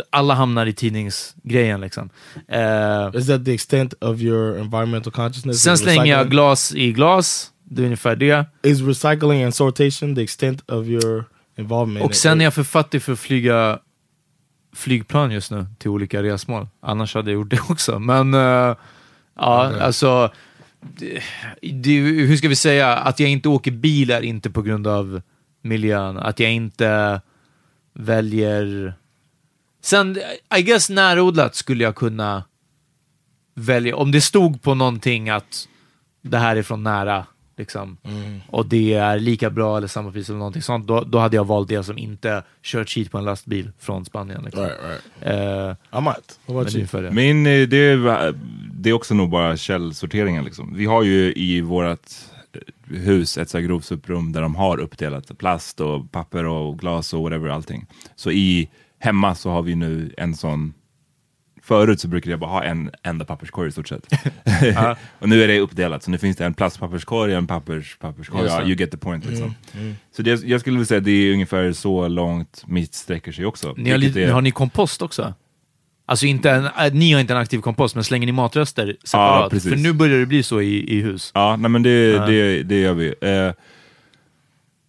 alla 0.10 0.34
hamnar 0.34 0.66
i 0.66 0.74
tidningsgrejen 0.74 1.82
liksom. 1.82 2.10
Eh, 2.48 3.10
Is 3.16 3.28
that 3.28 3.46
the 3.46 3.54
extent 3.54 3.94
of 3.94 4.20
your 4.20 4.60
environmental 4.60 5.14
consciousness? 5.14 5.64
sen 5.64 5.78
slänger 5.78 6.06
jag 6.06 6.30
glas 6.30 6.76
i 6.76 6.92
glas, 6.92 7.52
det 7.64 7.82
är 7.82 7.86
ungefär 7.86 8.16
det. 8.16 8.46
Is 8.64 8.82
recycling 8.82 9.44
and 9.44 9.56
sortation 9.56 10.16
the 10.16 10.22
extent 10.22 10.70
of 10.70 10.86
your 10.88 11.26
involvement. 11.58 12.06
Och 12.06 12.16
sen 12.16 12.42
är 12.42 12.46
jag 12.46 12.54
för 12.54 12.64
fattig 12.64 13.02
för 13.02 13.14
att 13.14 13.20
flyga 13.20 13.80
flygplan 14.76 15.32
just 15.32 15.52
nu 15.52 15.66
till 15.78 15.90
olika 15.90 16.24
resmål. 16.24 16.68
Annars 16.82 17.16
hade 17.16 17.32
jag 17.32 17.36
gjort 17.40 17.50
det 17.50 17.60
också. 17.70 18.00
Men 18.00 18.34
eh, 18.34 18.40
ja, 18.40 19.68
Okej. 19.68 19.82
alltså, 19.82 20.32
det, 20.98 21.22
det, 21.62 22.00
hur 22.00 22.38
ska 22.38 22.48
vi 22.48 22.56
säga? 22.56 22.98
Att 22.98 23.20
jag 23.20 23.30
inte 23.30 23.50
åker 23.50 23.72
bil 23.72 24.12
är 24.12 24.22
inte 24.22 24.50
på 24.50 24.62
grund 24.62 24.88
av 24.88 25.22
miljön. 25.62 26.18
Att 26.18 26.40
jag 26.40 26.52
inte 26.52 27.22
väljer... 27.94 28.94
Sen, 29.82 30.18
I 30.58 30.62
guess 30.62 30.90
närodlat 30.90 31.56
skulle 31.56 31.84
jag 31.84 31.96
kunna 31.96 32.44
välja. 33.56 33.96
Om 33.96 34.12
det 34.12 34.22
stod 34.22 34.62
på 34.62 34.76
någonting 34.76 35.30
att 35.30 35.68
det 36.22 36.38
här 36.38 36.56
är 36.56 36.64
från 36.64 36.84
nära, 36.84 37.26
liksom, 37.58 37.98
och 38.50 38.66
det 38.66 38.94
är 38.94 39.20
lika 39.20 39.50
bra 39.50 39.78
eller 39.78 39.88
samma 39.88 40.12
pris 40.12 40.30
eller 40.30 40.40
någonting 40.40 40.62
sånt, 40.62 40.88
då, 40.88 41.02
då 41.02 41.18
hade 41.20 41.36
jag 41.36 41.46
valt 41.48 41.70
det 41.70 41.84
som 41.84 41.98
inte 41.98 42.44
kört 42.64 42.98
hit 42.98 43.12
på 43.12 43.18
en 43.18 43.26
lastbil 43.26 43.72
från 43.80 44.06
Spanien. 44.06 44.44
Liksom. 44.44 44.64
Right, 44.64 44.78
right. 44.84 45.02
Eh, 45.92 46.00
I 46.00 46.02
might. 46.02 46.40
What 46.46 46.50
about 46.50 46.66
men 46.66 46.68
you? 46.68 46.76
ungefär 46.76 47.02
det. 47.02 47.12
Min, 47.12 47.46
eh, 47.48 47.68
det, 47.68 47.78
är- 47.78 48.36
det 48.74 48.90
är 48.90 48.94
också 48.94 49.14
nog 49.14 49.30
bara 49.30 49.58
källsorteringen. 49.58 50.46
Liksom. 50.46 50.74
Vi 50.76 50.86
har 50.86 51.04
ju 51.04 51.34
i 51.34 51.62
vårt 51.62 52.10
hus 52.88 53.38
ett 53.38 53.50
så 53.50 53.58
här 53.58 54.32
där 54.34 54.42
de 54.42 54.56
har 54.56 54.78
uppdelat 54.78 55.38
plast 55.38 55.82
och 55.82 56.12
papper 56.12 56.46
och 56.46 56.80
glas 56.80 57.14
och 57.14 57.22
whatever 57.22 57.50
allting. 57.50 57.86
Så 58.16 58.32
i 58.32 58.70
hemma 59.02 59.36
så 59.36 59.50
har 59.50 59.62
vi 59.62 59.76
nu 59.76 60.14
en 60.18 60.36
sån 60.36 60.74
Förut 61.64 62.00
så 62.00 62.08
brukade 62.08 62.32
jag 62.32 62.40
bara 62.40 62.50
ha 62.50 62.64
en 62.64 62.92
enda 63.04 63.26
papperskorg 63.26 63.68
i 63.70 63.72
stort 63.72 63.88
sett. 63.88 64.06
och 65.20 65.30
nu 65.30 65.44
är 65.44 65.48
det 65.48 65.60
uppdelat, 65.60 66.04
så 66.04 66.12
nu 66.12 66.18
finns 66.18 66.38
det 66.38 66.46
en 66.46 66.54
plastpapperskorg 66.54 67.32
och 67.32 67.38
en 67.38 67.48
pappers, 67.48 67.98
papperskorg. 68.00 68.46
Ja, 68.48 68.60
det. 68.60 68.66
you 68.68 68.76
get 68.76 68.92
the 68.92 68.98
point 68.98 69.26
liksom. 69.26 69.56
Mm, 69.74 69.86
mm. 69.86 69.96
Så 70.16 70.22
det, 70.22 70.44
jag 70.44 70.62
skulle 70.62 70.76
vilja 70.76 70.86
säga 70.86 70.98
att 70.98 71.04
det 71.06 71.12
är 71.12 71.34
ungefär 71.34 71.74
så 71.74 72.08
långt 72.08 72.64
mitt 72.68 72.94
sträcker 72.94 73.32
sig 73.32 73.46
också. 73.46 73.74
Ni 73.78 73.90
har, 73.92 73.98
li- 73.98 74.24
är- 74.24 74.32
har 74.32 74.42
ni 74.42 74.52
kompost 74.52 75.02
också? 75.02 75.34
Alltså 76.06 76.26
inte 76.26 76.52
en, 76.52 76.66
äh, 76.66 76.94
ni 76.94 77.12
har 77.14 77.22
inte 77.22 77.34
en 77.34 77.40
aktiv 77.40 77.60
kompost, 77.62 77.96
men 77.96 78.04
slänger 78.04 78.26
ni 78.26 78.32
matrester 78.32 78.98
separat? 79.04 79.52
precis. 79.52 79.70
För 79.72 79.78
nu 79.80 79.94
börjar 79.94 80.20
det 80.20 80.26
bli 80.26 80.44
så 80.44 80.62
i, 80.62 80.98
i 80.98 81.02
hus. 81.02 81.32
Ja, 81.34 81.56
nej, 81.56 81.70
men 81.72 81.84
det, 81.84 81.90
Ja. 82.12 82.26
det, 82.26 82.64
det 82.64 82.80
gör 82.80 82.94
vi. 82.94 83.08
Eh, 83.22 83.54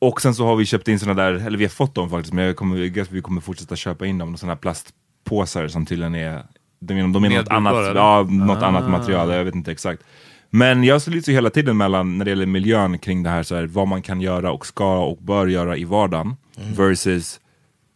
och 0.06 0.20
sen 0.22 0.34
så 0.34 0.46
har 0.46 0.56
vi 0.56 0.66
köpt 0.66 0.88
in 0.88 0.98
sådana 0.98 1.22
där, 1.22 1.32
eller 1.46 1.58
vi 1.58 1.64
har 1.64 1.68
fått 1.70 1.94
dem 1.94 2.10
faktiskt, 2.10 2.34
men 2.34 2.44
jag 2.44 2.56
kommer, 2.56 2.76
jag 2.76 2.88
guess 2.92 3.10
vi 3.10 3.22
kommer 3.22 3.40
fortsätta 3.40 3.76
köpa 3.76 4.06
in 4.06 4.18
dem, 4.18 4.36
sådana 4.36 4.52
här 4.54 4.58
plastpåsar 4.60 5.68
som 5.68 5.86
tydligen 5.86 6.14
är, 6.14 6.42
de 6.80 6.94
är, 6.98 7.08
de 7.08 7.24
är 7.24 7.30
något 7.38 7.48
annat, 7.48 7.74
eller? 7.74 7.94
ja, 7.94 8.22
något 8.30 8.62
Ah. 8.62 8.66
annat 8.66 8.90
material, 8.90 9.30
jag 9.30 9.44
vet 9.44 9.54
inte 9.54 9.72
exakt. 9.72 10.02
Men 10.50 10.84
jag 10.84 11.02
sliter 11.02 11.28
ju 11.28 11.34
hela 11.34 11.50
tiden 11.50 11.76
mellan, 11.76 12.18
när 12.18 12.24
det 12.24 12.30
gäller 12.30 12.46
miljön 12.46 12.98
kring 12.98 13.22
det 13.22 13.30
här, 13.30 13.42
så 13.42 13.54
här, 13.54 13.66
vad 13.66 13.88
man 13.88 14.02
kan 14.02 14.20
göra 14.20 14.52
och 14.52 14.66
ska 14.66 14.98
och 15.04 15.18
bör 15.18 15.46
göra 15.46 15.76
i 15.76 15.84
vardagen, 15.84 16.36
Mm. 16.60 16.74
versus 16.74 17.40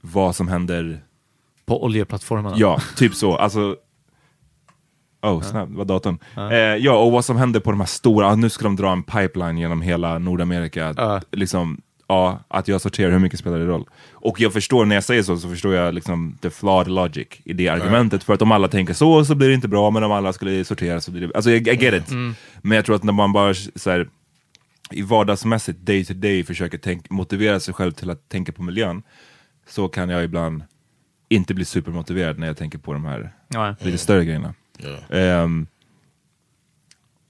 vad 0.00 0.36
som 0.36 0.48
händer 0.48 1.00
På 1.66 1.84
oljeplattformarna? 1.84 2.56
Ja, 2.58 2.80
typ 2.96 3.14
så. 3.14 3.36
Alltså, 3.36 3.76
oh 5.22 5.42
snap, 5.42 5.68
det 5.68 5.76
var 5.76 5.84
datorn. 5.84 6.18
Eh, 6.36 6.56
ja, 6.58 6.92
och 6.98 7.12
vad 7.12 7.24
som 7.24 7.36
händer 7.36 7.60
på 7.60 7.70
de 7.70 7.80
här 7.80 7.86
stora, 7.86 8.26
ah, 8.26 8.34
nu 8.36 8.48
ska 8.50 8.64
de 8.64 8.76
dra 8.76 8.92
en 8.92 9.02
pipeline 9.02 9.58
genom 9.58 9.82
hela 9.82 10.18
Nordamerika. 10.18 10.94
Ja. 10.96 11.20
Liksom, 11.32 11.80
ja, 12.06 12.40
att 12.48 12.68
jag 12.68 12.80
sorterar, 12.80 13.10
hur 13.10 13.18
mycket 13.18 13.38
spelar 13.38 13.58
det 13.58 13.66
roll? 13.66 13.84
Och 14.12 14.40
jag 14.40 14.52
förstår, 14.52 14.84
när 14.84 14.94
jag 14.96 15.04
säger 15.04 15.22
så, 15.22 15.36
så 15.36 15.48
förstår 15.48 15.74
jag 15.74 15.94
liksom 15.94 16.38
the 16.42 16.50
flawed 16.50 16.88
logic 16.88 17.26
i 17.44 17.52
det 17.52 17.68
argumentet. 17.68 18.24
För 18.24 18.34
att 18.34 18.42
om 18.42 18.52
alla 18.52 18.68
tänker 18.68 18.94
så, 18.94 19.24
så 19.24 19.34
blir 19.34 19.48
det 19.48 19.54
inte 19.54 19.68
bra, 19.68 19.90
men 19.90 20.04
om 20.04 20.12
alla 20.12 20.32
skulle 20.32 20.64
sortera 20.64 21.00
så 21.00 21.10
blir 21.10 21.28
det... 21.28 21.34
Alltså, 21.34 21.50
I, 21.50 21.56
I 21.56 21.60
get 21.84 21.94
it. 21.94 22.10
Mm. 22.10 22.34
Men 22.62 22.76
jag 22.76 22.84
tror 22.84 22.96
att 22.96 23.02
när 23.02 23.12
man 23.12 23.32
bara 23.32 23.54
så 23.54 23.90
här, 23.90 24.08
i 24.90 25.02
vardagsmässigt, 25.02 25.78
day 25.80 26.04
to 26.04 26.14
day, 26.14 26.44
försöker 26.44 26.78
tänk, 26.78 27.10
motivera 27.10 27.60
sig 27.60 27.74
själv 27.74 27.92
till 27.92 28.10
att 28.10 28.28
tänka 28.28 28.52
på 28.52 28.62
miljön, 28.62 29.02
så 29.68 29.88
kan 29.88 30.08
jag 30.08 30.24
ibland 30.24 30.62
inte 31.28 31.54
bli 31.54 31.64
supermotiverad 31.64 32.38
när 32.38 32.46
jag 32.46 32.56
tänker 32.56 32.78
på 32.78 32.92
de 32.92 33.04
här 33.04 33.32
Ja. 33.48 33.74
lite 33.80 33.98
större 33.98 34.24
grejerna. 34.24 34.54
Ehm, 35.10 35.66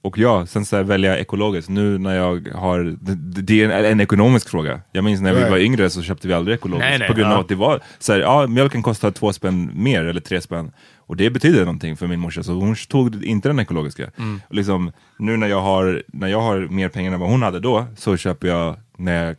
och 0.07 0.17
ja, 0.17 0.45
sen 0.45 0.65
så 0.65 0.75
här 0.75 0.83
välja 0.83 1.17
ekologiskt. 1.17 1.69
Nu 1.69 1.97
när 1.97 2.15
jag 2.15 2.47
har, 2.55 2.97
det, 3.41 3.61
är 3.63 3.69
en, 3.69 3.85
en 3.85 3.99
ekonomisk 3.99 4.49
fråga. 4.49 4.81
Jag 4.91 5.03
minns 5.03 5.21
när 5.21 5.33
vi 5.33 5.39
Right. 5.39 5.51
var 5.51 5.57
yngre 5.57 5.89
så 5.89 6.01
köpte 6.01 6.27
vi 6.27 6.33
aldrig 6.33 6.55
ekologiskt. 6.55 6.89
Nej, 6.89 6.99
nej, 6.99 7.07
på 7.07 7.13
grund 7.13 7.31
ja. 7.31 7.35
av 7.35 7.41
att 7.41 7.47
det 7.47 7.55
var 7.55 7.81
så 7.99 8.13
här, 8.13 8.19
ja 8.19 8.47
mjölken 8.47 8.83
kostar 8.83 9.11
två 9.11 9.33
spänn 9.33 9.71
mer 9.73 10.05
eller 10.05 10.21
tre 10.21 10.41
spänn. 10.41 10.71
Och 10.97 11.15
det 11.15 11.29
betyder 11.29 11.59
någonting 11.59 11.97
för 11.97 12.07
min 12.07 12.19
morsa, 12.19 12.43
så 12.43 12.51
hon 12.51 12.75
tog 12.75 13.23
inte 13.23 13.49
den 13.49 13.59
ekologiska. 13.59 14.11
Mm. 14.17 14.41
Och 14.47 14.55
liksom, 14.55 14.91
nu 15.19 15.37
när 15.37 15.47
jag, 15.47 15.61
har, 15.61 16.03
när 16.07 16.27
jag 16.27 16.41
har 16.41 16.57
mer 16.59 16.89
pengar 16.89 17.11
än 17.11 17.19
vad 17.19 17.29
hon 17.29 17.43
hade 17.43 17.59
då, 17.59 17.85
så 17.97 18.17
köper 18.17 18.47
jag 18.47 18.75
när 18.97 19.25
jag 19.25 19.35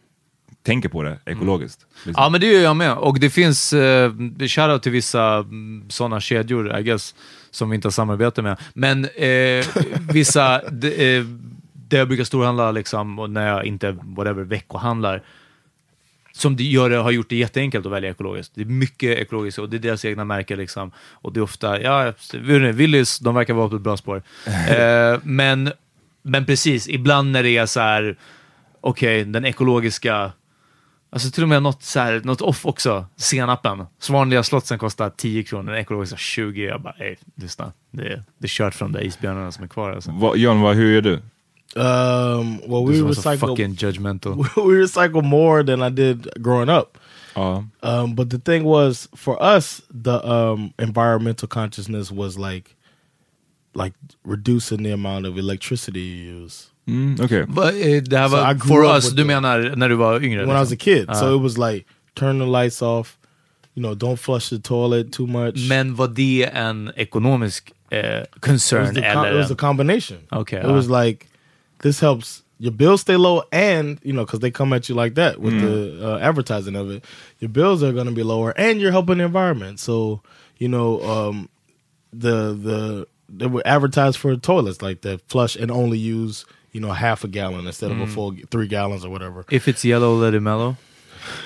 tänker 0.67 0.89
på 0.89 1.03
det 1.03 1.19
ekologiskt. 1.27 1.81
Liksom. 2.05 2.23
Ja, 2.23 2.29
men 2.29 2.41
det 2.41 2.47
gör 2.47 2.61
jag 2.61 2.77
med. 2.77 2.93
Och 2.93 3.21
det 3.21 3.31
finns 3.31 3.73
eh, 3.73 4.13
shoutout 4.49 4.83
till 4.83 4.93
vissa 4.93 5.45
sådana 5.89 6.21
kedjor, 6.21 6.79
I 6.79 6.83
guess, 6.83 7.15
som 7.59 7.71
vi 7.71 7.75
inte 7.75 7.87
har 7.87 7.93
samarbete 7.93 8.43
med. 8.43 8.57
Men 8.75 9.05
eh, 9.05 9.67
vissa, 10.13 10.63
de, 10.71 11.17
eh, 11.17 11.25
där 11.73 11.99
jag 11.99 12.09
brukar 12.09 12.25
storhandla, 12.25 12.71
liksom, 12.71 13.19
och 13.19 13.31
när 13.31 13.49
jag 13.49 13.65
inte, 13.65 13.97
whatever, 14.03 14.45
veckohandlar, 14.45 15.23
som 16.33 16.57
det 16.57 16.65
gör, 16.65 16.91
har 16.91 17.11
gjort 17.11 17.29
det 17.29 17.37
jätteenkelt 17.37 17.87
att 17.87 17.93
välja 17.93 18.11
ekologiskt. 18.11 18.53
Det 18.55 18.61
är 18.61 18.67
mycket 18.67 19.19
ekologiskt 19.19 19.59
och 19.59 19.69
det 19.69 19.77
är 19.77 19.79
deras 19.79 20.05
egna 20.05 20.25
märken. 20.25 20.59
Liksom. 20.59 20.91
Och 21.13 21.33
det 21.33 21.41
är 21.41 21.43
ofta, 21.43 21.81
ja, 21.81 22.13
Willys, 22.33 23.19
de 23.19 23.35
verkar 23.35 23.55
vara 23.55 23.69
på 23.69 23.77
ett 23.77 23.83
bra 23.83 23.97
spår. 23.97 24.23
Eh, 24.69 25.19
men, 25.23 25.73
men 26.23 26.47
precis, 26.47 26.89
ibland 26.89 27.33
när 27.33 27.43
det 27.43 27.57
är 27.57 27.67
så 27.67 27.81
här, 27.81 28.17
okej, 28.81 29.25
den 29.25 29.45
ekologiska 29.45 30.33
Alltså 31.11 31.31
till 31.31 31.43
och 31.43 31.49
med 31.49 31.63
något, 31.63 31.83
så 31.83 32.01
här, 32.01 32.21
något 32.25 32.41
off 32.41 32.67
också. 32.67 33.07
Senapen. 33.17 33.85
Svanliga 33.99 34.43
slottsen 34.43 34.79
kostar 34.79 35.11
10 35.11 35.43
kronor, 35.43 35.75
ekologiska 35.75 36.17
20. 36.17 36.65
Jag 36.65 36.83
bara, 36.83 36.95
ej, 36.99 37.19
lyssna. 37.35 37.73
Det 37.91 38.03
är, 38.03 38.23
det 38.39 38.47
är 38.47 38.49
kört 38.49 38.75
från 38.75 38.93
de 38.93 38.99
där 38.99 39.05
isbjörnarna 39.07 39.53
som 39.53 39.65
är 39.65 39.69
kvar. 39.69 39.91
Alltså. 39.93 40.11
Vad- 40.15 40.39
John, 40.39 40.61
vad, 40.61 40.77
hur 40.77 40.93
gör 40.95 41.01
du? 41.01 41.13
Um, 41.77 42.59
well, 42.67 42.87
Du 42.87 42.93
we 42.93 42.99
så 42.99 43.09
recycle. 43.09 43.39
fucking 43.49 43.75
judgmental. 43.75 44.35
we 44.57 44.63
recycle 44.83 45.23
more 45.23 45.65
than 45.65 45.83
I 45.83 45.91
did 45.91 46.29
growing 46.37 46.69
up. 46.71 46.99
Ja. 47.35 47.65
Um, 47.81 48.15
but 48.15 48.31
the 48.31 48.39
thing 48.39 48.65
was, 48.65 49.09
for 49.17 49.57
us, 49.57 49.83
the 50.05 50.11
um, 50.33 50.73
environmental 50.79 51.49
consciousness 51.49 52.11
was 52.11 52.37
like, 52.39 52.71
like 53.75 53.95
reducing 54.25 54.83
the 54.83 54.93
amount 54.93 55.27
of 55.27 55.39
electricity 55.39 56.01
you 56.01 56.43
use. 56.45 56.67
Mm, 56.89 57.17
Okej. 57.25 57.45
Va, 57.49 57.73
eh, 57.73 58.03
Det 58.03 58.17
här 58.19 58.29
So 58.29 58.37
I 58.37 58.41
var 58.41 58.55
grew 58.55 58.69
for 58.69 58.85
up 58.85 58.97
us, 58.97 59.05
with 59.05 59.17
du 59.17 59.23
the- 59.23 59.27
menar 59.27 59.77
när 59.77 59.89
du 59.89 59.95
var 59.95 60.21
yngre? 60.25 60.47
when 60.47 60.57
I 60.57 60.61
was 60.61 60.69
a 60.69 60.71
liksom? 60.71 61.07
kid. 61.07 61.17
So 61.17 61.35
it 61.37 61.43
was 61.43 61.59
like 61.59 61.85
turn 62.15 62.39
the 62.39 62.47
lights 62.47 62.83
off, 62.83 63.17
you 63.75 63.83
know, 63.83 63.95
don't 63.95 64.17
flush 64.17 64.49
the 64.51 64.59
toilet 64.59 65.13
too 65.13 65.27
much. 65.27 65.69
Men 65.69 65.95
var 65.95 66.09
det 66.09 66.51
en 66.55 66.91
ekonomisk 66.97 67.73
eh, 67.91 67.99
it 67.99 68.29
was, 68.33 68.41
concern? 68.41 68.95
the 68.95 69.03
com- 69.03 69.25
eller? 69.27 69.33
it 69.33 69.37
was 69.37 69.51
a 69.51 69.55
combination. 69.55 70.19
Okay, 70.33 70.59
it 70.59 70.65
ah. 70.67 70.73
was 70.73 70.89
like 70.89 71.27
this 71.83 72.01
helps 72.01 72.43
your 72.61 72.73
bills 72.73 73.01
stay 73.01 73.17
low, 73.17 73.43
and 73.53 73.99
you 74.03 74.13
know, 74.13 74.25
because 74.25 74.41
they 74.41 74.51
come 74.51 74.77
at 74.77 74.89
you 74.89 74.97
like 75.03 75.15
that 75.15 75.39
with 75.41 75.53
Mm. 75.55 75.61
the 75.61 76.09
uh, 76.09 76.19
advertising 76.29 76.77
of 76.77 76.91
it, 76.91 77.05
your 77.41 77.51
bills 77.53 77.83
are 77.83 77.93
going 77.93 78.09
to 78.09 78.15
be 78.15 78.25
lower, 78.25 78.53
and 78.59 78.81
you're 78.81 78.93
helping 78.93 79.19
the 79.19 79.25
environment. 79.25 79.79
So 79.81 80.21
you 80.59 80.69
know, 80.69 81.01
um, 81.03 81.49
the 82.13 82.57
the 82.65 83.07
they 83.39 83.47
would 83.47 83.63
advertise 83.67 84.17
for 84.17 84.37
toilets 84.37 84.83
like 84.83 85.03
that 85.03 85.21
flush 85.29 85.55
and 85.57 85.71
only 85.71 85.99
use 85.99 86.45
you 86.73 86.81
know 86.81 86.93
half 86.93 87.25
a 87.25 87.29
gallon 87.29 87.67
instead 87.67 87.91
of 87.91 87.99
a 88.01 88.05
Mm. 88.07 88.15
full 88.15 88.37
three 88.51 88.69
gallons 88.69 89.05
or 89.05 89.11
whatever. 89.11 89.45
If 89.51 89.69
it's 89.69 89.85
yellow, 89.85 90.15
let 90.25 90.35
it 90.35 90.41
mellow. 90.43 90.77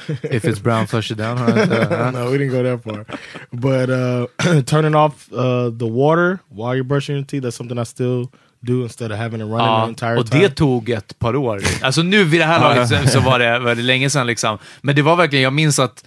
If 0.22 0.44
it's 0.44 0.60
brown, 0.60 0.86
flush 0.86 1.10
it 1.10 1.18
down. 1.18 1.36
Huh? 1.38 1.46
Uh, 1.46 2.10
no, 2.14 2.30
we 2.30 2.38
didn't 2.38 2.52
go 2.52 2.62
that 2.62 2.82
far. 2.84 3.04
But 3.50 3.90
uh, 3.90 4.62
turning 4.66 4.94
off 4.94 5.28
uh, 5.32 5.70
the 5.78 5.86
water 5.86 6.38
while 6.48 6.74
you're 6.76 6.84
brushing 6.88 7.16
your 7.16 7.24
teeth, 7.26 7.42
that's 7.42 7.56
something 7.56 7.78
I 7.78 7.84
still 7.84 8.30
do 8.64 8.82
instead 8.82 9.10
of 9.10 9.18
having 9.18 9.40
it 9.40 9.44
running 9.44 9.58
the 9.58 9.82
Ja, 9.82 9.88
entire 9.88 10.16
och 10.18 10.26
time. 10.30 10.42
det 10.42 10.48
tog 10.54 10.90
ett 10.90 11.18
par 11.18 11.36
år. 11.36 11.60
Alltså 11.82 12.02
nu 12.02 12.24
vid 12.24 12.40
det 12.40 12.44
här 12.46 12.60
laget 12.60 12.88
så, 12.88 13.08
så 13.08 13.20
var 13.20 13.38
det 13.38 13.58
väldigt 13.58 13.86
länge 13.86 14.10
sedan. 14.10 14.26
Liksom. 14.26 14.58
Men 14.82 14.94
det 14.96 15.02
var 15.02 15.16
verkligen, 15.16 15.42
jag 15.42 15.52
minns 15.52 15.78
att 15.78 16.04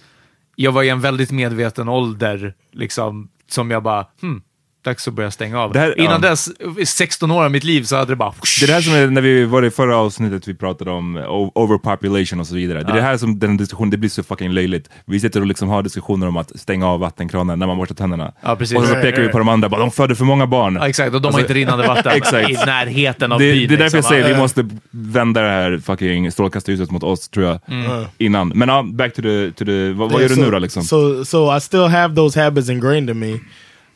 jag 0.56 0.72
var 0.72 0.82
i 0.82 0.88
en 0.88 1.00
väldigt 1.00 1.30
medveten 1.30 1.88
ålder, 1.88 2.54
liksom, 2.72 3.28
som 3.50 3.70
jag 3.70 3.82
bara, 3.82 4.06
hmm, 4.20 4.42
dags 4.86 5.08
att 5.08 5.14
börja 5.14 5.30
stänga 5.30 5.60
av. 5.60 5.76
Här- 5.76 6.00
Innan 6.00 6.20
ja. 6.22 6.28
dess, 6.28 6.48
16 6.88 7.30
år 7.30 7.44
av 7.44 7.50
mitt 7.50 7.64
liv, 7.64 7.82
så 7.82 7.96
hade 7.96 8.12
det 8.12 8.16
bara... 8.16 8.32
Det 8.60 8.64
är 8.64 8.66
det 8.66 8.72
här 8.72 8.80
som 8.80 8.94
är, 8.94 9.06
när 9.06 9.20
vi 9.20 9.44
var 9.44 9.62
i 9.64 9.70
förra 9.70 9.96
avsnittet 9.96 10.48
vi 10.48 10.54
pratade 10.54 10.90
om 10.90 11.16
overpopulation 11.54 12.40
och 12.40 12.46
så 12.46 12.54
vidare. 12.54 12.78
Det 12.78 12.84
är 12.84 12.88
Ja. 12.88 12.94
det 12.94 13.02
här 13.02 13.16
som 13.16 13.38
den 13.38 13.56
diskussionen, 13.56 13.90
det 13.90 13.96
blir 13.96 14.10
så 14.10 14.22
fucking 14.22 14.50
löjligt. 14.52 14.88
Vi 15.06 15.20
sitter 15.20 15.40
och 15.40 15.46
liksom 15.46 15.68
har 15.68 15.82
diskussioner 15.82 16.28
om 16.28 16.36
att 16.36 16.60
stänga 16.60 16.86
av 16.88 17.00
vattenkranen 17.00 17.58
när 17.58 17.66
man 17.66 17.76
borstar 17.76 17.94
tänderna. 17.94 18.32
Ja, 18.42 18.56
precis. 18.56 18.78
Och 18.78 18.86
så 18.86 18.94
pekar 18.94 19.22
vi 19.22 19.28
på 19.28 19.38
de 19.38 19.48
andra, 19.48 19.68
bara, 19.68 19.80
de 19.80 19.90
föder 19.90 20.14
för 20.14 20.24
många 20.24 20.46
barn. 20.46 20.76
Ja, 20.80 20.88
exakt, 20.88 21.14
och 21.14 21.20
de 21.22 21.26
har 21.26 21.28
Alltså, 21.28 21.40
inte 21.40 21.54
rinnande 21.54 21.86
vatten 21.86 22.12
exakt. 22.16 22.50
i 22.50 22.52
närheten 22.52 23.32
av 23.32 23.38
det, 23.38 23.52
byn. 23.52 23.68
det 23.68 23.74
är 23.74 23.78
därför 23.78 23.82
jag 23.96 24.02
liksom. 24.02 24.02
säger, 24.10 24.24
vi 24.24 24.30
Ja. 24.32 24.38
måste 24.38 24.68
vända 24.90 25.40
det 25.42 25.48
här 25.50 25.78
fucking 25.78 26.32
strålkastarljuset 26.32 26.90
mot 26.90 27.02
oss, 27.02 27.28
tror 27.28 27.46
jag, 27.46 27.58
Mm. 27.68 28.04
innan. 28.18 28.48
Men 28.48 28.68
ja, 28.68 28.82
back 28.92 29.14
to 29.14 29.22
the, 29.22 29.50
to 29.52 29.64
the 29.64 29.92
vad, 29.92 30.12
vad 30.12 30.22
gör 30.22 30.28
du 30.28 30.34
so, 30.34 30.40
nu 30.40 30.50
då 30.50 30.58
liksom? 30.58 30.82
So, 30.82 31.24
so 31.24 31.56
I 31.56 31.60
still 31.60 31.84
have 31.86 32.14
those 32.16 32.42
habits 32.42 32.68
ingrained 32.70 33.10
in 33.10 33.18
me. 33.18 33.38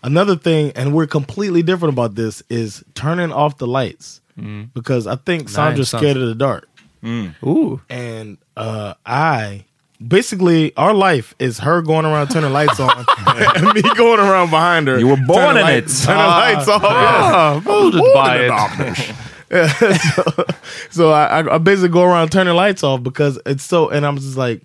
Another 0.03 0.37
thing, 0.37 0.73
and 0.77 0.95
we're 0.95 1.07
completely 1.07 1.63
different 1.63 1.93
about 1.95 2.15
this, 2.15 2.43
is 2.49 2.83
turning 2.95 3.33
off 3.33 3.59
the 3.59 3.67
lights 3.67 4.21
because 4.73 5.07
I 5.07 5.17
think 5.17 5.49
Sandra's 5.51 5.93
Nice, 5.93 6.01
scared 6.01 6.17
of 6.17 6.27
the 6.29 6.35
dark. 6.35 6.67
Ooh. 7.05 7.81
And 7.91 8.39
uh, 8.57 8.95
I 9.05 9.65
basically 10.07 10.75
our 10.79 10.95
life 10.95 11.35
is 11.39 11.59
her 11.59 11.83
going 11.83 12.07
around 12.07 12.29
turning 12.29 12.53
lights 12.53 12.81
on 12.81 13.05
and 13.27 13.75
me 13.75 13.83
going 13.97 14.19
around 14.21 14.49
behind 14.49 14.89
her. 14.89 14.99
You 14.99 15.09
were 15.09 15.17
born 15.27 15.57
in 15.59 15.63
lights- 15.63 16.05
it. 16.05 16.07
Turning 16.07 16.23
Ah. 16.23 16.39
lights 16.39 16.69
off. 16.69 16.83
Ah, 16.85 17.55
yes. 17.57 17.65
molded 17.67 18.01
Born 18.01 18.15
by 18.15 18.39
it. 18.39 19.17
Yeah, 19.53 19.67
so 19.99 20.45
so 20.91 21.11
I, 21.11 21.41
I- 21.41 21.55
I 21.57 21.59
basically 21.59 21.89
go 21.89 22.05
around 22.05 22.31
turning 22.31 22.55
lights 22.55 22.85
off 22.85 23.03
because 23.03 23.37
it's 23.45 23.65
so, 23.65 23.89
and 23.91 24.07
I'm 24.07 24.17
just 24.17 24.37
like, 24.37 24.63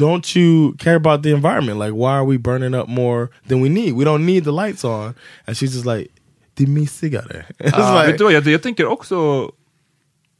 don't 0.00 0.36
you 0.40 0.72
care 0.78 0.96
about 0.96 1.22
the 1.22 1.30
environment? 1.30 1.78
Like, 1.78 1.92
why 1.92 2.12
are 2.18 2.24
we 2.26 2.38
burning 2.38 2.74
up 2.74 2.88
more 2.88 3.28
than 3.48 3.62
we 3.62 3.68
need? 3.68 3.94
We 3.94 4.04
don't 4.04 4.26
need 4.26 4.44
the 4.44 4.50
lights 4.52 4.84
on. 4.84 5.14
And 5.46 5.56
she's 5.56 5.72
just 5.74 5.86
like, 5.86 6.08
det 6.54 6.64
är 6.64 6.68
mysigare. 6.68 7.44
Ja, 7.58 7.66
like, 8.00 8.06
vet 8.12 8.18
du 8.18 8.24
vad, 8.24 8.32
jag, 8.32 8.46
jag 8.46 8.62
tänker 8.62 8.86
också, 8.86 9.50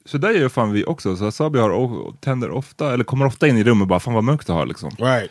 så 0.05 0.19
där 0.19 0.31
gör 0.31 0.49
fan 0.49 0.73
vi 0.73 0.85
också. 0.85 1.17
Så 1.17 1.33
Sabi 1.33 1.59
har, 1.59 2.13
tänder 2.21 2.51
ofta, 2.51 2.93
eller 2.95 3.05
kommer 3.05 3.27
ofta 3.27 3.49
in 3.49 3.57
i 3.57 3.65
rummet 3.65 3.83
och 3.83 3.89
bara, 3.89 4.01
fan 4.01 4.15
vad 4.15 4.25
mörkt 4.25 4.47
det 4.47 4.53
har 4.53 4.67
liksom. 4.67 4.91
Right. 4.99 5.31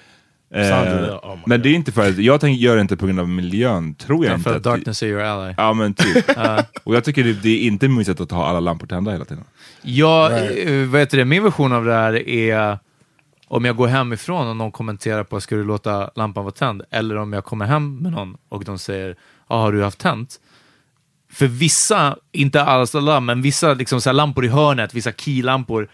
Eh, 0.54 0.70
Sandra, 0.70 1.18
oh 1.18 1.38
men 1.46 1.62
det 1.62 1.70
är 1.70 1.74
inte 1.74 1.92
för 1.92 2.10
att, 2.10 2.18
jag 2.18 2.42
tänker, 2.42 2.62
gör 2.64 2.76
det 2.76 2.82
inte 2.82 2.98
på 2.98 3.06
grund 3.06 3.20
av 3.20 3.30
miljön, 3.30 3.96
tror 3.96 4.26
jag 4.26 4.32
Ja, 4.32 4.36
inte. 4.36 4.50
för 4.50 4.58
att 4.58 4.64
darkness 4.64 5.04
är 5.04 5.08
your 5.08 5.22
ally. 5.22 5.54
Ja 5.58 5.74
men 5.74 5.94
typ. 5.94 6.26
och 6.84 6.96
jag 6.96 7.04
tycker 7.04 7.24
det, 7.24 7.34
det 7.34 7.50
är 7.50 7.60
inte 7.68 7.88
mysigt 7.88 8.22
att 8.22 8.32
ha 8.32 8.46
alla 8.48 8.60
lampor 8.60 8.88
tända 8.88 9.12
hela 9.12 9.26
tiden. 9.26 9.44
Ja, 9.82 10.30
Right. 10.32 10.68
eh, 10.70 10.74
vad 10.90 11.00
heter 11.02 11.18
det? 11.18 11.26
min 11.26 11.44
version 11.44 11.74
av 11.74 11.86
det 11.86 11.94
här 11.94 12.28
är 12.30 12.80
om 13.50 13.66
jag 13.66 13.76
går 13.76 13.88
hemifrån 13.88 14.48
och 14.48 14.56
någon 14.56 14.72
kommenterar 14.72 15.24
på 15.24 15.42
ska 15.42 15.56
du 15.56 15.64
låta 15.64 16.12
lampan 16.16 16.44
vara 16.44 16.54
tänd? 16.54 16.84
Eller 16.90 17.18
om 17.18 17.34
jag 17.34 17.46
kommer 17.46 17.66
hem 17.66 17.98
med 17.98 18.12
någon 18.12 18.38
och 18.50 18.64
de 18.64 18.80
säger 18.80 19.16
ah, 19.48 19.62
har 19.62 19.72
du 19.72 19.84
haft 19.84 20.00
tänt? 20.00 20.40
För 21.32 21.48
vissa, 21.48 22.18
inte 22.32 22.64
alls 22.64 22.96
alla, 22.96 23.20
men 23.20 23.42
vissa 23.42 23.74
liksom 23.74 24.02
så 24.02 24.10
här 24.10 24.14
lampor 24.14 24.46
i 24.46 24.48
hörnet, 24.48 24.94
vissa 24.94 25.12
keylampor 25.12 25.90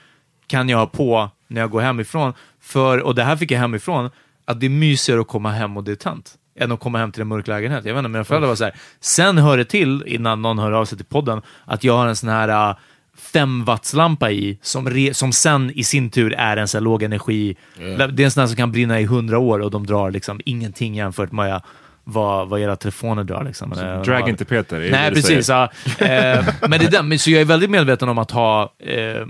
kan 0.47 0.69
jag 0.69 0.77
ha 0.77 0.85
på 0.85 1.29
när 1.47 1.61
jag 1.61 1.69
går 1.69 1.81
hemifrån. 1.81 2.33
För, 2.61 2.99
och 2.99 3.15
det 3.15 3.23
här 3.23 3.35
fick 3.35 3.51
jag 3.51 3.59
hemifrån, 3.59 4.09
att 4.45 4.59
det 4.59 4.65
är 4.65 4.69
mysigare 4.69 5.21
att 5.21 5.27
komma 5.27 5.51
hem 5.51 5.77
och 5.77 5.83
det 5.83 5.91
är 5.91 5.95
tänt 5.95 6.35
än 6.59 6.71
att 6.71 6.79
komma 6.79 6.97
hem 6.97 7.11
till 7.11 7.21
en 7.21 7.27
mörk 7.27 7.47
lägenhet. 7.47 7.85
Jag 7.85 7.93
vet 7.93 7.99
inte, 7.99 8.09
mina 8.09 8.23
föräldrar 8.23 8.47
var 8.47 8.55
så 8.55 8.63
här. 8.63 8.75
Sen 8.99 9.37
hör 9.37 9.57
det 9.57 9.65
till, 9.65 10.03
innan 10.07 10.41
någon 10.41 10.59
hör 10.59 10.71
av 10.71 10.85
sig 10.85 10.97
till 10.97 11.05
podden, 11.05 11.41
att 11.65 11.83
jag 11.83 11.97
har 11.97 12.07
en 12.07 12.15
sån 12.15 12.29
här 12.29 12.69
äh, 12.69 12.75
uh, 13.15 13.21
5 13.21 13.65
wattslampa 13.65 14.31
i, 14.31 14.57
som, 14.61 14.89
re, 14.89 15.13
som 15.13 15.31
sen 15.31 15.71
i 15.75 15.83
sin 15.83 16.09
tur 16.09 16.33
är 16.33 16.57
en 16.57 16.67
här 16.73 16.81
låg 16.81 17.03
energi. 17.03 17.55
Yeah. 17.79 18.07
Det 18.09 18.23
är 18.23 18.25
en 18.25 18.31
sån 18.31 18.41
här 18.41 18.47
som 18.47 18.55
kan 18.55 18.71
brinna 18.71 18.99
i 18.99 19.03
100 19.03 19.39
år 19.39 19.59
och 19.59 19.71
de 19.71 19.85
drar 19.85 20.11
liksom 20.11 20.41
ingenting 20.45 20.95
jämfört 20.95 21.31
med 21.31 21.61
vad, 22.03 22.49
vad 22.49 22.59
era 22.59 22.75
telefoner 22.75 23.23
drar. 23.23 23.43
Liksom. 23.43 23.71
Eh, 23.71 24.01
Drag 24.01 24.19
vad- 24.21 24.29
inte 24.29 24.45
Peter, 24.45 24.81
är 24.81 24.91
Nej, 24.91 25.11
precis. 25.13 25.49
Ja. 25.49 25.63
Eh, 25.99 26.45
men 26.61 26.79
det 26.79 26.85
är 26.85 26.91
den, 26.91 27.19
så 27.19 27.31
jag 27.31 27.41
är 27.41 27.45
väldigt 27.45 27.69
medveten 27.69 28.09
om 28.09 28.17
att 28.17 28.31
ha 28.31 28.73
eh, 28.79 29.25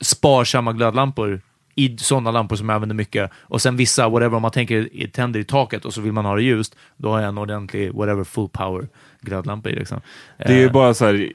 sparsamma 0.00 0.72
glödlampor 0.72 1.40
i 1.74 1.98
sådana 1.98 2.30
lampor 2.30 2.56
som 2.56 2.68
jag 2.68 2.74
använder 2.74 2.96
mycket. 2.96 3.30
Och 3.40 3.62
sen 3.62 3.76
vissa, 3.76 4.08
whatever, 4.08 4.36
om 4.36 4.42
man 4.42 4.50
tänker 4.50 5.06
tänder 5.12 5.40
i 5.40 5.44
taket 5.44 5.84
och 5.84 5.94
så 5.94 6.00
vill 6.00 6.12
man 6.12 6.24
ha 6.24 6.36
det 6.36 6.42
ljust, 6.42 6.76
då 6.96 7.10
har 7.10 7.20
jag 7.20 7.28
en 7.28 7.38
ordentlig, 7.38 7.92
whatever, 7.94 8.24
full 8.24 8.48
power 8.48 8.88
glödlampa 9.20 9.70
i. 9.70 9.74
Liksom. 9.74 10.00
Det 10.38 10.44
är 10.52 10.56
ju 10.58 10.66
Eh, 10.66 10.72
bara 10.72 10.94
så 10.94 11.06
här. 11.06 11.32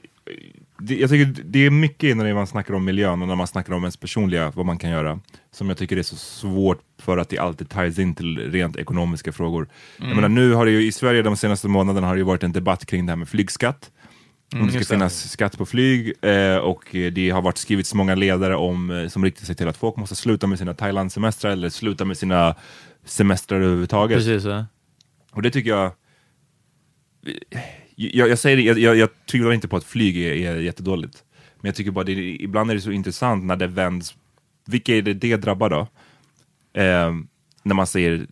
Det, 0.78 0.96
jag 0.96 1.10
tycker 1.10 1.42
det 1.44 1.58
är 1.66 1.70
mycket 1.70 2.16
när 2.16 2.34
man 2.34 2.46
snackar 2.46 2.74
om 2.74 2.84
miljön 2.84 3.22
och 3.22 3.28
när 3.28 3.34
man 3.34 3.46
snackar 3.46 3.72
om 3.72 3.82
ens 3.82 3.96
personliga, 3.96 4.52
vad 4.56 4.66
man 4.66 4.78
kan 4.78 4.90
göra, 4.90 5.20
som 5.52 5.68
jag 5.68 5.78
tycker 5.78 5.96
är 5.96 6.02
så 6.02 6.16
svårt 6.16 6.80
för 6.98 7.18
att 7.18 7.28
det 7.28 7.38
alltid 7.38 7.68
ties 7.70 7.98
in 7.98 8.14
till 8.14 8.38
rent 8.52 8.76
ekonomiska 8.76 9.32
frågor. 9.32 9.68
Jag 9.96 10.04
Mm. 10.04 10.16
menar, 10.16 10.28
nu 10.28 10.52
har 10.52 10.64
det 10.66 10.70
ju 10.72 10.86
i 10.86 10.92
Sverige 10.92 11.22
de 11.22 11.36
senaste 11.36 11.68
månaderna 11.68 12.06
har 12.06 12.14
det 12.14 12.18
ju 12.18 12.24
varit 12.24 12.42
en 12.42 12.52
debatt 12.52 12.86
kring 12.86 13.06
det 13.06 13.12
här 13.12 13.16
med 13.16 13.28
flygskatt. 13.28 13.90
Om 14.52 14.58
Mm, 14.58 14.66
det 14.66 14.72
ska 14.72 14.78
just 14.78 14.90
det. 14.90 14.94
finnas 14.94 15.30
skatt 15.30 15.58
på 15.58 15.66
flyg 15.66 16.12
eh, 16.22 16.56
och 16.56 16.84
det 17.12 17.30
har 17.30 17.42
varit 17.42 17.58
skrivits 17.58 17.94
många 17.94 18.14
ledare 18.14 18.56
om, 18.56 18.90
eh, 18.90 19.08
som 19.08 19.24
riktar 19.24 19.44
sig 19.44 19.54
till 19.54 19.68
att 19.68 19.76
folk 19.76 19.96
måste 19.96 20.14
sluta 20.16 20.46
med 20.46 20.58
sina 20.58 20.74
Thailand-semestrar 20.74 21.50
eller 21.50 21.68
sluta 21.68 22.04
med 22.04 22.16
sina 22.16 22.54
semestrar 23.04 23.58
överhuvudtaget. 23.60 24.18
Precis, 24.18 24.44
ja. 24.44 24.66
Och 25.32 25.42
det 25.42 25.50
tycker 25.50 25.70
jag... 25.70 25.92
Jag, 27.96 28.28
jag 28.28 28.38
säger 28.38 28.56
det, 28.56 28.62
jag, 28.62 28.78
jag, 28.78 28.96
jag 28.96 29.08
tvivlar 29.30 29.52
inte 29.52 29.68
på 29.68 29.76
att 29.76 29.84
flyg 29.84 30.16
är, 30.16 30.32
är 30.32 30.56
jättedåligt. 30.60 31.24
Men 31.60 31.68
jag 31.68 31.74
tycker 31.74 31.90
bara 31.90 32.04
det, 32.04 32.12
ibland 32.42 32.70
är 32.70 32.74
det 32.74 32.80
så 32.80 32.90
intressant 32.90 33.44
när 33.44 33.56
det 33.56 33.66
vänds. 33.66 34.14
Vilka 34.66 34.96
är 34.96 35.02
det 35.02 35.14
det 35.14 35.36
drabbar 35.36 35.70
då? 35.70 35.80
Eh, 36.82 37.14
när 37.62 37.74
man 37.74 37.86
säger 37.86 38.26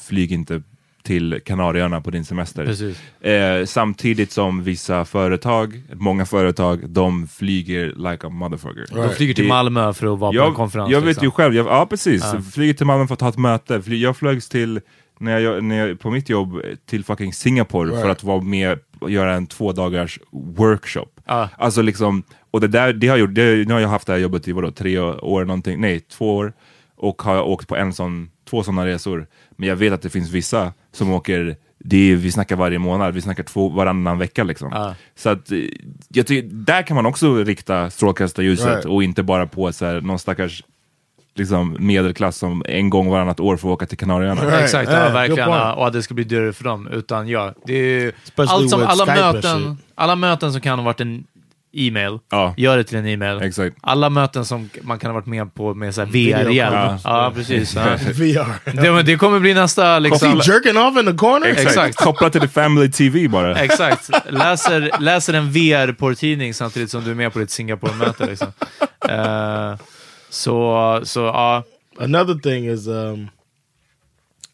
flyg 0.00 0.32
inte 0.32 0.62
till 1.02 1.40
Kanarieöarna 1.44 2.00
på 2.00 2.10
din 2.10 2.24
semester. 2.24 2.94
Eh, 3.20 3.64
samtidigt 3.64 4.32
som 4.32 4.62
vissa 4.62 5.04
företag, 5.04 5.82
många 5.92 6.26
företag, 6.26 6.90
de 6.90 7.28
flyger 7.28 7.86
like 8.10 8.26
a 8.26 8.30
motherfucker. 8.30 8.86
De 8.94 9.10
flyger 9.14 9.34
till 9.34 9.44
Det- 9.44 9.48
Malmö 9.48 9.92
för 9.94 10.12
att 10.12 10.18
vara 10.18 10.30
på 10.32 10.36
jag, 10.36 10.48
en 10.48 10.54
konferens. 10.54 10.90
Jag 10.90 11.00
vet 11.00 11.06
liksom. 11.08 11.24
ju 11.24 11.30
själv, 11.30 11.54
jag, 11.54 11.66
ja 11.66 11.86
precis. 11.90 12.22
Ja. 12.34 12.42
Flyger 12.42 12.74
till 12.74 12.86
Malmö 12.86 13.06
för 13.06 13.14
att 13.14 13.20
ha 13.20 13.28
ett 13.28 13.38
möte. 13.38 13.82
Fly, 13.82 14.02
jag 14.02 14.16
flögs 14.16 14.48
till, 14.48 14.80
när 15.18 15.38
jag, 15.38 15.64
när 15.64 15.86
jag, 15.88 16.00
på 16.00 16.10
mitt 16.10 16.28
jobb, 16.28 16.60
till 16.86 17.04
fucking 17.04 17.32
Singapore 17.32 17.90
för 17.90 17.96
Right. 17.96 18.10
att 18.10 18.24
vara 18.24 18.40
med 18.40 18.78
och 18.98 19.10
göra 19.10 19.34
en 19.34 19.46
två 19.46 19.72
dagars 19.72 20.18
workshop. 20.30 21.06
Ja. 21.24 21.48
Alltså 21.58 21.82
liksom, 21.82 22.22
och 22.50 22.60
det 22.60 22.68
där, 22.68 22.92
det 22.92 23.08
har 23.08 23.16
jag 23.16 23.20
gjort, 23.20 23.34
det, 23.34 23.68
nu 23.68 23.74
har 23.74 23.80
jag 23.80 23.88
haft 23.88 24.06
det 24.06 24.12
här 24.12 24.20
jobbet 24.20 24.48
i 24.48 24.52
vadå, 24.52 24.70
tre 24.70 24.98
år 24.98 25.44
någonting, 25.44 25.80
nej 25.80 26.00
två 26.00 26.36
år. 26.36 26.52
Och 26.96 27.22
har 27.22 27.34
jag 27.34 27.48
åkt 27.48 27.68
på 27.68 27.76
en 27.76 27.92
sån, 27.92 28.30
två 28.50 28.62
sådana 28.62 28.86
resor. 28.86 29.26
Men 29.50 29.68
jag 29.68 29.76
vet 29.76 29.92
att 29.92 30.02
det 30.02 30.10
finns 30.10 30.30
vissa 30.30 30.72
som 30.92 31.12
åker, 31.12 31.56
det 31.78 32.12
är, 32.12 32.16
vi 32.16 32.32
snackar 32.32 32.56
varje 32.56 32.78
månad, 32.78 33.14
vi 33.14 33.20
snackar 33.20 33.42
två, 33.42 33.68
varannan 33.68 34.18
vecka 34.18 34.44
liksom. 34.44 34.68
Ja. 34.72 34.94
Så 35.14 35.28
att, 35.28 35.52
eh, 35.52 35.58
jag 36.08 36.26
tycker, 36.26 36.48
där 36.52 36.82
kan 36.82 36.94
man 36.94 37.06
också 37.06 37.44
rikta 37.44 37.90
strålkastarljuset 37.90 38.66
Right. 38.66 38.84
och 38.84 39.02
inte 39.02 39.22
bara 39.22 39.46
på 39.46 39.72
så 39.72 39.84
här, 39.86 40.00
någon 40.00 40.18
stackars 40.18 40.64
liksom, 41.36 41.76
medelklass 41.78 42.36
som 42.36 42.62
en 42.68 42.90
gång 42.90 43.10
varannat 43.10 43.40
år 43.40 43.56
får 43.56 43.68
åka 43.70 43.86
till 43.86 43.98
Kanarieöarna. 43.98 44.42
Right. 44.44 44.60
Exakt, 44.64 44.90
Yeah, 44.90 45.06
ja, 45.06 45.12
verkligen. 45.12 45.50
Ja, 45.50 45.72
och 45.74 45.86
att 45.86 45.92
det 45.92 46.02
ska 46.02 46.14
bli 46.14 46.24
dyrare 46.24 46.52
för 46.52 46.64
dem. 46.64 46.88
Utan 46.92 47.28
ja, 47.28 47.54
det 47.66 47.74
är 47.74 48.12
allt 48.36 48.70
som, 48.70 48.82
alla, 48.82 49.06
Skype 49.06 49.32
möten, 49.32 49.78
alla 49.94 50.16
möten 50.16 50.52
som 50.52 50.60
kan 50.60 50.78
ha 50.78 50.84
varit 50.84 51.00
en 51.00 51.24
e-mail, 51.78 52.18
Ja. 52.30 52.54
gör 52.56 52.76
det 52.76 52.84
till 52.84 52.98
en 52.98 53.06
e-mail. 53.06 53.42
Exakt. 53.42 53.76
Alla 53.80 54.10
möten 54.10 54.44
som 54.44 54.70
man 54.82 54.98
kan 54.98 55.10
ha 55.10 55.14
varit 55.14 55.26
med 55.26 55.54
på 55.54 55.74
med 55.74 55.94
så 55.94 56.04
VR-hjälp. 56.04 56.72
call. 56.72 56.98
Ja. 57.04 57.24
ja, 57.24 57.32
precis. 57.34 57.74
Ja. 57.76 57.82
VR. 58.12 58.72
Det, 58.82 58.92
men 58.92 59.04
det 59.04 59.16
kommer 59.16 59.40
bli 59.40 59.54
nästa 59.54 59.98
liksom... 59.98 60.28
He 60.28 60.36
jerking 60.46 60.78
off 60.78 60.98
in 60.98 61.06
the 61.06 61.12
corner? 61.12 61.46
Exakt. 61.46 61.68
Exakt. 61.68 61.96
Kopplat 61.96 62.32
till 62.32 62.40
the 62.40 62.48
family 62.48 62.90
TV 62.90 63.28
bara. 63.28 63.56
Exakt. 63.58 64.10
Läser, 64.28 64.90
läser 65.00 65.34
en 65.34 65.52
VR-porrtidning 65.52 66.54
samtidigt 66.54 66.90
som 66.90 67.04
du 67.04 67.10
är 67.10 67.14
med 67.14 67.32
på 67.32 67.38
ditt 67.38 67.50
Singapore-möte. 67.50 68.26
Liksom. 68.26 68.48
Eh, 70.28 70.32
så, 70.32 71.00
så 71.04 71.20
ja. 71.20 71.62
Another 71.98 72.34
thing 72.34 72.66
is, 72.66 72.86
um, 72.86 73.30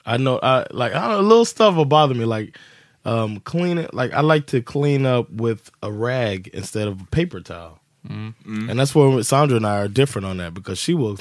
I 0.06 0.16
know, 0.16 0.38
I 0.42 0.64
like, 0.70 0.94
I 0.94 1.08
don't 1.08 1.10
know, 1.10 1.20
little 1.20 1.44
stuff 1.44 1.74
will 1.74 1.84
bother 1.84 2.14
me. 2.14 2.24
Like, 2.24 2.56
um, 3.04 3.40
clean 3.40 3.78
it. 3.78 3.92
Like, 3.92 4.12
I 4.12 4.20
like 4.20 4.46
to 4.48 4.62
clean 4.62 5.06
up 5.06 5.28
with 5.30 5.70
a 5.82 5.90
rag 5.90 6.50
instead 6.54 6.86
of 6.86 7.00
a 7.00 7.04
paper 7.06 7.40
towel. 7.40 7.80
And 8.70 8.78
that's 8.78 8.94
where 8.94 9.22
Sandra 9.22 9.56
and 9.56 9.66
I 9.66 9.78
are 9.78 9.88
different 9.88 10.26
on 10.26 10.36
that 10.38 10.54
because 10.54 10.78
she 10.78 10.94
will, 10.94 11.18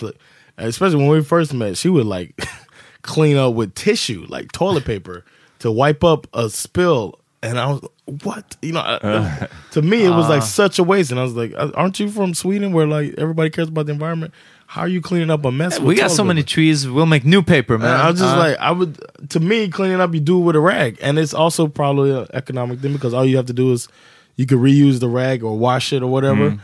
especially 0.58 0.98
when 0.98 1.08
we 1.08 1.24
first 1.24 1.54
met, 1.54 1.78
she 1.78 1.90
would 1.90 2.08
like 2.08 2.40
clean 3.02 3.38
up 3.38 3.54
with 3.54 3.76
tissue, 3.76 4.26
like 4.30 4.52
toilet 4.52 4.86
paper, 4.86 5.24
to 5.60 5.72
wipe 5.72 6.04
up 6.04 6.28
a 6.34 6.50
spill. 6.50 7.20
And 7.44 7.60
I 7.60 7.68
was, 7.68 7.88
what? 8.24 8.58
You 8.62 8.74
know, 8.74 8.82
I- 8.82 9.48
to 9.72 9.82
me, 9.82 10.04
it 10.04 10.10
was 10.10 10.28
like 10.30 10.44
such 10.44 10.80
a 10.80 10.84
waste. 10.84 11.12
And 11.12 11.20
I 11.20 11.24
was 11.24 11.34
like, 11.34 11.54
aren't 11.58 12.00
you 12.00 12.10
from 12.10 12.34
Sweden 12.34 12.74
where 12.74 12.88
like 12.88 13.16
everybody 13.18 13.50
cares 13.50 13.68
about 13.70 13.86
the 13.86 13.94
environment? 13.94 14.34
How 14.68 14.82
are 14.82 14.88
you 14.88 15.02
cleaning 15.02 15.30
up 15.30 15.44
a 15.44 15.52
mess? 15.52 15.80
We 15.80 15.96
got 15.96 16.12
so 16.12 16.24
many 16.24 16.44
trees, 16.44 16.88
we'll 16.88 17.06
make 17.06 17.26
new 17.26 17.42
paper, 17.42 17.78
man. 17.78 17.92
And 17.94 18.02
I 18.02 18.10
was 18.12 18.20
just 18.22 18.36
Uh, 18.36 18.40
like, 18.40 18.58
I 18.58 18.72
would, 18.72 18.98
to 19.30 19.40
me, 19.42 19.68
cleaning 19.68 20.00
up, 20.00 20.14
you 20.14 20.22
do 20.22 20.40
it 20.40 20.44
with 20.46 20.56
a 20.56 20.62
rag. 20.62 20.98
And 21.02 21.20
it's 21.20 21.34
also 21.34 21.68
probably 21.68 22.12
an 22.12 22.28
economic 22.34 22.80
thing 22.80 22.94
because 22.94 23.14
all 23.14 23.26
you 23.26 23.36
have 23.36 23.48
to 23.48 23.54
do 23.54 23.74
is 23.74 23.90
you 24.38 24.46
can 24.46 24.60
reuse 24.60 25.00
the 25.02 25.10
rag 25.10 25.44
or 25.44 25.58
wash 25.58 25.92
it 25.92 26.02
or 26.02 26.08
whatever. 26.08 26.58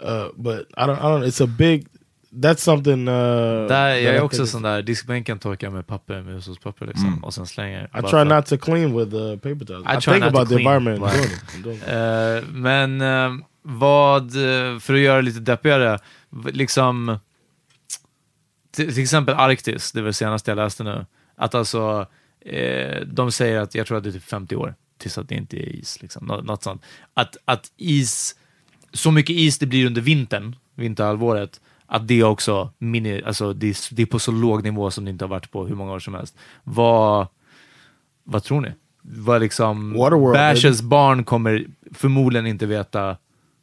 Uh, 0.00 0.30
but 0.36 0.66
I 0.76 0.86
don't, 0.86 0.98
I 0.98 1.02
don't, 1.02 1.22
it's 1.22 1.40
a 1.40 1.46
big, 1.46 1.86
that's 2.34 2.56
something. 2.56 3.08
Uh, 3.08 3.68
Där, 3.68 3.88
jag 3.88 4.00
I 4.00 4.06
är 4.06 4.12
think 4.12 4.24
också 4.24 4.46
sån 4.46 4.62
där, 4.62 4.82
diskbänken 4.82 5.38
torkar 5.38 5.70
med 5.70 5.86
papper, 5.86 6.22
med 6.22 6.34
hushållspapper 6.34 6.86
liksom, 6.86 7.24
och 7.24 7.34
sen 7.34 7.46
slänger. 7.46 7.90
I 7.98 8.02
try 8.10 8.24
not 8.24 8.46
to 8.46 8.56
clean 8.58 8.98
with 8.98 9.14
uh, 9.14 9.36
paper 9.36 9.64
towels. 9.64 9.86
I 9.86 9.98
I, 9.98 10.00
think 10.00 10.24
about 10.24 10.48
the 10.48 10.54
environment. 10.54 11.02
Eh, 11.86 12.44
men 12.48 13.00
eh, 13.00 13.32
vad, 13.62 14.22
eh, 14.24 14.78
för 14.78 14.94
att 14.94 15.00
göra 15.00 15.16
det 15.16 15.22
lite 15.22 15.40
deppigare, 15.40 15.98
liksom 16.52 17.18
till, 18.70 18.98
exempel 18.98 19.34
Arktis, 19.34 19.92
det 19.92 20.00
var 20.00 20.06
det 20.06 20.12
senaste 20.12 20.50
jag 20.50 20.56
läste 20.56 20.84
nu, 20.84 21.06
att 21.36 21.54
alltså 21.54 22.06
de 23.06 23.32
säger 23.32 23.60
att, 23.60 23.74
jag 23.74 23.86
tror 23.86 23.98
att 23.98 24.04
det 24.04 24.10
är 24.10 24.12
typ 24.12 24.24
50 24.24 24.56
år 24.56 24.74
tills 24.98 25.18
att 25.18 25.28
det 25.28 25.34
inte 25.34 25.56
är 25.56 25.68
is, 25.68 26.02
liksom, 26.02 26.26
nå- 26.26 26.40
något 26.40 26.62
sånt. 26.62 26.82
Att, 27.14 27.36
att 27.44 27.72
is, 27.76 28.36
så 28.92 29.10
mycket 29.10 29.36
is 29.36 29.58
det 29.58 29.66
blir 29.66 29.86
under 29.86 30.00
vintern, 30.00 30.56
vinterhalvåret, 30.74 31.60
att 31.86 32.08
det 32.08 32.22
också, 32.22 32.70
mini, 32.78 33.22
alltså 33.22 33.52
det, 33.52 33.66
är- 33.66 33.94
det 33.94 34.02
är 34.02 34.06
på 34.06 34.18
så 34.18 34.32
låg 34.32 34.62
nivå 34.64 34.90
som 34.90 35.04
det 35.04 35.10
inte 35.10 35.24
har 35.24 35.30
varit 35.30 35.50
på 35.50 35.66
hur 35.66 35.74
många 35.74 35.92
år 35.92 35.98
som 35.98 36.14
helst. 36.14 36.36
Vad, 36.64 37.26
vad 38.24 38.42
tror 38.44 38.60
ni? 38.60 38.72
Vad 39.02 39.40
liksom, 39.40 39.92
Waterworld, 39.92 40.34
Bashers 40.34 40.80
barn 40.80 41.24
kommer 41.24 41.66
förmodligen 41.92 42.46
inte 42.46 42.66
veta 42.66 43.16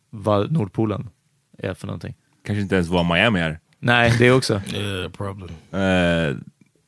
vad 0.09 0.51
Nordpolen 0.51 1.09
är 1.57 1.73
för 1.73 1.87
någonting. 1.87 2.15
Kanske 2.45 2.61
inte 2.61 2.75
ens 2.75 2.87
vad 2.87 3.05
Miami 3.05 3.39
är. 3.39 3.59
Nej, 3.79 4.15
det 4.19 4.31
också. 4.31 4.61
Yeah, 4.73 5.11
problem. 5.11 5.49
Eh, 5.71 6.35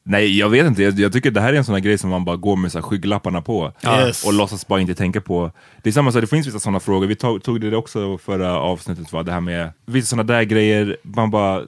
nej, 0.03 0.39
jag 0.39 0.49
vet 0.49 0.67
inte. 0.67 0.83
Jag, 0.83 0.99
jag 0.99 1.13
tycker 1.13 1.31
det 1.31 1.41
här 1.41 1.53
är 1.53 1.57
en 1.57 1.65
sån 1.65 1.75
här 1.75 1.79
grej 1.79 1.97
som 1.97 2.09
man 2.09 2.25
bara 2.25 2.35
går 2.35 2.55
med 2.55 2.71
så 2.71 2.77
här 2.77 2.83
skygglapparna 2.83 3.41
på 3.41 3.71
Yes. 3.85 4.25
och 4.25 4.33
låtsas 4.33 4.67
bara 4.67 4.81
inte 4.81 4.95
tänka 4.95 5.21
på. 5.21 5.51
Det 5.83 5.89
är 5.89 5.93
samma 5.93 6.11
sak, 6.11 6.21
det 6.21 6.27
finns 6.27 6.47
vissa 6.47 6.59
sådana 6.59 6.79
frågor. 6.79 7.07
Vi 7.07 7.15
tog, 7.15 7.43
tog 7.43 7.61
det 7.61 7.77
också 7.77 8.17
förra 8.17 8.59
avsnittet, 8.59 9.13
va? 9.13 9.23
det 9.23 9.31
här 9.31 9.41
med 9.41 9.69
vissa 9.85 10.07
sådana 10.07 10.33
där 10.33 10.43
grejer, 10.43 10.97
man 11.03 11.31
bara 11.31 11.61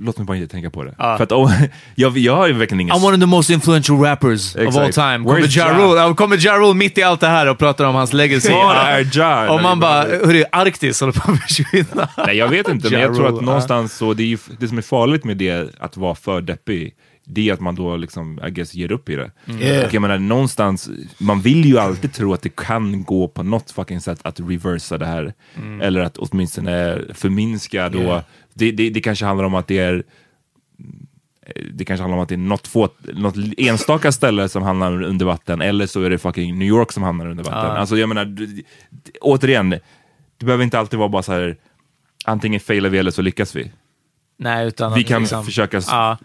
Låt 0.00 0.18
mig 0.18 0.26
bara 0.26 0.36
inte 0.36 0.48
tänka 0.52 0.70
på 0.70 0.84
det. 0.84 0.94
Ja. 0.98 1.16
För 1.16 1.24
att, 1.24 1.32
oh, 1.32 1.52
jag, 1.94 2.18
jag 2.18 2.36
har 2.36 2.46
ju 2.46 2.52
verkligen 2.52 2.80
ingen... 2.80 2.94
I'm 2.94 3.04
one 3.06 3.14
of 3.16 3.20
the 3.20 3.26
most 3.26 3.50
influential 3.50 3.98
rappers 4.00 4.56
of 4.56 4.76
all 4.76 4.92
time. 4.92 5.24
Kommer 5.24 5.56
Ja? 5.58 5.78
Rule, 5.78 6.14
kommer 6.14 6.38
ja 6.40 6.52
Rule 6.58 6.74
mitt 6.74 6.98
i 6.98 7.02
allt 7.02 7.20
det 7.20 7.26
här 7.26 7.46
och 7.48 7.58
pratar 7.58 7.84
om 7.84 7.94
hans 7.94 8.12
legacy. 8.12 8.52
Var 8.52 8.74
är 8.74 9.10
Ja? 9.12 9.50
Och 9.50 9.62
man 9.62 9.80
bara, 9.80 10.02
hörru, 10.02 10.44
Arktis 10.52 11.00
håller 11.00 11.12
på 11.12 11.32
att 11.32 11.40
försvinna. 11.42 12.08
Nej, 12.26 12.36
jag 12.36 12.48
vet 12.48 12.68
inte, 12.68 12.90
men 12.90 13.00
Ja 13.00 13.06
jag 13.06 13.16
tror 13.16 13.36
att 13.38 13.44
någonstans 13.44 13.92
så, 13.96 14.14
det, 14.14 14.22
är, 14.22 14.26
ju- 14.26 14.38
det 14.58 14.68
som 14.68 14.78
är 14.78 14.82
farligt 14.82 15.24
med 15.24 15.36
det, 15.36 15.74
att 15.78 15.96
vara 15.96 16.14
för 16.14 16.40
deppig, 16.40 16.94
det 17.30 17.48
är 17.48 17.52
att 17.52 17.60
man 17.60 17.74
då 17.74 17.96
liksom, 17.96 18.40
I 18.46 18.50
guess, 18.50 18.74
ger 18.74 18.92
upp 18.92 19.08
i 19.08 19.16
det. 19.16 19.30
Mm. 19.46 19.62
Yeah. 19.62 19.86
Och 19.86 19.94
jag 19.94 20.00
menar, 20.02 20.18
någonstans, 20.18 20.90
man 21.18 21.40
vill 21.40 21.64
ju 21.64 21.78
alltid 21.78 22.12
tro 22.12 22.32
att 22.32 22.42
det 22.42 22.56
kan 22.56 23.04
gå 23.04 23.28
på 23.28 23.42
något 23.42 23.70
fucking 23.70 24.00
sätt 24.00 24.18
att 24.22 24.40
reversa 24.40 24.98
det 24.98 25.06
här. 25.06 25.34
Mm. 25.56 25.80
Eller 25.80 26.00
att 26.00 26.18
åtminstone 26.18 26.98
förminska 27.14 27.88
då. 27.88 27.98
Yeah. 27.98 28.22
Det, 28.54 28.72
det, 28.72 28.90
det 28.90 29.00
kanske 29.00 29.24
handlar 29.24 29.44
om 29.44 29.54
att 29.54 29.66
det 29.66 29.78
är 29.78 30.02
det 31.72 31.84
kanske 31.84 32.02
handlar 32.02 32.16
om 32.16 32.22
att 32.22 32.28
det 32.28 32.34
är 32.34 32.36
något, 32.36 32.66
få, 32.66 32.88
något 33.14 33.36
enstaka 33.56 34.12
ställe 34.12 34.48
som 34.48 34.62
hamnar 34.62 35.02
under 35.02 35.26
vatten, 35.26 35.60
eller 35.60 35.86
så 35.86 36.02
är 36.02 36.10
det 36.10 36.18
fucking 36.18 36.58
New 36.58 36.68
York 36.68 36.92
som 36.92 37.02
hamnar 37.02 37.26
under 37.26 37.44
vatten. 37.44 37.70
Ja. 37.70 37.78
Alltså 37.78 37.96
jag 37.96 38.08
menar, 38.08 38.36
återigen, 39.20 39.70
det 39.70 40.46
behöver 40.46 40.64
inte 40.64 40.78
alltid 40.78 40.98
vara 40.98 41.08
bara 41.08 41.22
så 41.22 41.32
här 41.32 41.56
antingen 42.24 42.60
failar 42.60 42.90
vi 42.90 42.98
eller 42.98 43.10
så 43.10 43.22
lyckas 43.22 43.56
vi. 43.56 43.70
Nej, 44.40 44.66
utan 44.66 44.94
Vi 44.94 45.00
att 45.00 45.06
kan 45.06 45.20
liksom, 45.20 45.44
försöka... 45.44 45.80
Ja, 45.86 46.18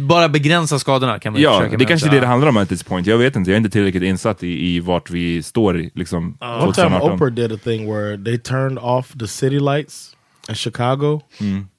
bara 0.00 0.28
begränsa 0.28 0.78
skadorna 0.78 1.18
kan 1.18 1.32
man 1.32 1.42
Ja, 1.42 1.58
försöka 1.58 1.76
det 1.76 1.84
är 1.84 1.86
kanske 1.86 2.08
är 2.08 2.10
det 2.10 2.20
det 2.20 2.26
handlar 2.26 2.48
om 2.48 2.56
at 2.56 2.68
this 2.68 2.82
point. 2.82 3.06
Jag 3.06 3.18
vet 3.18 3.36
inte, 3.36 3.50
jag 3.50 3.54
är 3.54 3.58
inte 3.58 3.70
tillräckligt 3.70 4.02
insatt 4.02 4.42
i, 4.42 4.66
i 4.76 4.80
vart 4.80 5.10
vi 5.10 5.42
står 5.42 5.80
i, 5.80 5.90
liksom, 5.94 6.38
One 6.40 6.60
time 6.60 6.98
2018. 6.98 7.12
Oprah 7.12 7.30
did 7.30 7.52
a 7.52 7.58
thing 7.64 7.92
where 7.92 8.24
they 8.24 8.38
turned 8.38 8.78
off 8.78 9.12
the 9.18 9.28
city 9.28 9.60
lights 9.60 10.16
in 10.48 10.54
Chicago 10.54 11.20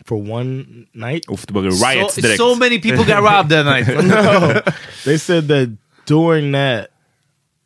for 0.06 0.32
one 0.32 0.66
night. 0.94 1.26
Uff, 1.30 1.46
det 1.48 1.54
började 1.54 1.76
riots 1.76 2.16
So, 2.16 2.22
direkt. 2.22 2.38
so 2.38 2.56
many 2.56 2.82
people 2.82 3.04
got 3.04 3.24
robbed 3.24 3.50
that 3.50 3.66
night. 3.66 3.88
no, 4.06 4.62
they 5.06 5.20
said 5.20 5.48
that 5.48 5.70
during 6.08 6.52
that, 6.52 6.88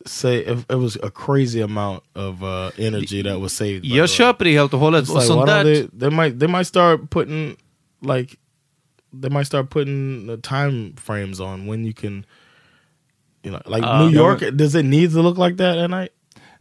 say 0.06 0.38
if 0.38 0.58
it 0.70 0.76
was 0.76 0.96
a 1.02 1.10
crazy 1.10 1.62
amount 1.62 2.02
of 2.14 2.42
uh, 2.42 2.70
energy 2.78 3.22
that 3.22 3.40
was 3.40 3.52
saved. 3.52 3.84
Jag 3.84 4.08
köper 4.08 4.44
det 4.44 4.52
helt 4.52 4.74
och 4.74 4.80
hållet. 4.80 5.04
It's 5.04 5.10
Och 5.10 5.16
like, 5.16 5.26
sånt 5.26 5.46
där, 5.46 5.62
they, 5.64 5.86
they 6.00 6.10
might 6.10 6.40
they 6.40 6.48
might 6.48 6.66
start 6.66 7.00
putting 7.10 7.56
like 8.04 8.36
they 9.22 9.30
might 9.30 9.46
start 9.46 9.70
putting 9.70 10.26
the 10.26 10.36
time 10.36 10.96
frames 10.96 11.40
on 11.40 11.66
when 11.66 11.84
you 11.84 11.94
can 11.94 12.24
you 13.42 13.50
know 13.50 13.62
like 13.66 13.86
Uh, 13.86 14.02
New 14.02 14.10
York 14.10 14.40
does 14.56 14.74
it 14.74 14.84
need 14.84 15.12
to 15.12 15.22
look 15.22 15.38
like 15.38 15.56
that 15.56 15.78
at 15.78 15.90
night? 15.90 16.10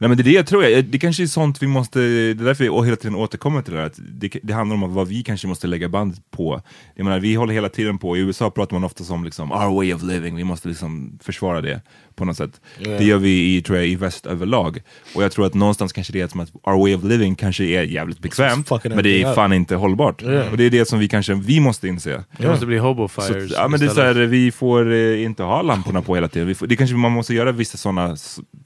Nej 0.03 0.09
men 0.09 0.17
det 0.17 0.21
är 0.21 0.25
det 0.25 0.31
jag 0.31 0.47
tror, 0.47 0.63
jag. 0.63 0.85
det 0.85 0.99
kanske 0.99 1.23
är 1.23 1.27
sånt 1.27 1.61
vi 1.63 1.67
måste, 1.67 1.99
det 1.99 2.05
är 2.05 2.33
därför 2.33 2.63
jag 2.65 2.85
hela 2.85 2.95
tiden 2.95 3.15
återkommer 3.15 3.61
till 3.61 3.73
det 3.73 3.79
här, 3.79 3.85
att 3.85 3.99
det, 3.99 4.37
det 4.43 4.53
handlar 4.53 4.75
om 4.75 4.93
vad 4.93 5.07
vi 5.07 5.23
kanske 5.23 5.47
måste 5.47 5.67
lägga 5.67 5.89
band 5.89 6.31
på. 6.31 6.61
Jag 6.95 7.03
menar, 7.03 7.19
vi 7.19 7.35
håller 7.35 7.53
hela 7.53 7.69
tiden 7.69 7.97
på, 7.97 8.17
i 8.17 8.19
USA 8.19 8.49
pratar 8.49 8.75
man 8.75 8.83
ofta 8.83 9.13
om 9.13 9.23
liksom, 9.23 9.51
our 9.51 9.75
way 9.75 9.93
of 9.93 10.03
living, 10.03 10.35
vi 10.35 10.43
måste 10.43 10.67
liksom 10.67 11.19
försvara 11.21 11.61
det 11.61 11.81
på 12.16 12.26
något 12.26 12.38
sätt. 12.38 12.61
Yeah. 12.80 12.97
Det 12.97 13.05
gör 13.05 13.18
vi 13.18 13.55
i, 13.55 13.61
tror 13.61 13.78
jag, 13.78 13.88
i 13.88 13.95
väst 13.95 14.26
överlag. 14.26 14.82
Och 15.16 15.24
jag 15.24 15.32
tror 15.32 15.45
att 15.45 15.53
någonstans 15.53 15.93
kanske 15.93 16.14
det 16.14 16.22
är 16.22 16.28
som 16.28 16.39
att 16.39 16.49
our 16.64 16.80
way 16.80 16.95
of 16.95 17.03
living 17.03 17.36
kanske 17.36 17.64
är 17.64 17.84
jävligt 17.84 18.20
bekvämt, 18.20 18.70
men 18.84 19.03
det 19.03 19.22
är 19.22 19.30
up. 19.30 19.36
fan 19.36 19.53
inte 19.53 19.76
hållbart. 19.76 20.24
Yeah. 20.24 20.51
Och 20.51 20.57
det 20.57 20.64
är 20.64 20.70
det 20.70 20.88
som 20.88 20.99
vi 20.99 21.07
kanske, 21.07 21.34
vi 21.34 21.59
måste 21.59 21.88
inse. 21.88 22.24
det 22.38 22.47
måste 22.47 22.66
bli 22.66 22.78
hobo 22.78 23.07
Så, 23.07 23.22
fires 23.22 23.51
ja, 23.51 23.68
men 23.68 23.80
det 23.80 23.86
är 23.86 23.89
så 23.89 24.01
här, 24.01 24.14
vi 24.14 24.51
får 24.51 24.91
eh, 24.91 25.24
inte 25.24 25.43
ha 25.43 25.61
lamporna 25.61 26.01
på 26.01 26.16
hela 26.16 26.28
tiden. 26.28 26.47
Vi 26.47 26.55
får, 26.55 26.68
det 26.68 26.76
kanske 26.76 26.95
man 26.95 27.11
måste 27.11 27.34
göra 27.34 27.51
vissa 27.51 27.78
sådana 27.78 28.18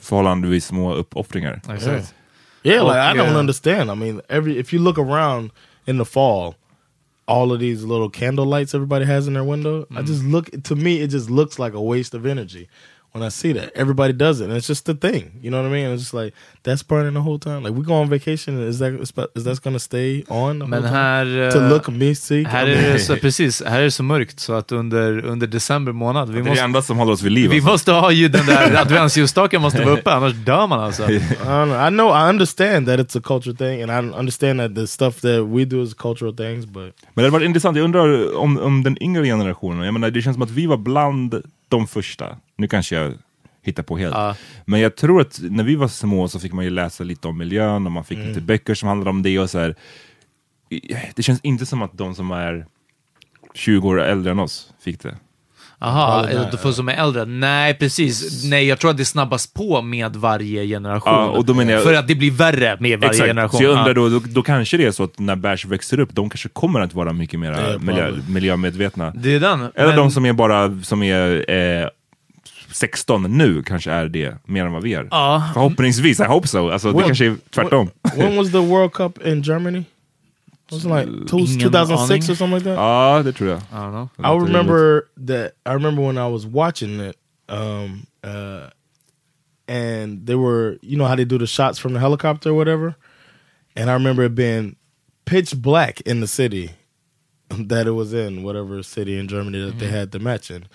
förhållandevis 0.02 0.66
små 0.66 0.94
uppoffringar. 0.94 1.62
Yeah, 2.64 2.84
Och, 2.84 2.90
like 2.90 3.00
I 3.00 3.14
don't 3.14 3.34
uh, 3.34 3.40
understand. 3.40 3.92
I 3.92 3.96
mean, 3.96 4.22
every 4.30 4.60
if 4.60 4.74
you 4.74 4.84
look 4.84 4.98
around 4.98 5.52
in 5.86 5.98
the 5.98 6.06
fall, 6.06 6.56
all 7.26 7.52
of 7.52 7.60
these 7.60 7.86
little 7.86 8.10
candle 8.10 8.46
lights 8.46 8.74
everybody 8.74 9.06
has 9.06 9.28
in 9.28 9.34
their 9.34 9.44
window, 9.44 9.86
I 9.92 10.02
just 10.02 10.24
look 10.24 10.50
to 10.64 10.76
me 10.76 11.02
it 11.02 11.12
just 11.12 11.30
looks 11.30 11.60
like 11.60 11.74
a 11.74 11.82
waste 11.82 12.14
of 12.14 12.26
energy 12.26 12.68
when 13.18 13.28
I 13.28 13.32
see 13.32 13.54
that. 13.54 13.72
Everybody 13.76 14.14
does 14.14 14.42
it, 14.42 14.50
and 14.50 14.58
it's 14.58 14.68
just 14.68 14.90
a 14.90 14.94
thing. 14.94 15.40
You 15.42 15.52
know 15.52 15.62
what 15.62 15.70
I 15.70 15.72
mean? 15.72 15.92
It's 15.94 16.02
just 16.02 16.14
like 16.14 16.34
that's 16.64 16.84
burning 16.84 17.14
the 17.14 17.22
whole 17.22 17.40
time. 17.40 17.64
Like 17.64 17.74
we 17.74 17.84
go 17.84 17.94
on 17.94 18.10
vacation, 18.10 18.62
is 18.70 18.80
that 18.80 18.94
is 19.36 19.44
that 19.44 19.62
going 19.64 19.74
to 19.74 19.80
stay 19.80 20.24
on? 20.30 20.60
The 20.60 20.68
Men 20.68 20.84
här... 20.84 21.52
to 21.52 21.58
eh, 21.58 21.70
look 21.70 21.90
mystic. 21.90 22.48
Här 22.48 22.68
är 22.68 22.94
det 22.94 23.00
så, 23.00 23.16
precis, 23.16 23.64
här 23.66 23.80
är 23.80 23.84
det 23.84 23.92
så 23.92 24.04
mörkt 24.04 24.40
så 24.40 24.54
att 24.54 24.72
under, 24.72 25.26
under 25.26 25.48
december 25.48 25.92
månad, 25.92 26.30
vi 26.30 26.34
Det 26.34 26.40
är 26.40 26.44
det 26.44 26.50
måste, 26.50 26.64
enda 26.64 26.82
som 26.82 26.98
håller 26.98 27.14
oss 27.14 27.22
vid 27.22 27.32
liv. 27.32 27.50
vi 27.50 27.56
alltså. 27.56 27.72
måste 27.72 27.92
ha 27.92 28.12
ju 28.12 28.28
den 28.28 28.46
där 28.46 28.82
adventsljusstaken 28.82 29.62
måste 29.62 29.82
vara 29.82 30.00
uppe, 30.00 30.12
annars 30.12 30.34
dör 30.34 30.68
man 30.68 30.80
alltså. 30.80 31.04
I, 31.12 31.20
know. 31.20 31.88
I 31.88 31.90
know 31.90 32.10
I 32.10 32.30
understand 32.30 32.88
that 32.88 33.00
it's 33.00 33.18
a 33.18 33.22
culture 33.24 33.56
thing, 33.56 33.82
and 33.82 33.92
I 33.92 34.18
understand 34.20 34.60
that 34.60 34.76
the 34.76 34.88
stuff 34.88 35.22
that 35.22 35.48
we 35.48 35.66
do 35.66 35.84
is 35.84 35.94
cultural 35.94 36.36
things, 36.36 36.66
but 36.66 36.94
Men 37.14 37.26
det 37.26 37.30
varit 37.30 37.46
intressant, 37.46 37.78
jag 37.78 37.84
undrar 37.84 38.38
om, 38.38 38.58
om 38.58 38.84
den 38.84 39.04
yngre 39.04 39.24
generationen, 39.26 39.86
jag 39.86 39.94
menar 39.94 40.12
det 40.12 40.22
känns 40.22 40.36
som 40.36 40.44
att 40.44 40.52
vi 40.52 40.66
var 40.66 40.78
bland 40.78 41.42
de 41.68 41.88
första, 41.88 42.38
nu 42.56 42.68
kanske 42.68 42.96
jag 42.96 43.14
hittar 43.62 43.84
på 43.84 43.98
helt, 43.98 44.16
Ja. 44.16 44.36
men 44.66 44.80
jag 44.80 44.96
tror 44.96 45.22
att 45.22 45.40
när 45.42 45.64
vi 45.64 45.76
var 45.76 45.88
små 45.88 46.28
så 46.28 46.40
fick 46.40 46.54
man 46.54 46.66
ju 46.66 46.72
läsa 46.72 47.04
lite 47.04 47.28
om 47.28 47.38
miljön 47.38 47.86
och 47.86 47.92
man 47.92 48.04
fick 48.04 48.18
lite 48.18 48.42
böcker 48.42 48.74
som 48.76 48.88
handlade 48.90 49.10
om 49.10 49.24
det 49.24 49.40
och 49.40 49.50
så 49.50 49.60
här. 49.60 49.76
Det 51.16 51.24
känns 51.24 51.42
inte 51.42 51.66
som 51.66 51.82
att 51.82 51.98
de 51.98 52.16
som 52.16 52.32
är 52.32 52.66
20 53.54 53.88
år 53.88 54.02
äldre 54.02 54.32
än 54.32 54.40
oss 54.40 54.74
fick 54.80 55.00
det. 55.04 55.18
Jaha, 55.80 56.28
ja, 56.52 56.58
för 56.58 56.72
som 56.72 56.90
är 56.90 56.94
äldre? 56.94 57.26
Nej, 57.26 57.74
precis. 57.74 58.44
Nej, 58.44 58.66
jag 58.66 58.80
tror 58.80 58.92
att 58.92 58.98
det 58.98 59.06
snabbas 59.06 59.48
på 59.54 59.82
med 59.82 60.16
varje 60.16 60.68
generation. 60.68 61.14
Ja, 61.14 61.26
och 61.30 61.46
då 61.46 61.54
menar 61.54 61.74
jag- 61.74 61.84
För 61.84 61.94
att 61.94 62.08
det 62.08 62.16
blir 62.16 62.32
värre 62.32 62.78
med 62.80 63.00
varje 63.00 63.10
Exakt, 63.12 63.28
generation. 63.30 63.58
så 63.58 63.64
jag 63.64 63.72
undrar 63.78 63.94
då, 63.94 64.10
då, 64.10 64.20
då 64.30 64.42
kanske 64.42 64.78
det 64.78 64.86
är 64.86 64.92
så 64.92 65.04
att 65.04 65.20
när 65.20 65.36
Bärs 65.36 65.66
växer 65.66 66.00
upp, 66.00 66.10
de 66.14 66.30
kanske 66.30 66.50
kommer 66.50 66.80
att 66.80 66.94
vara 66.94 67.14
mycket 67.14 67.40
mer 67.40 67.80
miljö, 67.80 68.12
miljömedvetna. 68.30 69.12
Det 69.16 69.36
är 69.36 69.40
den. 69.40 69.62
Eller 69.76 69.88
men- 69.88 69.96
de 69.96 70.12
som 70.12 70.26
är 70.26 70.34
bara 70.34 70.80
som 70.84 71.04
är 71.04 71.52
eh, 71.84 71.88
16 72.72 73.38
nu 73.38 73.64
kanske 73.64 73.92
är 73.92 74.06
det 74.06 74.36
mer 74.46 74.66
än 74.66 74.72
vad 74.72 74.84
vi 74.84 74.94
är. 74.94 75.08
Ja. 75.12 75.44
Förhoppningsvis, 75.54 76.20
I 76.20 76.24
hope 76.24 76.48
so. 76.48 76.70
Alltså, 76.70 76.88
det 76.92 76.98
Well, 76.98 77.06
kanske 77.06 77.26
är 77.26 77.36
tvärtom. 77.56 77.90
when 78.16 78.36
was 78.38 78.52
the 78.52 78.58
World 78.60 78.92
Cup 78.94 79.28
in 79.28 79.42
Germany? 79.42 79.84
Was 80.72 80.86
it 80.86 80.90
like 80.90 81.08
2006 81.28 82.30
or 82.30 82.36
something 82.36 82.54
like 82.54 82.64
that? 82.64 82.76
Ja, 82.76 83.24
det 83.24 83.34
tror 83.34 83.50
jag. 83.50 83.62
I 83.72 83.80
don't 83.80 83.92
know. 83.92 84.10
I 84.20 84.36
remember 84.38 85.10
that. 85.26 85.54
I 85.66 85.74
remember 85.74 86.02
when 86.02 86.18
I 86.18 86.28
was 86.28 86.46
watching 86.46 87.00
it, 87.00 87.16
um, 87.50 88.06
uh, 88.24 88.70
and 89.68 90.26
they 90.26 90.36
were, 90.36 90.78
you 90.82 90.98
know, 90.98 91.06
how 91.06 91.16
they 91.16 91.26
do 91.26 91.38
the 91.38 91.48
shots 91.48 91.80
from 91.80 91.94
the 91.94 92.00
helicopter 92.00 92.50
or 92.50 92.54
whatever. 92.54 92.96
And 93.76 93.90
I 93.90 93.94
remember 93.94 94.24
it 94.24 94.36
being 94.36 94.76
pitch 95.26 95.56
black 95.62 96.02
in 96.02 96.20
the 96.20 96.28
city 96.28 96.72
that 97.50 97.88
it 97.88 97.92
was 97.92 98.14
in, 98.14 98.44
whatever 98.44 98.84
city 98.84 99.18
in 99.18 99.28
Germany 99.28 99.66
that 99.66 99.80
they 99.80 99.88
had 99.88 100.12
the 100.12 100.20
match 100.20 100.52
in. 100.52 100.66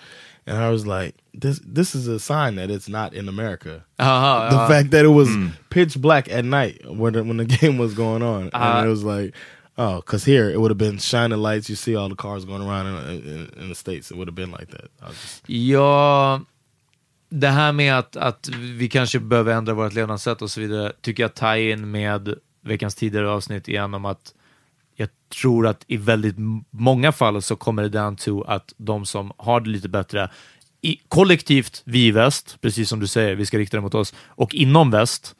And 0.45 0.57
I 0.57 0.69
was 0.69 0.85
like, 0.85 1.15
this 1.33 1.61
this 1.65 1.95
is 1.95 2.07
a 2.07 2.19
sign 2.19 2.55
that 2.55 2.69
it's 2.69 2.89
not 2.89 3.13
in 3.13 3.29
America. 3.29 3.85
Aha, 3.97 4.49
the 4.49 4.55
ja. 4.57 4.67
fact 4.67 4.91
that 4.91 5.05
it 5.05 5.09
was 5.09 5.29
pitch 5.69 5.99
black 6.01 6.29
at 6.29 6.43
night 6.43 6.81
when 6.85 7.13
the, 7.13 7.23
when 7.23 7.37
the 7.37 7.45
game 7.59 7.77
was 7.77 7.93
going 7.93 8.21
on, 8.21 8.49
Uh, 8.53 8.57
and 8.77 8.87
it 8.87 8.89
was 8.89 9.03
like, 9.05 9.33
oh, 9.77 9.95
because 9.95 10.31
here 10.31 10.51
it 10.51 10.57
would 10.57 10.71
have 10.71 10.89
been 10.89 10.99
shining 10.99 11.41
lights. 11.41 11.69
You 11.69 11.75
see 11.75 11.95
all 11.95 12.09
the 12.09 12.15
cars 12.15 12.45
going 12.45 12.61
around 12.61 12.87
in, 12.87 13.21
in, 13.27 13.61
in 13.61 13.69
the 13.69 13.75
states. 13.75 14.11
It 14.11 14.17
would 14.17 14.27
have 14.27 14.35
been 14.35 14.51
like 14.51 14.71
that. 14.71 15.09
Just, 15.09 15.43
Ja, 15.47 16.41
det 17.29 17.47
här 17.47 17.71
med 17.71 17.97
att, 17.97 18.15
att 18.15 18.49
vi 18.59 18.89
kanske 18.89 19.19
behöver 19.19 19.53
ändra 19.53 19.73
vårt 19.73 19.93
levnadssätt 19.93 20.41
och 20.41 20.51
så 20.51 20.61
vidare, 20.61 20.93
tycker 21.01 21.23
jag 21.23 21.33
tar 21.33 21.55
in 21.55 21.91
med 21.91 22.35
veckans 22.61 22.95
tidigare 22.95 23.29
avsnitt 23.29 23.67
igen 23.67 23.93
om 23.93 24.05
att 24.05 24.33
jag 24.95 25.09
tror 25.41 25.67
att 25.67 25.83
i 25.87 25.97
väldigt 25.97 26.35
många 26.69 27.11
fall 27.11 27.41
så 27.41 27.55
kommer 27.55 27.83
det 27.83 27.89
down 27.89 28.15
to 28.15 28.41
att 28.41 28.73
de 28.77 29.05
som 29.05 29.31
har 29.37 29.59
det 29.59 29.69
lite 29.69 29.89
bättre, 29.89 30.29
i, 30.81 30.99
kollektivt 31.07 31.81
vi 31.85 32.07
i 32.07 32.11
väst, 32.11 32.57
precis 32.61 32.89
som 32.89 32.99
du 32.99 33.07
säger, 33.07 33.35
vi 33.35 33.45
ska 33.45 33.57
rikta 33.57 33.77
det 33.77 33.81
mot 33.81 33.95
oss, 33.95 34.13
och 34.27 34.55
inom 34.55 34.91
väst, 34.91 35.35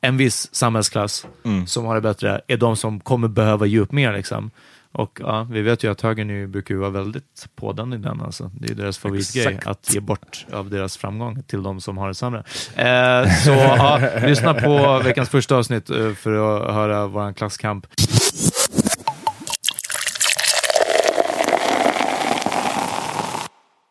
en 0.00 0.16
viss 0.16 0.54
samhällsklass 0.54 1.26
som 1.66 1.84
har 1.84 1.94
det 1.94 2.00
bättre, 2.00 2.40
är 2.46 2.56
de 2.56 2.76
som 2.76 3.00
kommer 3.00 3.28
behöva 3.28 3.66
ge 3.66 3.78
upp 3.78 3.92
mer. 3.92 4.12
Liksom. 4.12 4.50
Och 4.92 5.18
ja, 5.22 5.46
vi 5.50 5.62
vet 5.62 5.84
ju 5.84 5.90
att 5.90 6.00
högern 6.00 6.26
nu 6.26 6.46
brukar 6.46 6.74
vara 6.74 6.90
väldigt 6.90 7.48
på 7.56 7.72
den 7.72 7.92
i 7.92 7.96
den. 7.96 8.20
Alltså. 8.20 8.50
Det 8.54 8.70
är 8.70 8.74
deras 8.74 8.98
favoritgrej, 8.98 9.46
Exakt. 9.46 9.66
att 9.66 9.94
ge 9.94 10.00
bort 10.00 10.46
av 10.52 10.70
deras 10.70 10.96
framgång 10.96 11.42
till 11.42 11.62
de 11.62 11.80
som 11.80 11.98
har 11.98 12.08
det 12.08 12.14
sämre. 12.14 12.38
Eh, 12.76 13.32
så 13.44 13.50
ja, 13.50 14.00
lyssna 14.26 14.54
på 14.54 15.00
veckans 15.04 15.28
första 15.28 15.56
avsnitt 15.56 15.90
eh, 15.90 16.12
för 16.12 16.32
att 16.32 16.74
höra 16.74 17.06
vår 17.06 17.32
klasskamp. 17.32 17.86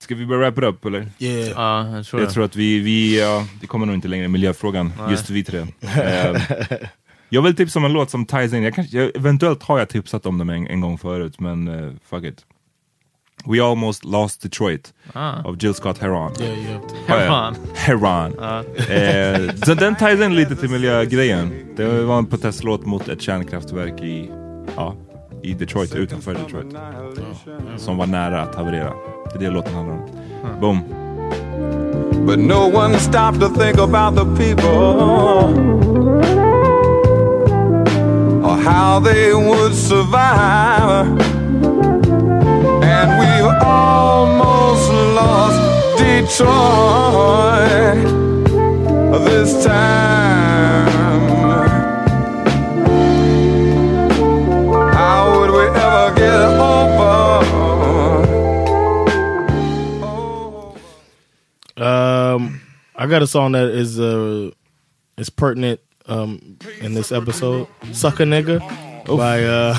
Ska 0.09 0.15
vi 0.15 0.25
börja 0.25 0.39
wrap 0.51 0.57
it 0.57 0.63
up 0.63 0.85
eller? 0.85 1.07
yeah. 1.19 1.47
Ja, 1.49 1.95
jag 1.95 2.05
tror 2.05 2.21
Jag 2.21 2.29
det. 2.29 2.33
tror 2.33 2.43
att 2.45 2.55
vi, 2.55 2.79
vi 2.79 3.19
ja, 3.19 3.45
det 3.61 3.67
kommer 3.67 3.85
nog 3.85 3.95
inte 3.95 4.07
längre 4.07 4.27
miljöfrågan, 4.27 4.93
Nej. 4.99 5.11
just 5.11 5.29
vi 5.29 5.43
tre. 5.43 5.59
Eh, 5.81 6.41
Jag 7.29 7.41
vill 7.41 7.55
tipsa 7.55 7.79
om 7.79 7.85
en 7.85 7.93
låt 7.93 8.09
som 8.09 8.25
ties 8.25 8.53
in. 8.53 8.63
Jag 8.63 8.73
kanske, 8.75 8.97
jag, 8.97 9.11
eventuellt 9.15 9.63
har 9.63 9.79
jag 9.79 9.89
tipsat 9.89 10.25
om 10.25 10.37
dem 10.37 10.49
en, 10.49 10.67
en 10.67 10.81
gång 10.81 10.97
förut, 10.97 11.39
men 11.39 11.67
eh, 11.67 11.91
fuck 12.09 12.23
it. 12.23 12.45
We 13.45 13.63
almost 13.63 14.03
lost 14.05 14.41
Detroit 14.41 14.93
Ah. 15.13 15.43
av 15.43 15.57
Jill 15.63 15.73
Scott 15.73 15.97
Heron. 15.97 16.31
Yeah, 16.41 16.57
ja. 17.07 17.15
Heron. 17.15 17.55
Heron. 17.75 18.35
Ja. 18.39 18.63
Eh, 18.93 19.55
så 19.65 19.73
den 19.73 19.95
ties 19.95 20.21
in 20.21 20.35
lite 20.35 20.55
till 20.55 20.69
miljögrejen. 20.69 21.53
Det 21.77 22.03
var 22.03 22.17
en 22.17 22.25
protestlåt 22.25 22.85
mot 22.85 23.07
ett 23.07 23.21
kärnkraftverk 23.21 24.01
i, 24.01 24.31
ja, 24.75 24.95
i 25.43 25.53
Detroit, 25.53 25.95
utanför 25.95 26.33
Detroit. 26.33 26.75
Som 27.77 27.97
var 27.97 28.07
nära 28.07 28.41
att 28.41 28.55
haverera. 28.55 28.93
Det 29.33 29.35
är 29.35 29.39
det 29.39 29.49
låten 29.49 29.73
handlar 29.73 29.95
om. 29.95 30.01
Boom. 30.61 30.83
But 32.25 32.39
no 32.39 32.67
one 32.67 32.99
stopped 32.99 33.39
to 33.41 33.49
think 33.49 33.77
about 33.77 34.15
the 34.15 34.25
people 34.35 34.67
or 38.43 38.55
how 38.57 38.99
they 38.99 39.33
would 39.33 39.73
survive. 39.73 41.07
And 42.83 43.19
we 43.19 43.41
almost 43.65 44.91
lost 45.15 45.59
Detroit 45.97 47.49
this 49.25 49.63
time. 49.65 50.18
Got 63.09 63.21
a 63.21 63.27
song 63.27 63.51
that 63.53 63.69
is 63.69 63.99
uh 63.99 64.51
is 65.17 65.29
pertinent 65.29 65.79
um 66.07 66.57
in 66.81 66.93
this 66.93 67.11
episode. 67.11 67.67
"Suck 67.91 68.19
a 68.19 68.23
Nigga" 68.23 68.59
by 69.05 69.43
uh 69.43 69.75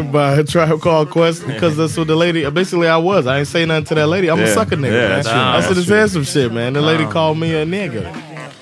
by 0.12 0.42
Tribe 0.42 0.80
Called 0.80 1.10
Quest 1.10 1.46
because 1.46 1.76
that's 1.76 1.96
what 1.96 2.06
the 2.06 2.16
lady. 2.16 2.48
Basically, 2.50 2.86
I 2.88 2.96
was. 2.98 3.26
I 3.26 3.38
ain't 3.38 3.48
say 3.48 3.64
nothing 3.64 3.86
to 3.86 3.94
that 3.96 4.06
lady. 4.08 4.28
I'm 4.30 4.38
a 4.38 4.42
Yeah. 4.42 4.54
sucker 4.54 4.76
nigga. 4.76 4.92
Yeah, 4.92 5.00
man. 5.00 5.10
that's 5.10 5.28
true. 5.28 5.36
I 5.38 5.52
That's 5.52 5.66
should 5.68 5.76
have 5.78 5.86
true. 5.86 5.94
said 5.96 6.10
some 6.10 6.24
shit, 6.24 6.52
man. 6.52 6.72
The 6.74 6.82
lady 6.82 7.04
Wow. 7.04 7.12
called 7.12 7.38
me 7.38 7.54
a 7.54 7.64
nigga. 7.64 8.06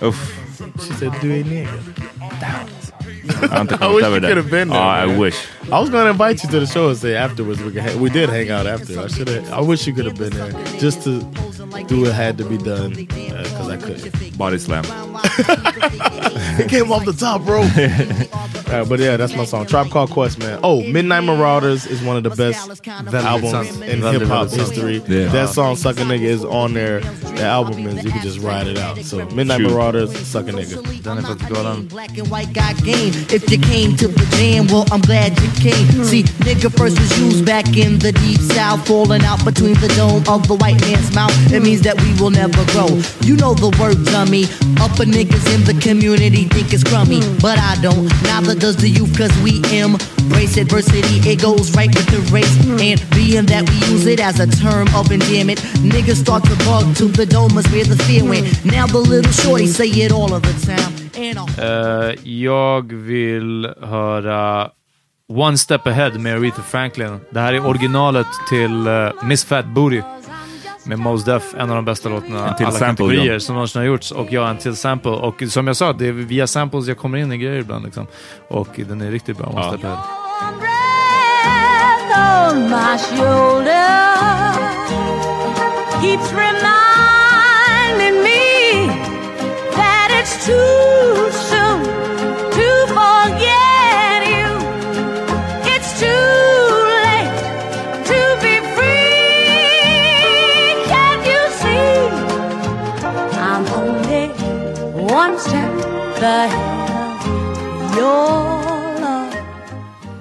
Uff. 0.03 0.35
She 0.87 0.93
said, 0.95 1.13
"Do 1.21 1.31
a 1.33 1.43
nigga." 1.43 2.78
Jag 3.43 3.49
har 3.49 3.61
inte 3.61 3.75
I 3.75 3.79
wish 3.89 4.03
you 4.05 4.21
could 4.21 4.37
have 4.37 4.51
been 4.51 4.69
there. 4.69 4.79
Ja, 4.81 5.05
I 5.05 5.07
man. 5.07 5.19
wish. 5.21 5.37
I 5.67 5.71
was 5.71 5.91
gonna 5.91 6.11
invite 6.11 6.45
you 6.45 6.51
to 6.53 6.61
the 6.61 6.73
show 6.73 6.89
and 6.89 6.99
say 6.99 7.15
afterwards 7.17 7.61
we 7.61 7.71
could. 7.73 7.83
Ha- 7.83 7.99
we 8.01 8.09
did 8.11 8.29
hang 8.31 8.51
out 8.51 8.67
after. 8.67 9.05
I 9.05 9.09
should 9.09 9.29
have. 9.29 9.53
I 9.53 9.61
wish 9.61 9.87
you 9.87 9.95
could 9.95 10.07
have 10.07 10.17
been 10.19 10.31
there 10.31 10.53
just 10.81 11.03
to 11.05 11.21
do 11.89 12.01
what 12.03 12.13
had 12.13 12.39
to 12.39 12.45
be 12.45 12.57
done 12.57 12.93
uh, 12.93 13.43
because 13.43 13.69
I 13.69 13.77
couldn't. 13.77 14.37
Body 14.39 14.59
slam. 14.59 14.85
it 16.35 16.69
came 16.69 16.93
off 16.93 17.05
the 17.05 17.13
top 17.13 17.45
bro. 17.45 17.61
All 18.69 18.81
right, 18.81 18.89
but 18.89 19.01
yeah, 19.01 19.17
that's 19.17 19.35
my 19.35 19.45
song. 19.45 19.67
Tribe 19.67 19.91
Called 19.91 20.11
Quest, 20.11 20.39
man. 20.39 20.61
Oh, 20.63 20.83
Midnight 20.83 21.25
Marauders 21.25 21.87
is 21.87 22.03
one 22.03 22.17
of 22.19 22.23
the 22.23 22.31
best 22.31 22.69
albums 23.15 23.51
sant. 23.51 23.83
in 23.83 24.03
hip 24.03 24.23
hop 24.23 24.51
history. 24.51 25.03
Yeah. 25.09 25.29
That 25.29 25.49
song, 25.49 25.77
"Suck 25.77 25.97
a 25.97 26.03
Nigga," 26.03 26.23
is 26.23 26.45
on 26.45 26.75
there. 26.75 27.01
The 27.01 27.45
album 27.45 27.87
is 27.87 28.05
you 28.05 28.11
can 28.11 28.21
just 28.21 28.41
ride 28.41 28.67
it 28.67 28.77
out. 28.77 28.99
So 28.99 29.25
Midnight 29.31 29.61
Shoot. 29.61 29.71
Marauders, 29.71 30.11
"Suck 30.27 30.49
a 30.49 30.53
Nigga." 30.53 31.03
Den 31.03 31.19
är 31.19 31.23
faktiskt 31.23 31.51
galen. 31.55 31.87
Black 31.87 32.19
and 32.19 32.29
white 32.29 32.53
got 32.53 32.77
game. 32.85 33.13
If 33.31 33.51
you 33.51 33.59
came 33.59 33.97
to 33.97 34.09
the 34.09 34.27
jam, 34.37 34.67
well, 34.67 34.85
I'm 34.93 35.01
glad 35.01 35.33
you 35.41 35.51
came. 35.63 36.05
See, 36.05 36.25
nigga 36.45 36.71
first 36.77 36.99
was 36.99 37.19
used 37.19 37.47
back 37.47 37.77
in 37.77 37.99
the 37.99 38.13
deep 38.13 38.41
south, 38.41 38.87
falling 38.87 39.23
out 39.25 39.43
between 39.45 39.75
the 39.81 39.89
dome 39.97 40.23
of 40.29 40.47
the 40.47 40.57
white 40.57 40.81
man's 40.83 41.15
mouth. 41.15 41.33
It 41.53 41.63
means 41.63 41.81
that 41.83 41.97
we 42.03 42.13
will 42.21 42.31
never 42.31 42.65
grow. 42.73 42.89
You 43.23 43.37
know 43.37 43.55
the 43.55 43.71
word 43.81 44.05
dummy. 44.05 44.45
Upper 44.79 45.05
niggas 45.05 45.47
in 45.55 45.65
the 45.65 45.75
community 45.81 46.18
think 46.27 46.73
it's 46.73 46.83
crummy, 46.83 47.21
but 47.41 47.59
I 47.59 47.77
don't. 47.81 48.09
Neither 48.23 48.55
does 48.55 48.77
the 48.77 48.89
youth, 48.89 49.17
cause 49.17 49.31
we 49.43 49.63
embrace 49.73 50.57
adversity. 50.57 51.21
It 51.29 51.41
goes 51.41 51.75
right 51.77 51.89
with 51.89 52.07
the 52.07 52.21
race. 52.33 52.53
And 52.81 52.99
being 53.11 53.47
that 53.47 53.69
we 53.71 53.77
use 53.93 54.07
it 54.07 54.21
as 54.21 54.41
a 54.41 54.47
term 54.47 54.89
of 54.95 55.11
endearment, 55.13 55.61
niggas 55.83 56.17
start 56.17 56.45
to 56.45 56.57
bug 56.65 56.97
to 56.97 57.07
the 57.07 57.27
dome 57.27 57.57
is 57.59 57.67
where 57.71 57.85
the 57.85 57.97
fear 58.05 58.25
went. 58.25 58.47
Now 58.65 58.87
the 58.87 58.99
little 58.99 59.33
shorty 59.33 59.67
say 59.67 59.89
it 59.89 60.13
all 60.13 60.35
of 60.35 60.43
the 60.43 60.55
time. 60.67 60.95
Eh, 61.59 62.15
jag 62.25 62.93
vill 62.93 63.75
höra 63.81 64.71
One 65.29 65.59
Step 65.59 65.87
Ahead 65.87 66.21
med 66.21 66.35
Aretha 66.35 66.63
Franklin. 66.63 67.21
Det 67.31 67.41
här 67.41 67.53
är 67.53 67.67
originalet 67.67 68.27
till 68.49 68.87
eh, 68.87 69.09
Miss 69.23 69.45
Fat 69.45 69.67
Booty 69.67 70.03
med 70.89 70.99
Mos 70.99 71.25
Def, 71.25 71.55
en 71.55 71.71
av 71.71 71.77
de 71.77 71.85
bästa 71.85 72.09
låtarna 72.09 72.45
alla 72.45 72.71
sample, 72.71 72.87
kategorier 73.07 73.33
John. 73.33 73.41
som 73.41 73.55
någonsin 73.55 73.81
har 73.81 73.87
gjorts. 73.87 74.11
Och 74.11 74.27
jag 74.33 74.43
har 74.43 74.49
en 74.51 74.57
till 74.57 74.77
sample. 74.77 75.11
Och 75.11 75.43
som 75.49 75.67
jag 75.67 75.77
sa, 75.77 75.93
det 75.93 76.07
är 76.09 76.13
via 76.13 76.47
samples 76.47 76.87
jag 76.87 76.99
kommer 76.99 77.19
in 77.19 77.33
i 77.33 77.39
grejer 77.39 77.61
ibland. 77.61 77.85
Liksom. 77.85 78.07
Och 78.49 78.69
den 78.77 79.01
är 79.01 79.11
riktigt 79.11 79.39
bra, 79.39 79.47
One 79.47 79.79
Ja. 79.83 80.05
Keeps 86.03 86.33
reminding 86.33 88.23
me 88.23 88.87
that 89.75 90.11
it's 90.13 90.47
too 90.47 90.88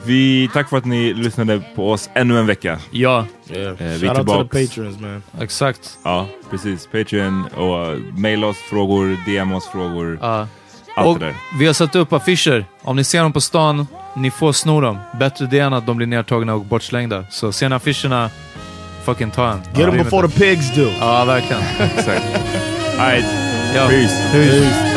Vi, 0.06 0.50
tack 0.54 0.70
för 0.70 0.78
att 0.78 0.86
ni 0.86 1.14
lyssnade 1.14 1.62
på 1.76 1.92
oss 1.92 2.10
ännu 2.14 2.40
en 2.40 2.46
vecka. 2.46 2.80
Ja, 2.92 3.26
Yeah. 3.54 3.68
Eh, 3.70 3.76
vi 3.80 3.86
är 3.86 3.98
Shout 4.00 4.04
out 4.04 4.16
to 4.16 4.16
tillbaks. 4.16 4.50
the 4.52 4.68
patrons, 4.68 5.00
man. 5.00 5.24
exakt. 5.42 5.98
Ja, 6.04 6.28
precis. 6.50 6.88
Patreon 6.88 7.46
och 7.46 7.94
uh, 7.94 8.00
maila 8.18 8.48
oss 8.48 8.58
frågor, 8.58 9.18
DM 9.26 9.54
oss 9.54 9.68
frågor. 9.68 10.20
Ja. 10.22 10.48
Allt 10.96 11.08
och 11.08 11.20
det 11.20 11.26
där. 11.26 11.36
vi 11.60 11.66
har 11.66 11.74
satt 11.74 11.96
upp 11.96 12.14
affischer. 12.14 12.66
Om 12.82 12.96
ni 12.96 13.04
ser 13.04 13.22
dem 13.22 13.34
på 13.34 13.42
stan, 13.42 13.88
ni 14.16 14.32
får 14.32 14.52
sno 14.52 14.82
dem. 14.82 14.98
Bättre 15.20 15.46
det 15.52 15.60
än 15.60 15.74
att 15.74 15.86
de 15.86 15.98
blir 15.98 16.08
nedtagna 16.08 16.54
och 16.54 16.62
bortslängda. 16.66 17.26
Så 17.30 17.52
ser 17.52 17.70
ni 17.70 17.76
affischerna, 17.76 18.30
fucking 19.06 19.32
ta 19.32 19.52
en. 19.52 19.58
Get 19.76 19.76
them 19.90 19.98
before 19.98 20.28
the 20.28 20.40
pigs 20.40 20.76
do. 20.76 20.88
Ja, 21.00 21.26
verkligen. 21.26 21.62
Exakt. 21.98 22.24
Alright, 23.00 23.26
Ja. 23.76 23.88
peace. 23.88 24.30
Peace. 24.32 24.97